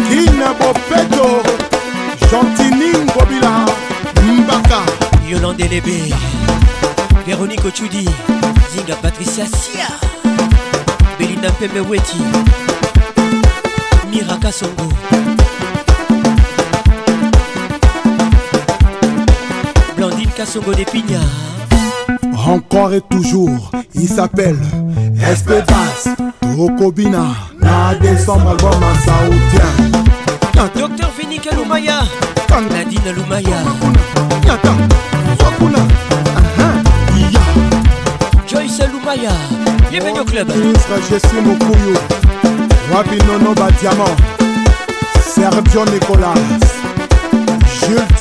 Kina 0.07 0.49
Bopeto 0.61 1.29
Gentiningo 2.31 3.23
Bila 3.27 3.53
Yolande 5.29 5.61
Lébé, 5.71 6.01
Véronique 7.27 7.63
Ochudi, 7.63 8.07
Zinga 8.73 8.95
Patricia 9.03 9.45
Sia, 9.45 9.85
Belinda 11.19 11.51
Pemeweti, 11.51 12.17
MIRA 14.11 14.41
Songo. 14.51 14.89
Blandine 19.99 20.31
Kassongo 20.35 20.73
DE 20.73 20.85
Pignards. 20.85 21.27
Encore 22.47 22.95
et 22.95 23.03
toujours, 23.03 23.71
il 23.95 24.09
s'appelle 24.09 24.57
Espedas 25.31 26.09
Tokobina. 26.57 27.27
Na 27.61 27.95
décembre, 27.97 28.51
album 28.53 28.81
Saoudien. 29.05 30.71
Docteur 30.75 31.11
Vénica 31.21 31.55
Lumaya, 31.55 31.99
Nadine 32.71 33.13
Lumaya 33.15 33.59
nyata 34.49 34.71
wakula 35.45 35.79
iya 37.21 37.41
joyce 38.51 38.85
lumaya 38.93 39.33
je 39.91 41.19
suis 41.19 41.37
mon 41.37 41.51
mokuyu 41.51 41.95
wabinono 42.95 43.55
badiamant 43.55 44.17
sergio 45.35 45.85
nicolas 45.93 46.41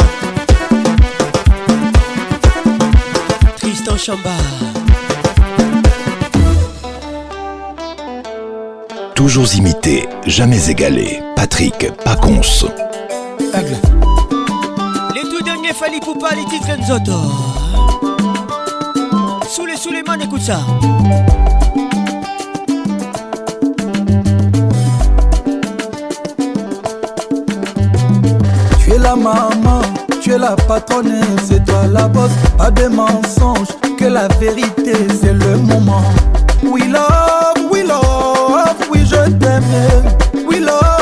Tristan 3.59 3.97
Chamba. 3.97 4.37
toujours 9.15 9.55
imité, 9.55 10.07
jamais 10.27 10.69
égalé. 10.71 11.23
Patrick 11.41 11.91
Pacons. 12.05 12.67
Les 15.15 15.23
tout 15.23 15.43
derniers 15.43 15.73
Fali 15.73 15.99
Poupa, 15.99 16.35
les 16.35 16.45
titres 16.45 16.77
Nzoto. 16.79 17.13
Sous 19.49 19.65
les 19.65 19.77
sous 19.79 19.89
les 19.91 20.03
mains, 20.03 20.19
écoute 20.23 20.43
ça. 20.43 20.59
Tu 28.85 28.91
es 28.93 28.99
la 28.99 29.17
maman, 29.17 29.81
tu 30.21 30.33
es 30.33 30.39
la 30.39 30.55
patronne, 30.57 31.23
c'est 31.43 31.65
toi 31.65 31.87
la 31.91 32.07
bosse. 32.07 32.31
Pas 32.59 32.71
de 32.71 32.87
mensonges, 32.89 33.69
que 33.99 34.05
la 34.05 34.29
vérité, 34.39 34.93
c'est 35.23 35.33
le 35.33 35.57
moment. 35.57 36.03
We 36.63 36.87
love, 36.87 37.71
we 37.73 37.85
love, 37.89 38.75
oui 38.93 39.07
je 39.07 39.31
t'aime. 39.39 39.65
We 40.47 40.61
love. 40.61 41.00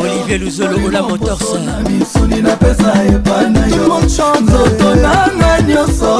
olivier 0.00 0.38
luzolo 0.38 0.76
ola 0.86 1.02
motorse 1.02 1.56
misuni 1.88 2.42
napesa 2.42 2.92
epana 3.06 3.66
yo 3.68 4.00
nzoto 4.04 4.94
nanga 4.96 5.60
nyonso 5.66 6.18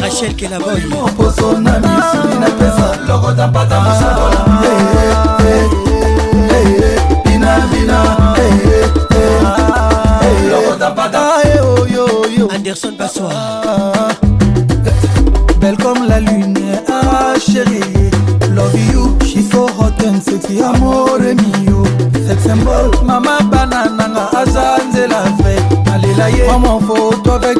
rachel 0.00 0.34
kelaboy 0.34 0.80
poso 1.16 1.58
na 1.60 1.78
misuni 1.78 2.40
napesa 2.40 2.94
lokota 3.08 3.46
mpata 3.46 3.99
avec 27.30 27.59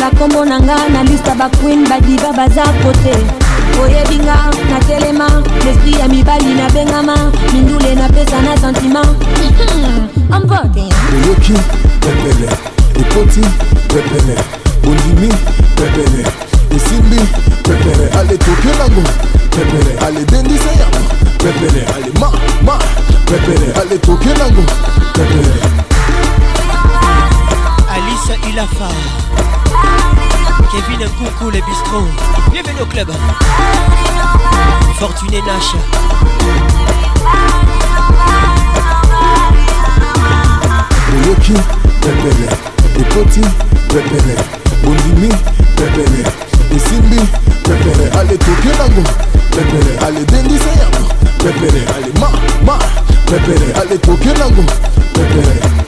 lokola 0.03 0.09
kombo 0.17 0.45
na 0.45 0.59
nga 0.59 0.89
na 0.89 1.03
lista 1.03 1.35
baquin 1.35 1.88
badiva 1.89 2.31
baza 2.34 2.63
kote 2.84 3.15
oyebi 3.81 4.15
nga 4.23 4.38
natelema 4.71 5.27
lesprit 5.65 5.99
ya 5.99 6.07
mibali 6.07 6.45
nabengama 6.53 7.15
mindule 7.53 7.95
napesa 7.95 8.41
na 8.41 8.57
sentima 8.57 9.01
amvote 10.35 10.84
oyoki 11.25 11.53
pepele 11.99 12.49
ekoti 12.99 13.41
pepele 13.88 14.38
bondimi 14.84 15.30
pepele 15.75 16.25
esimbi 16.75 17.19
pepele 17.63 18.09
aletoke 18.19 18.67
nango 18.77 19.07
pepele 19.51 19.99
alebendisa 20.07 20.71
yango 20.71 21.07
pepele 21.38 21.85
alema 21.95 22.31
ma 22.65 22.80
pepele 23.25 23.73
aletoke 23.81 24.30
nango 24.39 24.63
pepele 25.13 25.82
Patrice 28.26 28.40
Ilafa 28.50 28.88
Kevin 30.72 31.06
Coucou 31.18 31.50
les 31.50 31.62
bistrots 31.62 32.08
Bienvenue 32.52 32.82
au 32.82 32.86
club 32.86 33.12
Fortuné 34.98 35.41
Nash 35.41 35.74
Boyoki, 41.12 41.54
bebele 42.02 42.50
Ekoti, 43.00 43.41
bebele 43.90 44.36
Bondimi, 44.84 45.30
bebele 45.78 46.24
Esimbi, 46.74 47.20
bebele 47.66 48.10
Ale 48.20 48.38
toke 48.38 48.78
nango, 48.80 49.04
bebele 49.52 50.00
Ale 50.06 50.24
dendise 50.26 50.70
yango, 50.80 51.10
bebele 51.44 51.86
Ale 51.95 52.20
ma, 52.20 52.30
ma, 52.66 52.80
bebele 53.30 53.74
Ale 53.82 53.98
toke 53.98 54.30
nango, 54.40 54.64
bebele 55.14 55.84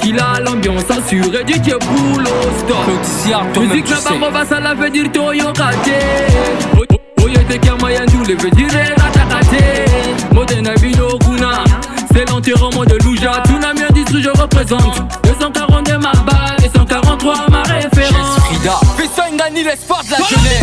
Il 0.05 0.19
a 0.19 0.41
l'ambiance 0.41 0.91
assurée 0.91 1.45
du 1.45 1.53
que 1.61 1.77
boulot 1.85 2.51
stop 2.59 2.89
Musique 3.61 3.87
la 3.89 4.01
barbe 4.19 4.33
va 4.35 4.45
ça 4.45 4.59
la 4.59 4.75
veut 4.75 4.91
dire 4.91 5.13
Toyo 5.13 5.53
Kate 5.53 5.77
eh, 5.87 6.81
Oye 7.23 7.39
te 7.49 7.55
kamayan 7.57 8.05
tout 8.07 8.25
le 8.29 8.35
veut 8.43 8.51
dire 8.51 8.67
Ratakate 8.97 9.87
Modena 10.35 10.71
Abino 10.73 11.17
Kuna 11.21 11.63
C'est 12.13 12.29
l'enterrement 12.31 12.85
de 12.85 12.99
Louja 13.05 13.45
Tsunami 13.45 13.81
dit, 13.95 14.05
je 14.21 14.31
représente 14.41 15.21
240 15.23 15.91
ma 15.93 16.11
balle 16.25 16.59
et 16.65 16.71
143 16.77 17.47
ma 17.51 17.63
référence 17.63 18.41
Frida 18.47 18.81
Fais 18.97 19.07
ça 19.15 19.27
l'espoir 19.65 20.03
de 20.05 20.11
la 20.11 20.17
jeunesse 20.17 20.63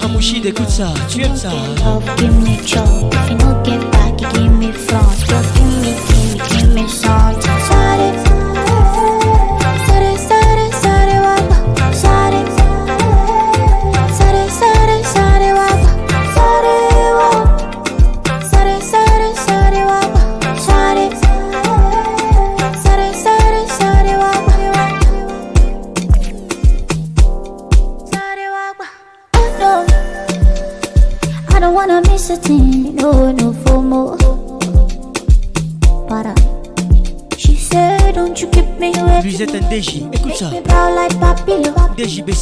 Sans 0.00 0.08
Mouchid, 0.08 0.44
écoute 0.46 0.68
ça, 0.70 0.92
tu 1.08 1.22
aimes 1.22 1.36
ça. 1.36 1.50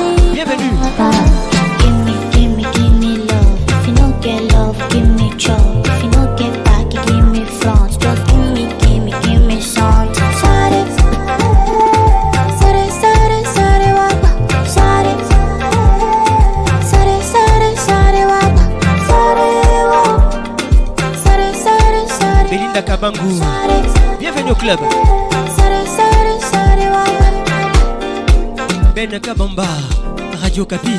Radio 30.57 30.65
Kapi 30.65 30.95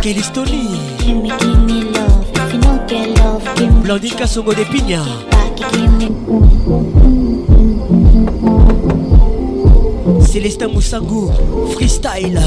Quelle 0.00 0.16
histoire 0.20 0.46
de 4.54 4.64
Pigna 4.72 5.02
Célestin 10.26 10.68
Moussangou 10.68 11.30
Freestyle 11.72 12.40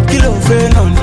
kí 0.08 0.18
ló 0.22 1.02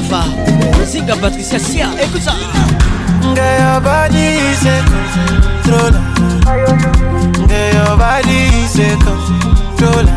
mustapha 0.00 0.84
zinga 0.84 1.16
patricia 1.16 1.58
sia 1.58 1.88
écoute 2.02 2.22
ça 2.22 2.34
ngai 3.32 3.76
obadise 3.76 4.74
kontrola 5.64 6.00
ngai 7.46 7.70
obadise 7.90 8.88
kontrola 9.04 10.12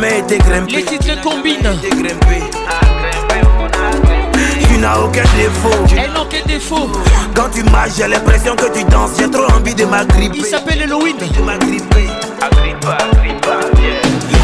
Les 0.00 0.22
titres 0.26 1.20
combinent. 1.22 1.76
Tu 4.68 4.78
n'as 4.78 4.98
aucun 5.00 5.24
défaut. 5.36 6.16
aucun 6.20 6.44
défaut. 6.46 6.88
Quand 7.34 7.48
tu 7.52 7.64
marches, 7.64 7.92
j'ai 7.98 8.06
l'impression 8.06 8.54
que 8.54 8.66
tu 8.78 8.84
danses. 8.84 9.10
J'ai 9.18 9.28
trop 9.28 9.50
envie 9.52 9.74
de 9.74 9.84
m'agripper. 9.86 10.38
Il 10.38 10.44
s'appelle 10.44 10.82
Elohim. 10.82 11.16
De 11.36 11.42
m'agripper. 11.42 12.06
Agrippa. 12.40 12.96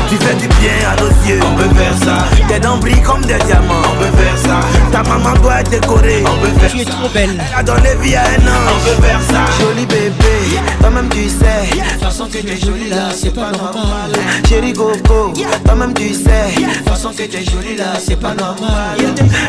Tu 0.08 0.16
fais 0.16 0.34
du 0.34 0.48
bien 0.48 0.76
à 0.90 0.96
nos 1.00 1.08
yeux, 1.26 1.40
on 1.42 1.54
peut 1.56 1.74
faire 1.76 1.94
ça. 2.04 2.18
Tes 2.46 2.60
dents 2.60 2.76
brillent 2.78 3.00
comme 3.00 3.22
des 3.22 3.38
diamants, 3.46 3.84
on 3.86 3.96
peut 3.98 4.22
faire 4.22 4.38
ça. 4.38 4.60
Ta 4.92 5.02
maman 5.08 5.32
doit 5.42 5.60
être 5.60 5.70
décorée, 5.70 6.22
on 6.26 6.44
peut 6.44 6.52
faire 6.60 6.70
ça. 6.70 6.76
Tu 6.76 6.82
es 6.82 6.84
trop 6.84 7.08
belle. 7.08 7.30
Elle 7.32 7.58
a 7.58 7.62
donné 7.62 7.90
vie 8.02 8.14
à 8.14 8.20
un 8.22 8.46
an, 8.46 8.60
on 8.70 8.88
peut 9.00 9.06
faire 9.06 9.20
ça. 9.28 9.40
Joli 9.60 9.86
bébé, 9.86 10.60
toi-même 10.80 11.08
tu 11.08 11.26
sais. 11.28 11.74
De 11.74 11.90
toute 11.90 12.02
façon 12.02 12.26
que 12.26 12.36
t'es 12.38 12.58
jolie 12.58 12.90
là, 12.90 13.08
c'est 13.16 13.32
pas 13.32 13.50
normal. 13.52 14.12
Chérie 14.48 14.72
Gogo, 14.74 15.32
toi-même 15.64 15.94
tu 15.94 16.12
sais. 16.12 16.52
De 16.60 16.74
toute 16.78 16.88
façon 16.88 17.10
que 17.10 17.22
t'es 17.24 17.44
jolie 17.44 17.76
là, 17.78 17.94
c'est 17.98 18.20
pas 18.20 18.34
normal. 18.34 18.98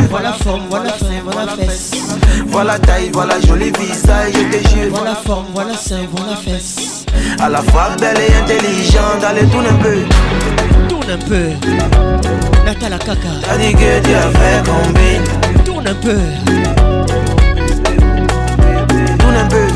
Voilà 0.10 0.34
forme, 0.44 0.64
voilà 0.70 0.94
fin, 0.94 1.06
voilà 1.26 1.52
fesse. 1.58 1.92
Voilà 2.48 2.80
taille, 2.80 3.10
voilà 3.12 3.36
joli 3.46 3.72
visage, 3.72 4.32
je 4.34 4.58
te 4.58 4.68
jure. 4.70 4.92
Voilà 4.92 5.16
forme, 5.16 5.46
voilà 5.54 5.74
sein, 5.76 6.06
voilà 6.14 6.38
fesse. 6.38 6.75
À 7.40 7.50
la 7.50 7.62
fois 7.62 7.90
belle 8.00 8.18
et 8.18 8.34
intelligente, 8.42 9.24
allez 9.28 9.46
tourne 9.48 9.66
un 9.68 9.74
peu. 9.74 9.98
Tourne 10.88 11.10
un 11.12 11.18
peu. 11.18 11.48
la 12.90 12.98
caca 12.98 13.14
T'as 13.44 13.58
dit 13.58 13.74
que 13.74 13.80
tu 13.80 14.14
avais 14.14 14.62
combien 14.64 15.64
Tourne 15.66 15.88
un 15.88 15.96
peu. 15.96 16.18
Tourne 19.20 19.36
un 19.38 19.46
peu. 19.48 19.68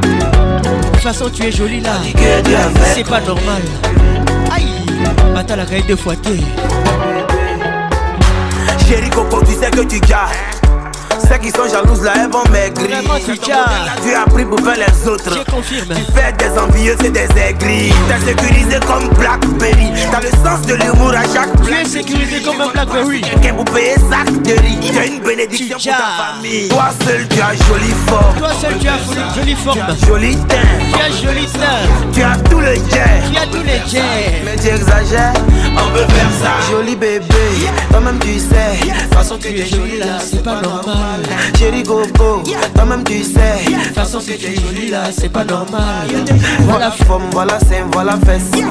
De 0.00 0.90
toute 0.92 1.02
façon, 1.02 1.28
tu 1.30 1.44
es 1.44 1.52
jolie 1.52 1.80
là. 1.80 1.94
C'est 2.94 3.04
pas 3.04 3.20
normal. 3.20 3.62
Aïe. 4.54 4.64
Bata 5.34 5.56
la 5.56 5.64
deux 5.64 5.96
fois 5.96 6.14
Chérie 8.88 9.10
Coco, 9.10 9.40
tu 9.44 9.54
sais 9.54 9.70
que 9.70 9.80
tu 9.82 9.98
gars 10.00 10.28
c'est 11.28 11.40
qui 11.40 11.50
sont 11.50 11.66
jalouses, 11.68 12.02
là, 12.02 12.12
elles 12.16 12.30
vont 12.30 12.44
maigrir. 12.52 13.00
Tu 13.24 14.12
as 14.14 14.24
pris 14.26 14.44
pour 14.44 14.60
faire 14.60 14.76
les 14.76 15.08
autres. 15.08 15.30
Tu 15.30 15.82
fais 16.14 16.32
des 16.38 16.56
envieux, 16.58 16.96
c'est 17.00 17.10
des 17.10 17.26
aigris. 17.40 17.92
T'es 18.08 18.26
sécurisé 18.30 18.78
comme 18.86 19.08
Blackberry. 19.16 19.90
T'as 20.12 20.20
le 20.20 20.28
sens 20.44 20.62
de 20.68 20.74
l'humour 20.74 21.14
à 21.14 21.22
chaque 21.22 21.50
Tu 21.66 21.72
es 21.74 21.84
sécurisé 21.84 22.40
comme 22.42 22.60
un 22.60 22.68
Blackberry. 22.68 23.22
Quelqu'un 23.22 23.54
vous 23.56 23.64
payer 23.64 23.94
ça 23.94 24.30
de 24.30 24.60
riz. 24.60 24.78
Tu 24.82 24.98
as 24.98 25.06
une 25.06 25.18
bénédiction 25.20 25.76
pour 25.78 25.84
ta 25.84 26.38
famille. 26.38 26.68
Toi 26.68 26.90
seul, 27.04 27.26
tu 27.28 27.40
as 27.40 27.52
joli 27.66 27.92
fort. 28.06 28.34
Toi 28.38 28.48
seul, 28.60 28.78
tu 28.78 28.88
as 28.88 29.34
joli 29.34 29.54
forme. 29.56 29.78
Jolie 30.06 30.36
teint. 30.44 30.56
Tu 30.96 31.00
as 31.00 31.10
joli 31.32 31.46
teint. 31.46 32.10
Tu 32.12 32.22
as 32.22 32.36
tout 32.48 32.60
le 32.60 32.74
jet. 32.74 33.20
Tu 33.32 33.38
as 33.40 33.46
tout 33.46 33.64
le 33.64 33.90
jet. 33.90 34.42
Mais 34.44 34.56
tu 34.62 34.68
exagères. 34.68 35.32
On 35.76 35.90
veut 35.92 36.06
faire 36.06 36.30
ça. 36.40 36.70
Joli 36.70 36.94
bébé. 36.94 37.26
Toi-même, 37.90 38.18
tu 38.20 38.38
sais. 38.38 38.86
De 38.86 38.90
toute 38.90 39.14
façon, 39.14 39.36
que 39.38 39.42
tu 39.48 39.54
es 39.56 39.66
jolie 39.66 39.98
là, 39.98 40.18
c'est 40.22 40.42
pas 40.42 40.60
normal. 40.62 41.15
Chérie 41.58 41.82
go 41.82 42.02
toi-même 42.74 43.04
tu 43.04 43.22
sais 43.22 43.64
toute 43.86 43.94
façon 43.94 44.18
que 44.18 44.32
tu 44.32 44.46
es 44.46 44.88
là, 44.90 45.04
c'est 45.16 45.28
pas 45.28 45.44
normal 45.44 46.06
Voilà 46.60 46.90
forme, 46.90 47.24
voilà 47.32 47.58
c'est 47.68 47.82
voilà 47.92 48.18
fesse 48.26 48.62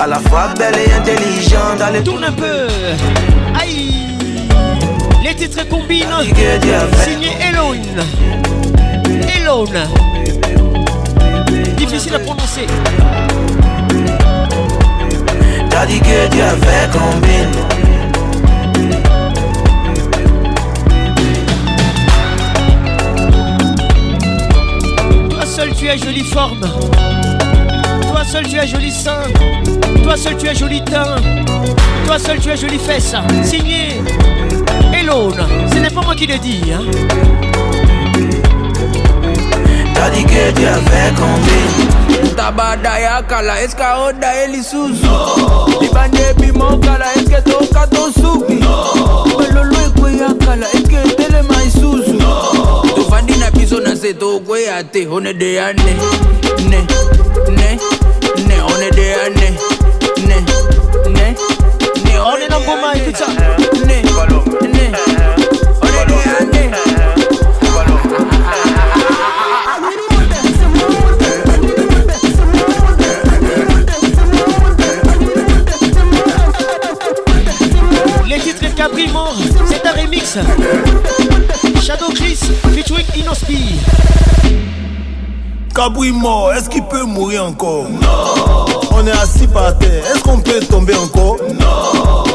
À 0.00 0.06
la 0.06 0.18
fois 0.18 0.48
belle 0.56 0.74
et 0.86 0.92
intelligente 0.92 1.80
Allez 1.82 2.02
tourne 2.02 2.24
un 2.24 2.32
peu 2.32 2.66
Aïe 3.60 3.94
Les 5.24 5.34
titres 5.34 5.68
combinent 5.68 6.22
Signé 7.04 7.30
Elone 7.50 8.02
Elone 9.36 9.84
Difficile 11.76 12.14
à 12.14 12.18
prononcer 12.20 12.66
T'as 15.70 15.86
dit 15.86 16.00
que 16.00 16.28
Dieu 16.30 16.42
fait 16.60 16.88
combine 16.92 17.67
Toi 25.58 25.66
seul 25.66 25.74
tu 25.74 25.88
as 25.88 25.96
jolie 25.96 26.22
forme. 26.22 26.60
Toi 26.60 28.24
seul 28.30 28.46
tu 28.46 28.60
as 28.60 28.64
joli 28.66 28.92
sein. 28.92 29.18
Toi 30.04 30.16
seul 30.16 30.36
tu 30.36 30.48
as 30.48 30.54
joli 30.54 30.80
teint. 30.84 31.16
Toi 32.06 32.16
seul 32.20 32.38
tu 32.38 32.50
as 32.52 32.54
jolie 32.54 32.78
fesse. 32.78 33.16
Signé 33.42 34.00
Elone. 34.94 35.48
Ce 35.72 35.78
n'est 35.80 35.90
pas 35.90 36.02
moi 36.02 36.14
qui 36.14 36.28
le 36.28 36.38
dis. 36.38 36.62
Hein. 36.72 36.82
T'as 39.94 40.10
dit 40.10 40.22
que 40.24 40.52
tu 40.54 40.64
avais 40.64 42.28
Tabada 42.36 43.00
ya 43.00 43.22
kala 43.28 43.60
eskaoda 43.64 44.32
elisuzu 44.44 45.80
libande 45.80 46.28
bimo 46.38 46.78
kala 46.78 47.10
eske 47.16 47.42
tokatosu 47.50 48.44
belolo 48.46 50.28
kala 50.38 50.66
eske 50.74 50.98
etelema 51.04 51.64
isu 51.66 51.77
से 53.98 54.12
तो 54.22 54.28
कोई 54.48 54.64
आते 54.78 55.02
होने 55.10 55.32
दे 55.42 55.48
आने 55.58 55.94
ने 56.70 56.80
ने 56.86 57.70
ने 58.46 58.58
होने 58.66 58.90
दे 58.98 59.06
आने 59.24 59.48
ने 60.28 60.38
ने 60.46 61.26
ने 61.34 62.16
होने 62.16 62.48
ना 62.54 62.58
घुमाए 62.66 63.00
किचा 63.06 63.26
ने 63.30 63.96
mort, 79.12 79.34
c'est 79.68 79.84
un 79.86 79.92
remix. 79.92 80.38
Shadow 81.84 82.06
Chris 82.14 82.38
featuring 82.74 83.04
Inospi. 83.16 83.74
mort, 86.12 86.52
est-ce 86.52 86.68
qu'il 86.68 86.84
peut 86.84 87.02
mourir 87.02 87.44
encore 87.46 87.84
Non. 87.90 88.66
On 88.92 89.04
est 89.06 89.10
assis 89.10 89.48
par 89.48 89.76
terre, 89.78 90.02
est-ce 90.14 90.22
qu'on 90.22 90.38
peut 90.38 90.60
tomber 90.60 90.94
encore 90.96 91.36
Non. 91.58 92.26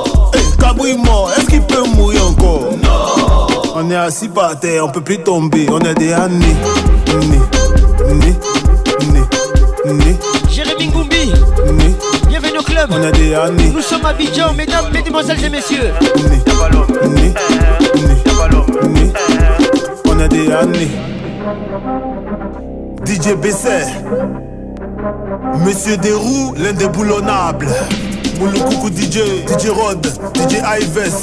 Hey, 0.85 0.97
mort, 0.97 1.29
est-ce 1.37 1.45
qu'il 1.47 1.61
peut 1.61 1.85
mourir 1.95 2.27
encore 2.27 2.61
Non. 2.81 3.47
On 3.75 3.89
est 3.89 3.95
assis 3.95 4.27
par 4.27 4.59
terre, 4.59 4.85
on 4.85 4.89
peut 4.89 5.01
plus 5.01 5.19
tomber, 5.19 5.67
on 5.69 5.79
est 5.79 5.93
des 5.95 6.11
années. 6.11 6.55
Né, 7.09 7.37
né, 8.13 8.33
né, 9.13 9.93
né, 9.93 10.17
on 12.89 13.01
a 13.01 13.11
des 13.11 13.33
années. 13.33 13.71
Nous 13.73 13.81
sommes 13.81 14.03
à 14.05 14.09
Abidjan, 14.09 14.53
mesdames, 14.55 14.87
mesdemoiselles 14.91 15.45
et 15.45 15.49
messieurs. 15.49 15.93
On 20.05 20.19
a 20.19 20.27
des 20.27 20.51
années. 20.51 20.91
DJ 23.05 23.35
BC. 23.35 23.69
Monsieur 25.63 25.95
l'un 26.57 26.73
des 26.73 26.87
boulonnables 26.89 27.67
Moulou 28.39 28.59
coucou 28.61 28.89
DJ, 28.89 29.19
DJ 29.47 29.69
Rod, 29.69 30.05
DJ 30.35 30.55
Ives, 30.77 31.13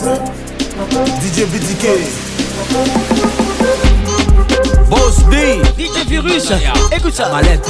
DJ 1.20 1.44
BDK. 1.44 3.29
Boss 4.90 5.22
B, 5.22 5.62
DJ 5.78 6.20
Virus, 6.20 6.50
écoute 6.90 7.14
ça. 7.14 7.28
malade 7.30 7.60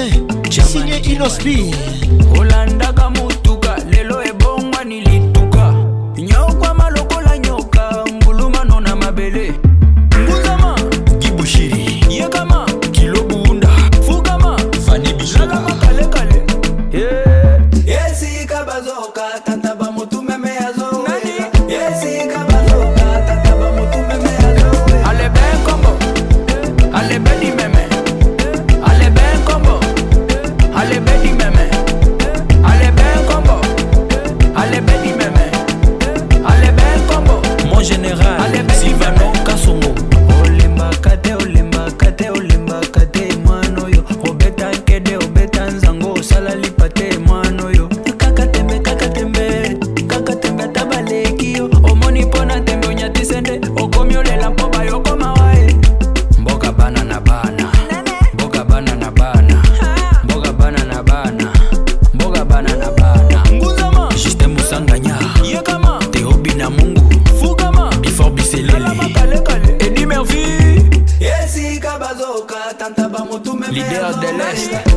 signé 0.61 1.01
Inospi 1.07 1.65
olandaka 2.39 3.09
mu 3.11 3.32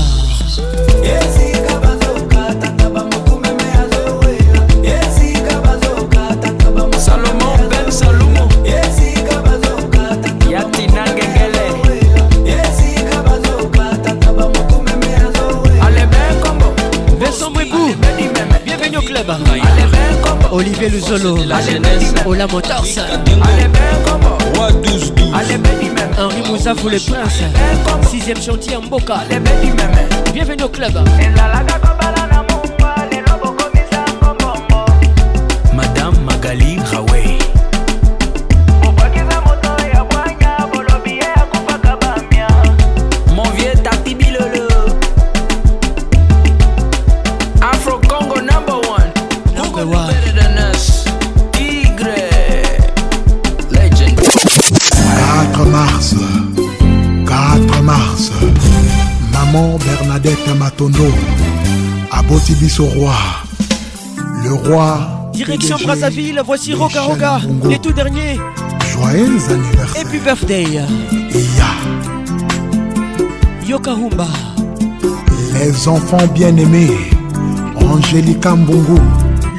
Yes, 1.02 1.49
le 20.90 21.00
solo. 21.00 21.36
Ola 22.26 22.46
Motors. 22.46 22.86
Henri 26.18 26.42
Moussa 26.48 26.74
pour 26.74 26.90
ben, 26.90 26.98
Sixième 28.08 28.40
chantier 28.42 28.76
en 28.76 28.82
Boca. 28.82 29.20
Ben, 29.30 29.42
Bienvenue 30.32 30.62
au 30.64 30.68
club. 30.68 30.92
tonneau 60.80 61.12
aboti 62.10 62.54
biso 62.54 62.86
roi 62.86 63.12
le 64.42 64.48
roi 64.66 64.98
direction 65.34 65.76
Brazzaville 65.84 66.40
voici 66.42 66.72
Roca 66.72 67.02
Roca 67.02 67.38
les 67.68 67.78
tout 67.78 67.92
derniers 67.92 68.40
joyeux 68.90 69.36
anniversaire 69.50 70.04
puis 70.10 70.18
birthday 70.20 70.62
ya 70.72 70.86
Yoka 73.68 73.90
Humba 73.90 74.26
les 75.60 75.86
enfants 75.86 76.26
bien-aimés 76.34 76.96
Angélica 77.78 78.56
Mbungu 78.56 79.02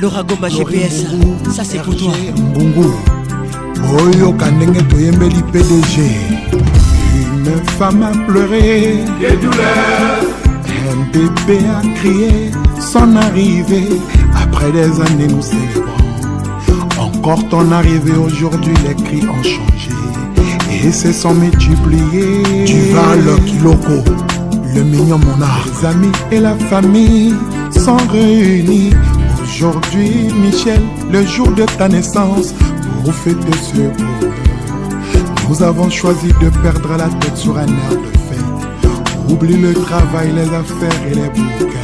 Laura 0.02 0.24
Goma 0.24 0.50
GPS 0.50 1.04
ça 1.56 1.64
c'est 1.64 1.84
pour 1.84 1.96
toi 1.98 2.14
Mbungu 2.50 2.90
oyoka 3.96 4.50
ndenge 4.50 4.88
toyembeli 4.88 5.40
PDG 5.54 5.96
une 7.22 7.52
femme 7.78 8.02
a 8.12 8.12
pleuré 8.26 9.06
des 9.20 9.36
douleurs 9.36 10.41
un 10.92 11.06
bébé 11.12 11.60
a 11.68 11.82
crié 11.96 12.52
son 12.80 13.16
arrivée. 13.16 13.90
Après 14.44 14.72
des 14.72 14.92
années, 15.02 15.28
nous 15.30 15.42
célébrons. 15.42 15.88
Encore 17.00 17.48
ton 17.50 17.72
arrivée 17.72 18.18
aujourd'hui, 18.18 18.74
les 18.88 18.96
cris 19.04 19.28
ont 19.28 19.44
changé. 19.44 19.96
Et 20.86 20.92
c'est 20.92 21.14
sans 21.14 21.34
multiplier. 21.34 22.44
Tu 22.66 22.78
vas 22.94 23.16
le 23.16 23.36
kiloko, 23.46 24.00
le 24.76 24.84
mignon 24.84 25.20
monarque. 25.20 25.68
Les 25.82 25.88
amis 25.88 26.12
et 26.32 26.40
la 26.40 26.56
famille 26.56 27.34
sont 27.72 27.98
réunis. 28.12 28.92
Aujourd'hui, 29.44 30.28
Michel, 30.42 30.82
le 31.12 31.26
jour 31.26 31.52
de 31.52 31.64
ta 31.78 31.88
naissance, 31.88 32.54
pour 33.04 33.14
fêter 33.14 33.58
ce 33.62 33.76
bonheur, 33.78 33.94
nous 35.50 35.62
avons 35.62 35.90
choisi 35.90 36.30
de 36.42 36.50
perdre 36.64 36.98
la 36.98 37.08
tête 37.20 37.36
sur 37.38 37.58
un 37.58 37.68
air 37.68 37.92
de 37.92 38.21
Oublie 39.32 39.56
le 39.56 39.74
travail, 39.74 40.30
les 40.36 40.54
affaires 40.54 41.02
et 41.10 41.16
les 41.16 41.30
bouquins. 41.30 41.80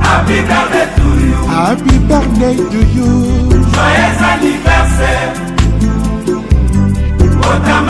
Happy 0.04 0.34
birthday 0.50 0.88
to 0.96 1.08
you. 1.30 1.48
Happy 1.48 1.96
birthday 2.10 2.56
to 2.72 2.78
you. 2.96 3.10
Joyeux 3.76 4.24
anniversaire. 4.34 5.32
Otama 7.52 7.89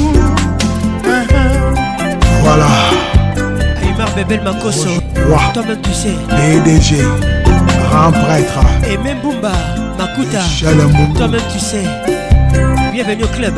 Uh-huh. 1.04 2.12
Voilà. 2.44 2.66
Aymar 3.82 4.08
Bebel 4.14 4.40
Makoso. 4.44 4.88
Toi-même 5.52 5.80
tu 5.82 5.92
sais. 5.92 6.14
DDG. 6.62 7.02
Grand 7.90 8.12
prêtre. 8.12 8.60
Et 8.88 8.96
même 8.96 9.18
Bumba. 9.18 9.50
Makuta. 9.98 10.38
Toi-même 11.18 11.40
tu 11.52 11.58
sais. 11.58 11.82
Bienvenue 12.92 13.24
au 13.24 13.36
club. 13.36 13.54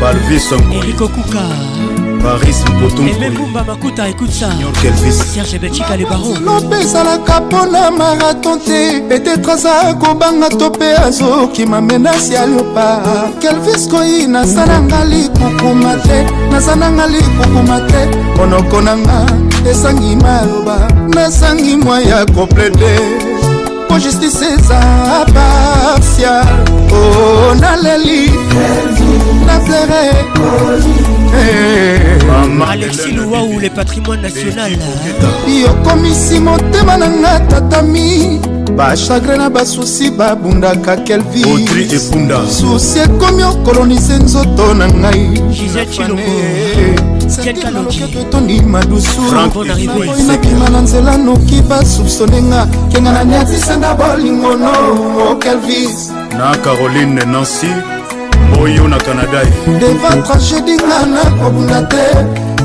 Palvis 0.00 0.48
Enrico 0.74 1.10
paris 2.22 2.56
mpotombumba 2.76 3.62
makuta 3.64 4.08
écoute 4.08 4.30
ça 4.32 4.48
serge 5.34 5.58
betika 5.58 5.96
le 5.96 6.04
baron 6.04 6.34
lope 6.44 6.74
ezalaka 6.82 7.40
mpona 7.40 7.90
marathon 7.90 8.58
te 8.58 9.00
petetre 9.08 9.50
aza 9.52 9.94
kobanga 9.94 10.48
to 10.48 10.68
mpe 10.70 10.88
azokima 11.06 11.80
menasi 11.80 12.34
ya 12.34 12.46
liopa 12.46 13.02
kelvis 13.40 13.88
koi 13.88 14.26
nazananga 14.26 15.04
likukuma 15.04 15.94
te 16.06 16.24
nazananga 16.50 17.06
likukuma 17.06 17.80
te 17.88 18.00
monoko 18.36 18.80
nanga 18.80 19.18
esangi 19.70 20.16
maloba 20.16 20.76
nasangi 21.14 21.76
mwa 21.76 22.00
ya 22.00 22.26
koplede 22.26 22.96
po 23.88 23.98
justice 23.98 24.44
eza 24.58 24.80
partial 25.34 26.46
o 26.92 26.96
oh, 26.96 27.54
naleli 27.54 28.30
nazere 29.46 30.00
alexi 32.68 33.10
louaou 33.12 33.58
le 33.60 33.70
patrimoine 33.70 34.22
national 34.22 34.72
yokomisi 35.62 36.38
motema 36.40 36.96
na 36.96 37.08
nga 37.10 37.40
tatami 37.40 38.40
bachagre 38.76 39.36
na 39.36 39.50
basusi 39.50 40.10
babundaka 40.10 40.96
kelvisusi 40.96 42.98
ekomi 42.98 43.42
okolonise 43.42 44.12
nzoto 44.12 44.74
na 44.74 44.86
ngai 44.88 45.42
etoni 48.20 48.60
madusunakima 48.62 50.68
na 50.72 50.80
nzela 50.80 51.16
noki 51.18 51.62
basupsone 51.68 52.42
nga 52.42 52.66
kenga 52.92 53.12
na 53.12 53.24
niatisenda 53.24 53.94
bolingono 53.94 54.68
okelvis 55.30 56.10
oh, 56.10 56.14
na 56.38 56.56
caroline 56.56 57.24
nancy 57.24 57.74
oyo 58.58 58.88
na 58.88 58.98
canada 58.98 59.42
devant 59.78 60.22
tragédie 60.24 60.76
nga 60.80 61.06
nakobunda 61.06 61.82
te 61.86 62.02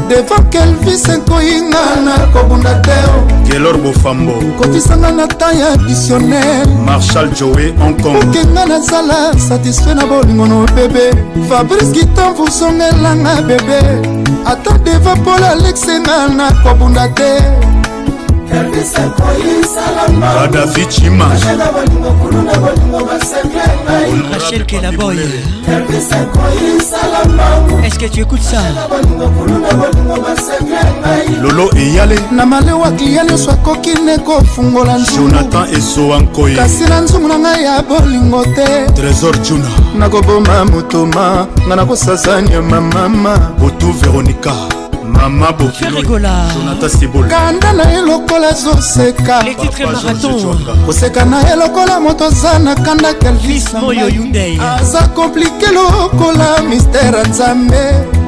devant 0.10 0.46
kelvis 0.50 1.06
ekoyinga 1.10 1.84
nakobunda 2.04 2.80
te 2.82 2.96
gelor 3.50 3.78
bofambo 3.78 4.34
kofisanga 4.58 5.12
na 5.12 5.28
ta 5.28 5.52
ya 5.54 5.76
visionnaire 5.88 6.66
marshal 6.86 7.30
joe 7.36 7.74
hongkong 7.80 8.18
okenga 8.24 8.66
nazala 8.66 9.34
satisfait 9.48 9.96
na 9.96 10.06
bolingo 10.06 10.46
no 10.48 10.66
bebe 10.76 11.12
fabrice 11.50 11.92
gitan 11.94 12.34
vosongelanga 12.34 13.42
bebe 13.46 13.80
ata 14.46 14.78
devant 14.82 15.20
paul 15.24 15.44
alexenga 15.44 16.28
nakobunda 16.34 17.06
te 17.14 17.38
kadafi 20.20 20.86
cimarachel 20.90 21.58
kelaboy 24.66 25.18
est-ce 27.84 28.00
que 28.00 28.06
tu 28.08 28.22
écoutes 28.22 28.42
ça 28.42 28.58
lolo 31.42 31.70
eyale 31.76 32.16
na 32.32 32.46
malewa 32.46 32.92
klia 32.92 33.24
nyonso 33.26 33.52
akoki 33.52 33.94
ne 34.06 34.18
kofungola 34.18 34.98
jonathan 35.16 35.68
esowa 35.74 36.20
nkoi 36.20 36.56
kasi 36.56 36.84
na 36.86 37.02
nzungu 37.02 37.28
na 37.28 37.38
ngai 37.40 37.64
ya 37.64 37.82
bolingo 37.82 38.44
te 38.46 38.86
trésor 39.02 39.42
juna 39.44 39.70
nakoboma 39.98 40.66
motoma 40.66 41.48
ngai 41.68 41.78
nakosasa 41.78 42.42
nyama 42.42 42.82
mama 42.82 43.38
botu 43.60 43.92
veronika 43.92 44.54
mama 45.30 45.50
bokinjonathan 45.58 46.86
sebol 47.00 47.24
kanda 47.28 47.74
na 47.74 47.84
ye 47.92 48.02
lokola 48.06 48.50
azoseka 48.54 49.42
koseka 50.86 51.26
na 51.26 51.40
ye 51.50 51.56
lokola 51.58 51.98
moto 52.00 52.26
aza 52.30 52.60
na 52.62 52.76
kanda 52.78 53.10
kalvisaza 53.18 55.02
komplike 55.18 55.70
lokola 55.74 56.62
mistere 56.70 57.24
nzambe 57.30 57.84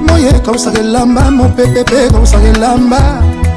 moye 0.09 0.29
ekabusaka 0.41 0.79
elamba 0.81 1.29
mopepe 1.31 1.81
mpe 1.85 1.95
ekabusaka 2.09 2.47
elamba 2.57 3.01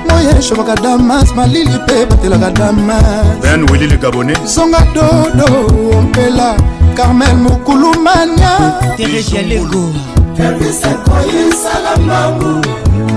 moye 0.09 0.43
shobaka 0.43 0.75
damas 0.83 1.33
malili 1.37 1.73
mpe 1.85 2.05
batelaka 2.11 2.51
damas 2.51 3.41
zonga 4.45 4.83
dodo 4.95 5.49
ompela 5.99 6.57
carmel 6.95 7.37
mokulumania 7.37 8.53
teresia 8.97 9.43
lego 9.43 9.89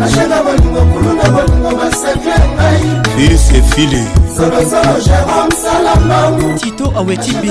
ashenga 0.01 0.43
bolingo 0.43 0.81
kulu 0.91 1.13
na 1.13 1.30
bolingo 1.30 1.72
basekle 1.77 2.33
ngai 2.53 2.80
fils 3.15 3.49
efile 3.57 4.03
solosolo 4.38 4.95
jérome 5.05 5.53
salamangu 5.63 6.59
tito 6.59 6.93
awetibi 6.97 7.47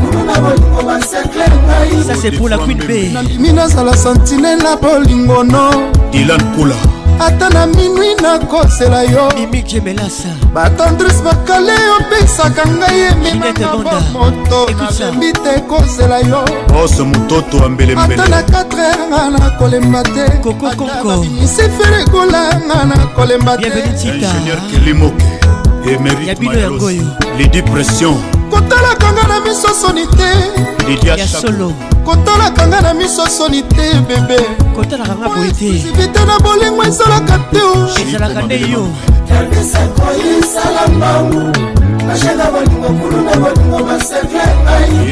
kulu 0.00 0.24
na 0.26 0.34
bolingo 0.40 0.82
basekle 0.86 1.44
ngai 1.66 2.02
ça 2.08 2.14
c'est 2.20 2.30
pour 2.32 2.48
la 2.48 2.58
queen 2.58 2.78
b 2.78 3.12
nandimi 3.14 3.52
nazala 3.52 3.96
sentinela 3.96 4.76
bolingo 4.76 5.42
no 5.44 5.70
dilan 6.12 6.40
kula 6.56 6.95
ata 7.20 7.50
na 7.50 7.66
minui 7.66 8.14
nakosela 8.22 9.02
yo 9.04 9.28
mimikemelasa 9.36 10.28
batandris 10.54 11.22
bakale 11.24 11.72
opesaka 11.98 12.62
ngai 12.78 13.00
ememanga 13.10 13.98
moto 14.12 14.58
nalembi 14.78 15.30
te 15.44 15.52
kosela 15.70 16.18
yo 16.28 16.40
ose 16.80 17.02
mototo 17.02 17.64
ambelembeleata 17.66 18.28
na 18.28 18.40
4 18.42 18.76
heure 18.88 19.06
nga 19.10 19.22
nakolemba 19.38 20.02
te 20.02 20.24
kokokokomiseferekolanga 20.44 22.78
nakolemba 22.84 23.56
te 23.56 23.72
ya 26.26 26.34
bino 26.34 26.52
yangoyo 26.58 27.16
lidi 27.38 27.62
pression 27.62 28.16
kotalaka 28.50 29.12
nga 29.12 29.22
na 29.28 29.40
miso 29.44 29.68
soni 29.76 30.06
te 30.16 30.32
lidiasolo 30.88 31.72
kotalaka 32.04 32.64
nga 32.68 32.80
na 32.80 32.94
miso 32.96 33.26
soni 33.28 33.60
te 33.62 33.86
bebe 34.08 34.38
kotalaka 34.74 35.12
nga 35.14 35.28
boye 35.28 35.50
tesivite 35.52 36.24
na 36.24 36.38
bolingo 36.40 36.80
ezalaka 36.88 37.36
te 37.52 37.60
ezalaka 38.00 38.40
nde 38.48 38.60
yo 38.72 38.88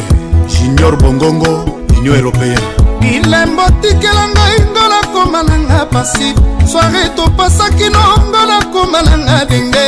junior 0.53 0.93
bongongo 1.01 1.51
union 1.99 2.15
européen 2.21 2.61
bilembo 3.01 3.65
tikela 3.81 4.25
ngai 4.35 4.57
ngola 4.73 4.99
koma 5.13 5.41
nanga 5.49 5.79
pasi 5.93 6.27
soare 6.71 7.03
topasaki 7.17 7.87
no 7.93 8.01
ngola 8.29 8.57
koma 8.73 8.99
nanga 9.07 9.37
denge 9.49 9.87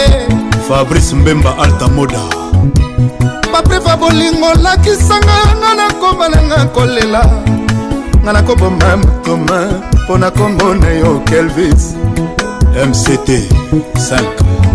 fabrice 0.67 1.15
mbemba 1.15 1.51
alta 1.63 1.87
moda 1.95 2.21
baprefa 3.53 3.93
bolingo 4.01 4.49
lakisanga 4.65 5.37
nga 5.59 5.71
nakoma 5.79 6.25
nanga 6.33 6.59
kolela 6.75 7.21
nga 8.23 8.31
nakoboma 8.35 8.89
motoma 9.01 9.59
mpo 10.03 10.13
nakomona 10.21 10.89
yo 11.01 11.11
kelvis 11.29 11.83
mct 12.89 13.27
5 13.93 14.70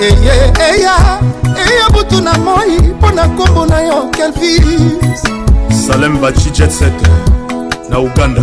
eye 0.00 0.52
eya 0.60 1.20
eya 1.56 1.88
butu 1.92 2.20
na 2.22 2.32
moi 2.38 2.78
mpo 2.78 3.10
na 3.10 3.26
nkombo 3.26 3.66
na 3.66 3.80
yo 3.80 4.10
kelvis 4.10 5.22
salem 5.86 6.18
bachi 6.20 6.50
jetset 6.50 6.92
na 7.88 7.98
uganda 8.00 8.42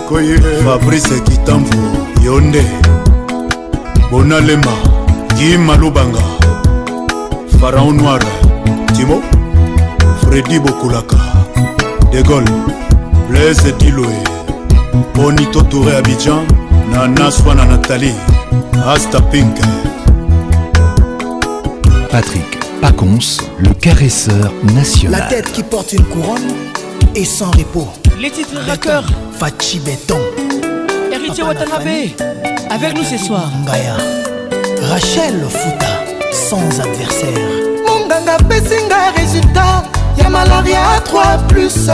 koye 0.09 0.39
fabrice 0.65 1.21
kitambo 1.21 1.77
yo 2.25 2.41
nde 2.41 2.65
bonalema 4.13 4.73
jima 5.39 5.75
lubanga 5.81 6.21
faraon 7.61 7.97
noir 7.97 8.23
timo 8.97 9.17
fredi 10.23 10.59
bokulaka 10.65 11.17
de 12.13 12.21
gaulle 12.23 12.57
blaise 13.29 13.71
diloe 13.81 14.19
bonito 15.15 15.63
touré 15.71 15.97
abidjan 16.01 16.45
nanaswana 16.91 17.65
nathalie 17.65 18.15
asta 18.95 19.21
pink 19.33 19.57
patrick 22.13 22.51
pacons 22.83 23.41
le 23.65 23.73
caresseur 23.85 24.53
national 24.75 25.21
la 25.21 25.27
tête 25.33 25.51
qui 25.53 25.63
porte 25.63 25.95
une 25.95 26.05
couronne 26.05 26.51
et 27.15 27.25
sans 27.25 27.51
repos 27.53 27.89
les 28.21 28.31
titres 28.31 28.61
raqueurs 28.69 29.11
fachi 29.39 29.81
béton 29.81 30.21
héritier 31.23 31.45
Watanabe 31.45 32.15
avec 32.71 32.97
nous 32.97 33.05
ce 33.05 33.17
soir. 33.25 33.49
Ngaya. 33.65 33.95
Rachel 34.91 35.35
Futa, 35.49 35.93
sans 36.49 36.67
adversaire. 36.81 37.49
monganga 37.87 38.35
apesi 38.39 38.75
nga 38.89 39.11
résultat 39.21 39.85
ya 40.19 40.29
malaria 40.29 40.81
3 41.05 41.47
plus 41.49 41.89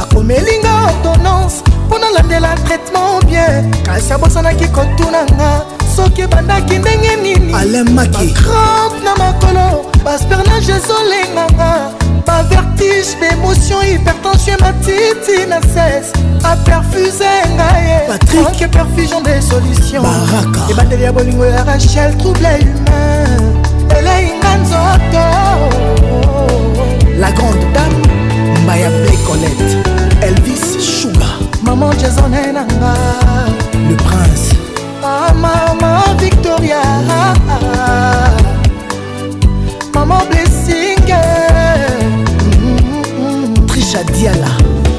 akomeli 0.00 0.56
nga 0.64 0.74
ordonnance 0.90 1.56
mpo 1.86 1.96
nalandela 2.00 2.54
traitement 2.66 3.20
bien 3.28 3.70
kasi 3.84 4.12
abosanaki 4.12 4.66
kotunanga 4.74 5.50
soki 5.96 6.22
ebandaki 6.22 6.78
ndenge 6.78 7.14
nini 7.22 7.52
alemaki 7.54 8.32
crampe 8.40 8.98
na 9.04 9.12
makolo 9.22 9.68
baspernage 10.04 10.70
ezolenganga 10.78 11.98
bavertige 12.30 13.16
bémotion 13.20 13.82
hypertension 13.82 14.56
matiti 14.60 15.40
na 15.50 15.60
cesse 15.74 16.12
aperfuse 16.44 17.30
ngai 17.54 18.06
patrike 18.08 18.68
perfusion 18.68 19.20
des 19.22 19.40
solutions 19.50 20.04
ebandeli 20.70 21.02
ya 21.04 21.12
bolingo 21.12 21.44
ya 21.44 21.64
rachel 21.64 22.10
trouble 22.18 22.48
humain 22.48 23.42
eleinga 23.98 24.50
nzoto 24.62 25.26
la 27.20 27.30
grande 27.36 27.66
dame 27.74 28.00
mbaya 28.62 28.88
blecolette 29.00 29.70
elvis 30.26 30.64
shuga 30.96 31.26
maman 31.64 31.92
jasone 32.02 32.40
nanga 32.56 32.92
le 33.90 33.96
prince 34.06 34.48
ah, 35.04 35.34
mama 35.42 35.92
victoria 36.22 36.82
ah, 37.18 37.34
ah. 37.50 38.29
diala 44.20 44.52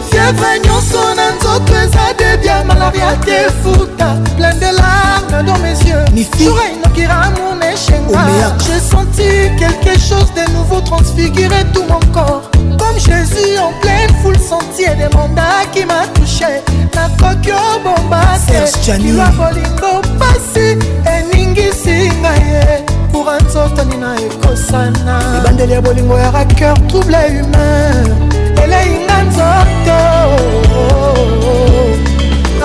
fievre 0.09 0.49
nyonso 0.65 1.01
na 1.15 1.27
nzoto 1.37 1.75
eza 1.77 2.05
debia 2.17 2.63
malaria 2.63 3.13
te 3.25 3.37
futa 3.61 4.15
plein 4.37 4.55
de 4.57 4.69
larme 4.73 5.43
dans 5.45 5.59
mes 5.61 5.77
yeux 5.89 6.03
mifiura 6.11 6.63
inokira 6.73 7.21
moneshenga 7.37 8.25
j'ai 8.65 8.79
senti 8.91 9.27
quelque 9.61 9.93
chose 10.09 10.31
de 10.39 10.45
nouveau 10.55 10.81
transfigurer 10.81 11.65
tout 11.73 11.83
mon 11.89 11.99
corps 12.13 12.41
comme 12.81 12.97
jésus 12.97 13.59
en 13.65 13.71
pleine 13.81 14.09
foule 14.23 14.39
sentier 14.49 14.89
demanda 15.03 15.49
qui 15.71 15.85
m'a 15.85 16.07
touché 16.15 16.51
nakoki 16.95 17.51
obomba 17.51 18.21
tewa 18.47 19.27
bolingo 19.39 19.93
pasi 20.19 20.67
eningisi 21.15 22.09
ngai 22.21 22.83
pour 23.11 23.29
nzotani 23.43 23.97
na 24.03 24.11
ekosana 24.25 25.15
ebandeli 25.37 25.73
ya 25.73 25.81
bolingo 25.81 26.17
ya 26.17 26.31
racoeur 26.31 26.75
trouble 26.87 27.15
humain 27.29 28.30
elei 28.63 28.89
nga 29.05 29.17
nzoto 29.27 29.99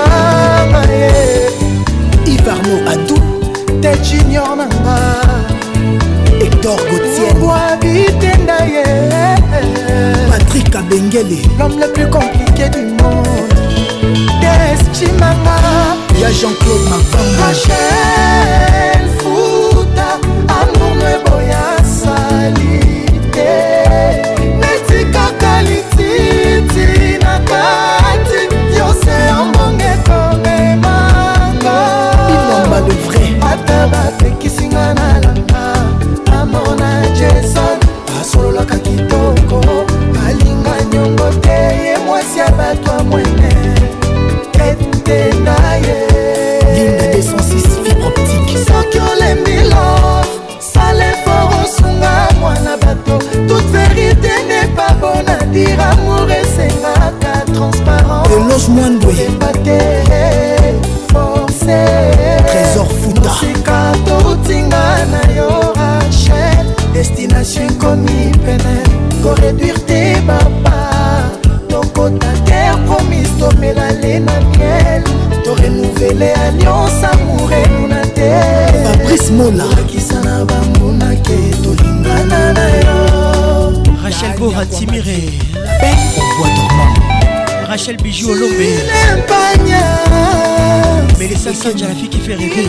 amaye 0.04 1.08
ivarno 2.34 2.76
adu 2.92 3.18
te 3.82 3.92
junior 4.08 4.50
nanga 4.58 4.96
hector 6.40 6.78
gotienboabitenda 6.90 8.56
ye 8.74 8.84
patrik 10.30 10.74
abengele 10.78 11.40
l'homme 11.58 11.76
le 11.82 11.86
plus 11.94 12.08
compliqué 12.18 12.64
du 12.74 12.82
monde 12.98 13.34
destimanga 14.42 15.56
ya 16.20 16.30
jean-claude 16.38 16.86
mavamba 16.90 17.46
rachel 17.48 19.04
futa 19.18 20.08
amour 20.60 20.92
me 21.00 21.14
boya 21.24 21.64
sali 21.98 22.80
te 23.34 23.52
batekisinga 33.88 34.94
na 34.94 35.08
langa 35.24 35.62
amor 36.42 36.74
na 36.78 37.06
jason 37.18 37.78
asololaka 38.20 38.76
kitoko 38.78 39.60
alinga 40.26 40.74
nyongo 40.92 41.28
te 41.40 41.58
ye 41.86 41.98
mwasi 42.06 42.38
ya 42.38 42.50
bato 42.50 42.90
ya 42.92 43.02
mwene 43.04 43.50
ete 44.66 45.38
na 45.44 45.56
ye 45.76 47.22
soki 48.66 48.98
olembi 49.00 49.56
love 49.70 50.28
salefort 50.58 51.64
osunga 51.64 52.28
mwana 52.40 52.74
bato 52.76 53.18
toute 53.48 53.70
vérité 53.72 54.30
n'est 54.48 54.74
pas 54.76 54.94
bon 55.00 55.22
à 55.26 55.44
dire 55.44 55.78
amour 55.92 56.26
esengaka 56.40 57.44
transparence 57.54 58.26
eloge 58.32 58.68
mwandwe 58.68 59.14
tokoréduire 69.26 69.84
te 69.84 70.18
papa 70.20 70.76
tokota 71.68 72.26
terre 72.44 72.78
promise 72.86 73.28
tomela 73.40 73.90
le 74.00 74.20
na 74.20 74.38
miel 74.56 75.02
torenuvele 75.44 76.30
alliance 76.44 77.02
amour 77.12 77.50
enuna 77.52 78.06
te 78.06 78.98
fabrice 78.98 79.30
mola 79.32 79.64
akisa 79.80 80.14
na 80.24 80.44
bamonake 80.44 81.38
tolingana 81.62 82.52
na 82.52 82.68
yo 82.70 83.82
rachel 84.04 84.30
bora 84.38 84.64
timire 84.66 85.20
Rachel 87.68 87.96
Bijou 88.00 88.30
Olombe 88.30 88.78
Mais 91.18 91.26
les 91.28 91.34
Sassanja, 91.34 91.88
la 91.88 91.94
fille 91.94 92.08
qui 92.08 92.20
fait 92.20 92.34
rêver 92.34 92.68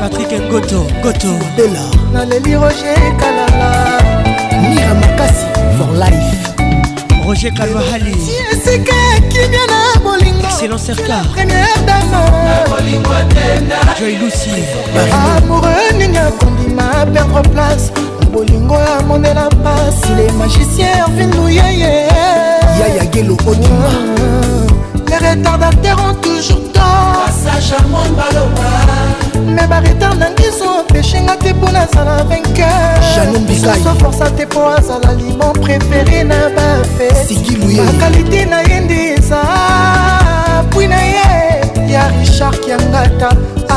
Patrick 0.00 0.28
Ngoto, 0.48 0.86
Goto 1.02 1.28
Bella 1.56 1.80
Naleli 2.12 2.54
Roger 2.56 2.94
Kalala 3.18 3.91
roger 7.32 7.50
kalwahali 7.54 8.16
esika 8.52 8.92
kimia 9.28 9.66
na 9.66 10.00
bolingo 10.00 10.46
excellence 10.46 10.92
erka 10.92 11.22
joy 14.00 14.16
lucy 14.16 14.50
amoureux 15.36 15.92
nini 15.98 16.18
akondima 16.18 16.82
perdre 17.12 17.42
place 17.48 17.92
bolingo 18.32 18.76
amonela 18.98 19.50
mpasi 19.50 20.14
le 20.16 20.32
magicien 20.32 20.98
ervinu 20.98 21.48
yeye 21.48 22.06
yayagelo 22.80 23.36
onima 23.46 23.92
les 25.08 25.20
retardateurs 25.28 26.02
ont 26.04 26.14
toujours 26.20 26.72
tort 26.72 27.22
passage 27.24 27.74
à 27.78 27.82
mon 27.88 28.12
baloba 28.14 29.21
me 29.54 29.66
baretar 29.66 30.14
na 30.16 30.28
biso 30.30 30.82
peshinga 30.88 31.36
te 31.38 31.52
mpo 31.54 31.68
nazala 31.70 32.24
vainqueursuso 32.24 33.94
forsa 34.00 34.30
te 34.30 34.46
mpo 34.46 34.60
azala 34.76 35.12
limon 35.18 35.52
préféré 35.64 36.24
na 36.24 36.38
bafebakalite 36.56 38.42
na 38.50 38.60
ye 38.68 38.76
nde 38.84 38.98
eza 39.18 39.40
pwi 40.70 40.86
na 40.88 41.00
ye 41.02 41.30
ya 41.92 42.08
richard 42.18 42.56
kiangata 42.64 43.28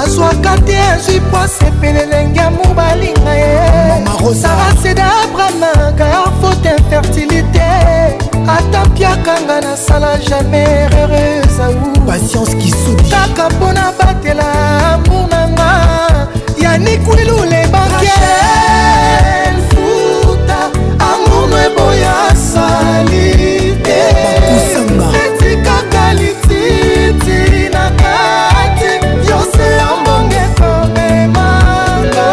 azwaka 0.02 0.54
te 0.66 0.76
azwi 0.94 1.20
poise 1.32 1.66
pelelenge 1.82 2.40
ya 2.40 2.50
mobalinga 2.50 3.34
ye 3.36 3.52
saraseda 4.42 5.06
abramaka 5.26 6.08
faute 6.42 6.70
infertilité 6.80 7.94
ata 8.48 8.85
mpiakanga 8.85 9.61
nasala 9.65 10.11
jamai 10.27 10.61
erreur 10.61 11.14
ezaou 11.45 11.91
patience 12.07 12.53
kisudi 12.61 13.09
kaka 13.15 13.49
mpona 13.53 13.83
batela 13.99 14.48
amour 14.93 15.25
nanga 15.32 15.69
yanikwilu 16.64 17.38
le 17.51 17.61
bankel 17.74 19.56
futa 19.69 20.59
amour 21.09 21.43
no 21.51 21.57
eboya 21.67 22.14
sali 22.49 23.25
te 23.88 25.51
kaka 25.67 26.03
lititi 26.19 27.40
na 27.75 27.83
kati 28.01 28.90
yose 29.30 29.65
yambonge 29.80 30.43
komemanga 30.59 32.30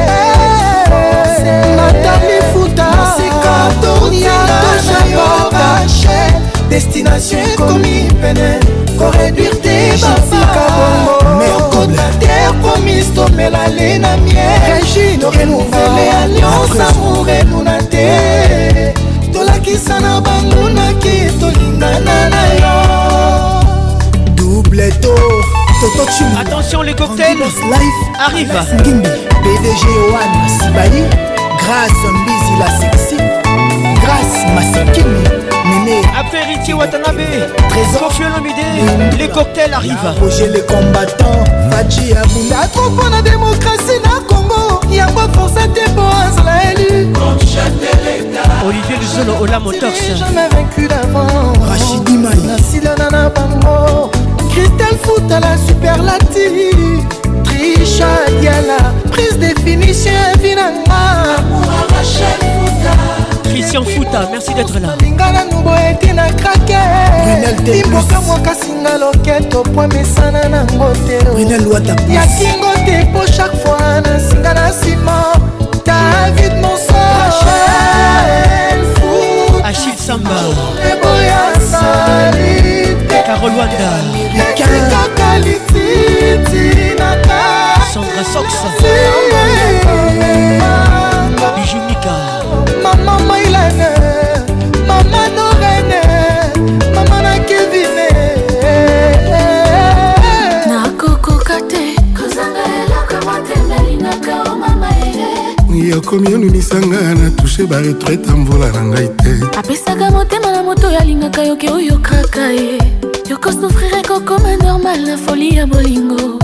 destination 6.81 7.41
ekomi 7.53 7.97
pene 8.23 8.49
koreduire 8.99 9.51
te 9.65 9.77
bafamerkota 10.03 12.07
terre 12.21 12.51
promise 12.63 13.11
tomela 13.15 13.65
le 13.77 13.89
na 13.99 14.13
miere 14.17 15.19
torenouvele 15.21 16.05
alliance 16.23 16.83
amoureluna 16.89 17.77
te 17.93 18.07
tolakisa 19.33 19.97
na 20.01 20.13
bangunaki 20.21 21.17
tolingana 21.41 22.19
na 22.33 22.43
yo 22.59 22.75
double 24.39 24.87
tour 25.05 25.35
Attention 26.41 26.81
les 26.83 26.93
cocktails 26.95 27.57
Life 27.73 28.01
arrive 28.27 28.53
PDG 29.43 29.83
Oan 30.13 30.33
Sibayi 30.59 31.03
Grâce 31.63 32.07
Mbizi 32.15 32.55
la 32.61 32.69
sexy 32.81 33.17
Grâce 34.05 34.39
Masikini 34.55 35.40
Néné 35.71 36.03
Apéritier 36.19 36.75
Watanabe 36.75 37.21
Trésor 37.69 38.11
Fiolomide 38.13 39.19
Les 39.19 39.29
cocktails 39.29 39.73
arrivent 39.73 40.15
Projet 40.17 40.49
les 40.49 40.63
combattants 40.63 41.45
Fadji 41.71 42.13
Abunda 42.13 42.67
Trop 42.73 42.91
pour 42.91 43.09
la 43.11 43.23
démocratie 43.23 44.01
na 44.05 44.19
Congo 44.29 44.81
Y'a 44.91 45.07
pas 45.07 45.29
force 45.33 45.57
à 45.57 45.69
tes 45.69 45.89
pour 45.93 46.05
Azra 46.09 46.73
élu 46.73 47.09
Olivier 48.67 48.97
Luzono 48.97 49.35
Ola 49.43 49.61
Motors 49.61 49.91
Jamais 50.17 50.49
vaincu 50.49 50.89
d'avant 50.89 51.27
Rachidi 51.63 52.19
Mali 52.19 52.43
Nassila 52.43 52.95
Nana 52.97 53.31
Bango 53.31 54.11
Christelle 54.51 54.99
Fout 55.03 55.31
à 55.31 55.39
la 55.41 55.57
superlative 55.57 56.75
Trisha 57.45 58.07
Diala 58.41 58.79
Prise 59.13 59.39
définition 59.39 60.11
Christian 63.83 64.03
Fouta, 64.03 64.29
merci 64.31 64.55
d'être 64.55 64.79
là. 64.79 64.89
Lingana 65.01 65.45
nubo 65.45 65.71
eti 65.91 66.13
na 66.13 66.29
krake. 66.31 66.77
Imboka 67.67 68.21
moka 68.21 68.53
singa 68.55 68.99
loketo 68.99 69.63
po 69.63 69.87
mesana 69.89 70.49
na 70.49 70.65
ngote. 70.65 71.19
Renel 71.37 71.67
Wata. 71.69 71.97
Ya 72.09 72.23
kingo 72.27 72.73
te 72.85 73.07
po 73.13 73.21
chaque 73.33 73.57
fois 73.63 74.01
na 74.05 74.19
singa 74.19 74.55
na 74.55 74.73
sima. 74.73 75.33
David 75.85 76.61
Monson. 76.61 76.95
Achille 79.65 79.95
Samba. 79.99 80.31
Eboya 80.85 81.53
salite. 81.71 83.25
Carol 83.25 83.57
Wanda. 83.57 83.91
Kika 84.55 85.03
kalititi 85.17 86.95
na 86.99 87.17
ka. 87.23 87.91
Sandra 87.93 88.25
Sox. 88.33 88.49
Bijou 91.57 91.81
Mika. 91.89 92.13
Mama 93.05 93.40
norene 93.61 94.47
mama 94.87 95.23
norene 95.37 96.01
mama 96.95 97.23
na 97.23 97.35
kevine 97.49 98.07
nakokoka 100.71 101.57
te 101.71 101.83
kozanga 102.17 102.63
eloko 102.83 103.17
motembelinaka 103.31 104.51
o 104.53 104.57
mama 104.57 104.89
yokomi 105.91 106.35
onumisanga 106.35 106.99
na 107.21 107.31
tushe 107.31 107.67
baretraite 107.67 108.31
mvula 108.31 108.69
na 108.73 108.83
ngai 108.91 109.09
te 109.23 109.31
apesaka 109.59 110.11
motema 110.11 110.51
na 110.53 110.63
moto 110.63 110.87
oyo 110.89 110.99
alingaka 111.01 111.43
yoke 111.45 111.69
oyo 111.71 111.99
kaka 112.03 112.47
ye 112.59 112.79
yokosufrire 113.31 114.03
kokoma 114.09 114.57
normal 114.57 115.01
na 115.07 115.17
foli 115.17 115.57
ya 115.57 115.67
bolingo 115.67 116.39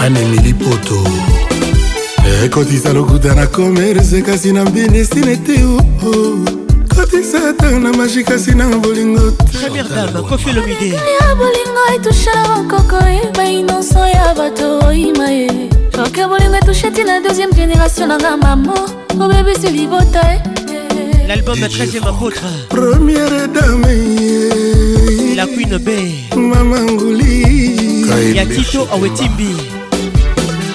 anemili 0.00 0.54
poto 0.54 1.00
ekotisa 2.44 2.92
lokuta 2.92 3.32
na 3.34 3.46
komerse 3.46 4.22
kasi 4.22 4.52
na 4.52 4.64
mbindesine 4.64 5.36
te 5.36 5.64
oo 5.64 5.80
kotisa 6.96 7.48
ata 7.50 7.70
na 7.78 7.92
maji 7.92 8.24
kasi 8.24 8.54
na 8.54 8.68
bolingo 8.78 9.30
teya 9.30 9.68
bolingo 11.34 11.80
etusha 11.96 12.34
na 12.34 12.42
bakoko 12.48 12.96
e, 13.08 13.16
e 13.24 13.32
bainoso 13.36 13.98
ya 14.06 14.34
bato 14.34 14.78
oyima 14.86 15.28
ye 15.30 15.48
oke 15.98 16.26
bolingo 16.28 16.54
etushe 16.56 16.90
tina 16.90 17.20
deuxième 17.20 17.54
génération 17.54 18.06
nanga 18.06 18.36
mamo 18.36 18.74
obebisi 19.18 19.70
libota 19.70 20.34
e 20.34 20.36
L'album 21.26 21.58
La 21.58 21.68
Troisième 21.68 22.04
Apôtre 22.04 22.44
Première 22.68 23.48
Dame 23.48 23.82
La 25.34 25.44
Queen 25.46 25.76
Bay 25.78 26.12
Maman 26.36 26.86
Gouli 26.96 28.06
Yatito 28.32 28.86
Awetimbi 28.92 29.75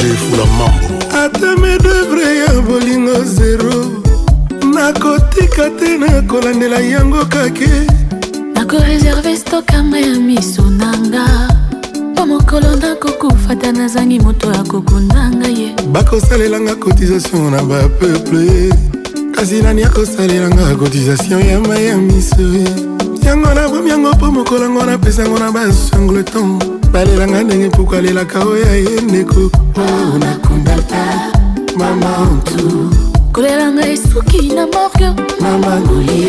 roger 0.00 0.16
fula 0.16 0.44
mambo 0.58 1.04
ata 1.16 1.56
medevre 1.56 2.36
ya 2.38 2.60
bolingo 2.62 3.24
zero 3.24 4.02
nakotika 4.74 5.70
te 5.70 5.98
nakolandela 5.98 6.80
yango 6.80 7.24
kake 7.24 7.68
nakoreserve 8.54 9.36
stokama 9.36 9.98
ya 10.00 10.14
miso 10.14 10.62
nanga 10.70 11.48
mpo 12.12 12.26
mokolo 12.26 12.76
nakokufa 12.76 13.56
ta 13.56 13.72
nazangi 13.72 14.20
moto 14.20 14.52
ya 14.52 14.62
kokundanga 14.62 15.48
ye 15.48 15.74
bakosalelanga 15.92 16.74
kotisation 16.74 17.50
na 17.50 17.62
bapeuple 17.62 18.72
kasi 19.34 19.62
nani 19.62 19.82
akosalelanga 19.84 20.76
kotisation 20.76 21.46
ya 21.46 21.60
mai 21.60 21.86
ya 21.86 21.96
miso 21.96 22.42
yango 23.22 23.54
nabomi 23.54 23.90
yango 23.90 24.10
mpo 24.12 24.32
mokolo 24.32 24.62
yango 24.64 24.84
napesango 24.84 25.38
na 25.38 25.50
basangleton 25.52 26.79
balelanga 26.92 27.42
ndenge 27.42 27.66
mpuku 27.68 27.94
alelaka 27.94 28.40
oya 28.42 28.74
ye 28.76 29.00
ndeko 29.00 29.40
oh, 29.82 30.18
nakundata 30.18 31.04
mama 31.76 32.08
ontu 32.18 32.90
kolela 33.32 33.72
ngai 33.72 33.96
soki 33.96 34.48
na 34.54 34.66
morge 34.66 35.22
mama 35.40 35.80
ngoli 35.80 36.26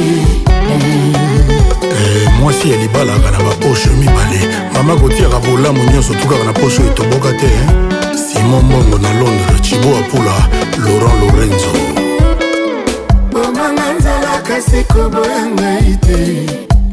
eh, 0.50 0.92
mwasi 2.40 2.72
ya 2.72 2.78
libalaka 2.78 3.32
na 3.32 3.38
baposhe 3.38 3.90
mibale 4.00 4.40
mama 4.74 4.96
kotiaka 4.96 5.40
bolamu 5.40 5.84
nyonso 5.92 6.14
tukaka 6.14 6.44
na 6.44 6.54
poshe 6.54 6.82
oyo 6.82 6.94
toboka 6.94 7.32
te 7.34 7.46
eh. 7.46 7.68
simon 8.18 8.66
mbongo 8.66 8.98
na 8.98 9.14
londres 9.20 9.62
chibo 9.62 9.98
apula 9.98 10.48
laurent 10.86 11.08
lorenzo 11.34 11.72
bomanga 13.32 13.94
nzala 14.00 14.42
kasi 14.48 14.84
koboya 14.94 15.42
ngai 15.56 15.92
te 16.06 16.18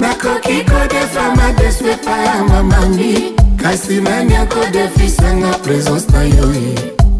nakoki 0.00 0.56
kodefa 0.70 1.36
madeswepa 1.36 2.10
ya 2.18 2.44
mamami 2.44 3.32
kasi 3.58 4.00
nani 4.00 4.34
akodefisanga 4.36 5.50
présence 5.66 6.06
na 6.12 6.22
yo 6.22 6.46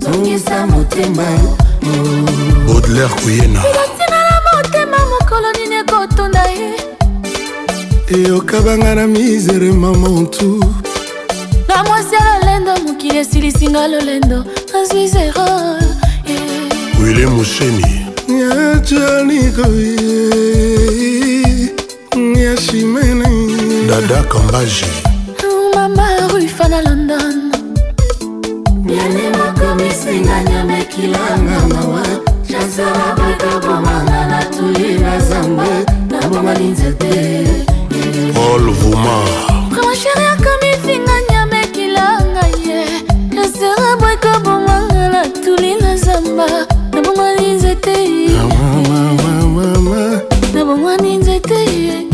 zongisa 0.01 0.57
e. 0.57 0.65
motema 0.67 1.25
baudelaire 2.67 3.09
kuyena 3.23 3.61
elatinala 3.67 4.41
motema 4.57 4.97
mokolo 5.11 5.53
nini 5.53 5.75
ekotonda 5.77 6.43
ye 6.43 6.73
eyokabanga 8.15 8.95
na 8.95 9.07
misere 9.07 9.73
mamontu 9.73 10.65
na 11.69 11.85
mwasi 11.85 12.15
ya 12.15 12.39
lolendo 12.39 12.77
mokili 12.87 13.19
esilisinga 13.19 13.89
lolendo 13.89 14.45
nazwi 14.73 15.09
zero 15.09 15.47
wile 17.05 17.27
mosheni 17.27 18.03
ya 18.41 18.75
janikoye 18.75 19.95
ya 22.43 22.57
shimene 22.57 23.29
dada 23.89 24.23
kambaji 24.23 24.85
nakilanga 30.99 31.75
mawa 31.75 32.03
nasala 32.51 33.15
bakabomanga 33.19 34.27
natuli 34.31 34.99
na 34.99 35.21
zamba 35.21 35.67
nabomani 36.11 36.71
nzete 36.75 37.15
paul 38.35 38.71
vuma 38.71 39.23
kamasheri 39.77 40.25
akamifinga 40.35 41.13
nyamekilanga 41.31 42.43
ye 42.67 42.85
nasala 43.35 43.97
bakabomanga 44.03 45.09
natuli 45.09 45.75
na 45.81 45.97
zamba 45.97 46.67
nabomani 46.93 47.51
nzete 47.53 47.97
nabomani 50.55 51.17
nzete 51.17 52.11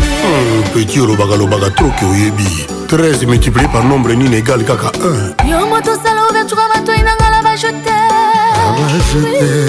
peti 0.74 1.00
olobaka 1.00 1.36
lobaka 1.36 1.70
troke 1.70 2.04
oyebi 2.06 2.46
13 2.86 3.26
multiplié 3.26 3.68
par 3.72 3.84
nombre 3.84 4.16
nini 4.16 4.36
égale 4.36 4.64
kaka 4.64 4.88
1 4.88 5.48
yo 5.48 5.66
motosa 5.72 6.13
嗯。 9.16 9.63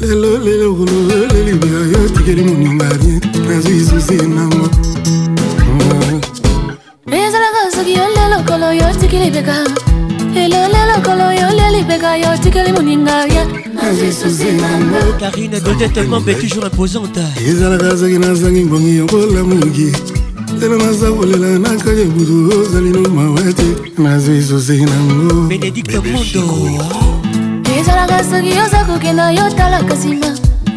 lelo 0.00 0.38
lelokolo 0.38 1.14
yo 1.16 1.26
lelibega 1.32 1.80
yo 1.92 2.08
tikeli 2.16 2.42
moninga 2.42 2.88
rien 3.00 3.20
nazwi 3.46 3.84
susi 3.88 4.14
nango 4.36 4.66
ezalaka 7.06 7.60
soki 7.76 7.92
yo 8.00 8.04
lelokolo 8.16 8.72
yo 8.80 8.86
tikeli 9.00 9.30
bega 9.30 9.58
lelo 10.52 10.81
mokolo 11.02 11.30
yo 11.32 11.48
lia 11.56 11.70
libega 11.70 12.16
yo 12.16 12.36
tikeli 12.38 12.72
moninga 12.72 13.10
ya 13.34 13.46
karine 15.18 15.60
godet 15.60 15.96
membe 16.08 16.34
toujours 16.34 16.66
imposante 16.72 17.24
ezalaka 17.48 17.86
azaki 17.92 18.18
nazangi 18.18 18.64
ngongi 18.64 18.96
yokola 18.96 19.42
moki 19.44 19.88
telo 20.60 20.76
naza 20.78 21.10
kolela 21.12 21.58
nakali 21.58 22.04
butu 22.04 22.60
ozali 22.60 22.90
no 22.90 23.08
mawa 23.08 23.52
te 23.52 23.68
nazwi 24.02 24.42
susi 24.42 24.84
nango 24.92 25.48
benedikt 25.48 25.92
mondo 25.94 26.42
ezalaka 27.78 28.18
soki 28.30 28.52
oza 28.66 28.84
kokenda 28.84 29.30
yo 29.30 29.50
talaka 29.58 29.94
nsima 29.94 30.28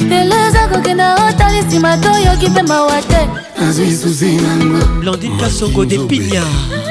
lelo 0.10 0.36
eza 0.48 0.68
kokenda 0.74 1.16
otali 1.28 1.60
nsima 1.68 1.98
toyoki 1.98 2.50
mpe 2.50 2.62
mawa 2.64 3.02
te 3.02 3.22
nazwi 3.62 3.96
susi 4.02 4.36
nango 4.46 4.80
blandine 5.02 5.38
kasongo 5.42 5.86
de 5.86 5.98
pignard 6.10 6.85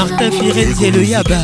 Martin 0.00 0.30
Firenze 0.30 0.80
et 0.84 0.92
le 0.92 1.02
Yaba. 1.04 1.40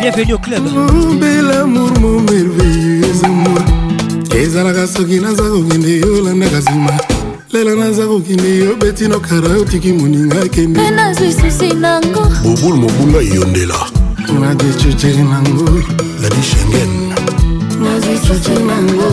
Bienvenue 0.00 0.34
au 0.34 0.38
club. 0.38 0.64
Mon 0.64 1.14
bel 1.14 1.48
amour, 1.48 1.92
mon 2.00 2.20
merveilleux 2.22 3.18
amour. 3.24 3.60
ezalaka 4.36 4.86
soki 4.88 5.20
naza 5.20 5.42
kokende 5.52 5.92
yo 6.02 6.10
olandaka 6.18 6.58
nsima 6.64 6.92
lelo 7.52 7.72
naza 7.82 8.04
kokende 8.10 8.50
yo 8.62 8.70
beti 8.80 9.06
nokara 9.08 9.50
otiki 9.60 9.92
moninga 9.98 10.38
akende 10.46 10.80
nazwi 10.98 11.30
susi 11.40 11.70
nango 11.84 12.22
bobulu 12.44 12.76
mobunga 12.82 13.20
eyondela 13.28 13.78
nadwi 14.40 14.70
cuce 14.82 15.10
nango 15.32 15.66
ladi 16.22 16.42
shengen 16.50 16.94
nazwi 17.84 18.16
cuce 18.26 18.52
nango 18.68 19.08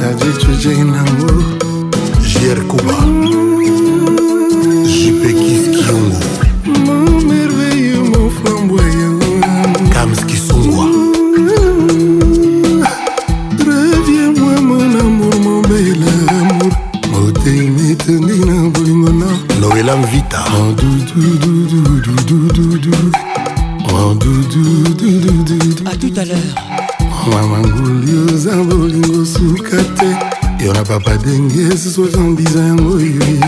nadwi 0.00 0.32
cuce 0.40 0.72
nango 0.94 1.32
jier 2.30 2.58
kuba 2.70 2.96
mm 3.06 3.24
-hmm. 3.24 3.43
Roselam 19.84 20.02
Vita 20.06 20.38
A 25.86 25.90
tout 25.96 26.12
à 26.18 26.24
l'heure 26.24 26.54
mamangulioza 27.28 28.52
bolingo 28.64 29.24
suka 29.26 29.76
te 29.98 30.06
yo 30.64 30.72
na 30.74 30.82
papa 30.84 31.16
denge 31.18 31.74
sosozambisa 31.76 32.58
yango 32.58 32.98
yebi 33.00 33.40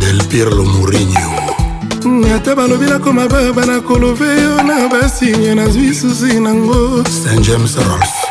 delpire 0.00 0.50
lomourinio 0.50 1.30
ata 2.36 2.54
balobi 2.54 2.86
nakoma 2.86 3.26
baba 3.28 3.66
nakolove 3.66 4.26
yo 4.42 4.62
na 4.62 4.88
basinye 4.88 5.54
nazwi 5.54 5.94
susi 5.94 6.38
nango 6.40 7.02
st 7.04 7.40
james 7.40 7.76
rolf 7.76 8.21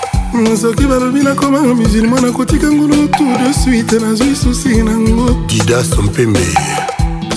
Mm, 0.43 0.57
soki 0.57 0.85
balobi 0.87 1.19
nakoma 1.23 1.59
musulma 1.59 2.19
nakotika 2.21 2.71
ngulu 2.71 2.95
tout 3.17 3.37
de 3.39 3.53
suite 3.53 3.93
nazwi 3.99 4.35
susi 4.35 4.83
nango 4.83 5.37
didas 5.47 5.89
mpembe 6.03 6.39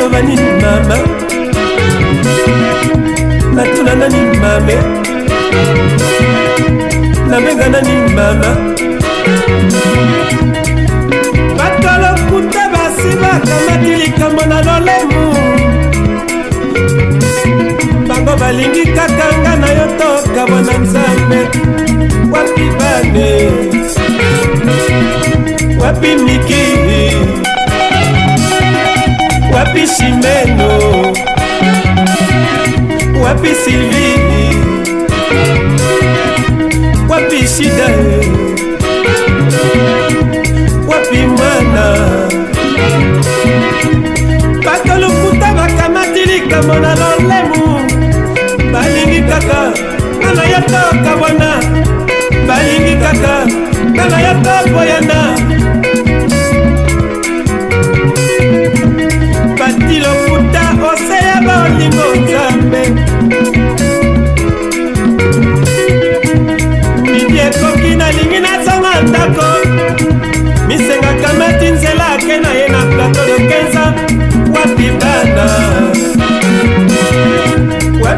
naloba 0.08 0.22
nini 0.28 0.48
mama 0.62 0.96
natuna 3.56 3.92
nani 4.02 4.20
mame 4.42 4.76
nabenga 7.30 7.66
nani 7.74 7.94
mama 8.16 8.50
batolokuta 11.58 12.62
basi 12.72 13.10
bakamati 13.22 13.92
likambo 14.00 14.42
na 14.50 14.58
lolemu 14.66 15.22
bango 18.08 18.34
balingi 18.40 18.84
kaka 18.96 19.26
nga 19.42 19.52
na 19.62 19.68
yo 19.76 19.86
tokabwa 20.00 20.58
na 20.68 20.74
nzambe 20.82 21.40
wapi 22.32 22.64
bane 22.78 23.28
wapi 25.82 26.10
miki 26.24 26.85
wapi 29.56 29.86
simeno 29.86 30.68
wapi 33.24 33.50
silvini 33.64 34.48
wapi 37.08 37.48
sida 37.48 37.88
wapi 40.90 41.16
mwana 41.18 41.84
bato 44.64 44.98
lokuta 45.00 45.52
bakamati 45.54 46.20
likambo 46.24 46.74
na 46.74 46.94
lolemu 46.94 47.80
balingi 48.72 49.20
kaka 49.20 49.72
ngana 50.18 50.44
ya 50.52 50.60
tokabwana 50.62 51.50
balingi 52.48 52.96
kaka 53.04 53.34
ngana 53.90 54.20
ya 54.20 54.34
tokoyana 54.34 55.36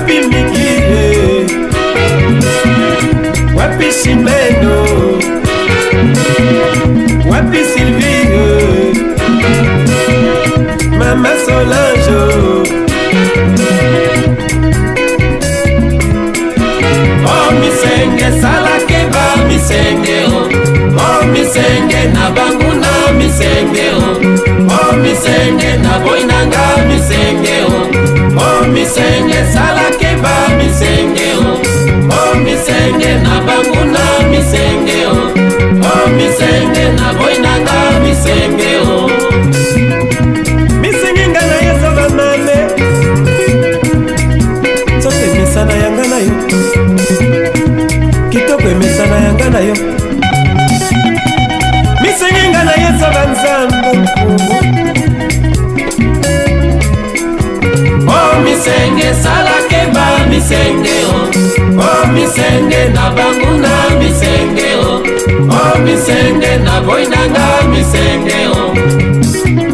wapi 0.09 0.21
mikile 0.29 1.47
wapi 3.57 3.93
simeno 3.93 4.87
wapi 7.31 7.59
silvine 7.75 8.45
mama 10.99 11.29
solange 11.47 12.35
oh 17.25 17.51
misenge 17.61 18.25
esalaki 18.25 19.01
bamisenge 19.13 20.21
oh 20.97 21.25
misenge 21.33 22.05
na 22.15 22.31
banguna 22.31 23.13
misenge 23.19 23.91
oh 23.99 24.97
misenge 24.97 25.77
na 25.83 25.99
boy 25.99 26.18
misenge 36.39 36.85
na 37.01 37.09
boyi 37.19 37.39
na 37.43 37.53
nga 37.67 37.79
misenge 38.05 38.71
o 38.87 39.11
misenge 40.83 41.25
nga 41.35 41.43
na 41.51 41.57
ye 41.67 41.73
soka 41.83 42.05
mabe 42.19 42.59
nzoto 44.99 45.25
emesana 45.31 45.75
yanga 45.83 46.05
na 46.13 46.19
yo 46.27 46.35
kitoko 48.31 48.67
emesana 48.75 49.17
yanga 49.27 49.47
na 49.55 49.61
yo 49.69 49.75
misenge 52.07 52.45
nga 52.55 52.61
na 52.69 52.75
ye 52.83 52.91
soka 53.01 53.23
nzambe 53.33 53.91
o 58.15 58.17
misenge 58.47 59.09
salakeba 59.25 60.07
misenge 60.33 60.97
o 61.11 61.19
o 61.83 61.91
misenge 62.17 62.83
na 62.95 63.05
banguna 63.17 63.75
misenge 64.01 64.68
misenge 65.85 66.57
na 66.59 66.81
boinanga 66.81 67.47
misenge 67.71 68.49
oh. 68.55 69.68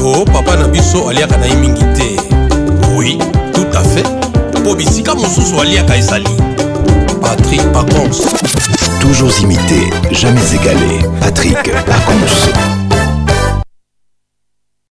Oh 0.02 0.24
papa 0.32 0.56
Nabiso 0.56 1.08
aliaka 1.08 1.36
na 1.38 1.54
mingi 1.54 1.82
te. 1.94 2.92
Oui, 2.92 3.18
tout 3.52 3.66
à 3.74 3.80
fait. 3.82 4.04
Po 4.62 4.74
bisika 4.74 5.14
mosusu 5.14 5.60
aliaka 5.60 5.96
ezali. 5.96 6.26
Patrick 7.20 7.62
Pacons. 7.72 8.20
toujours 9.04 9.38
imité, 9.40 9.90
jamais 10.12 10.46
égalé. 10.54 11.00
Patrick 11.20 11.62
Pacons. 11.62 12.62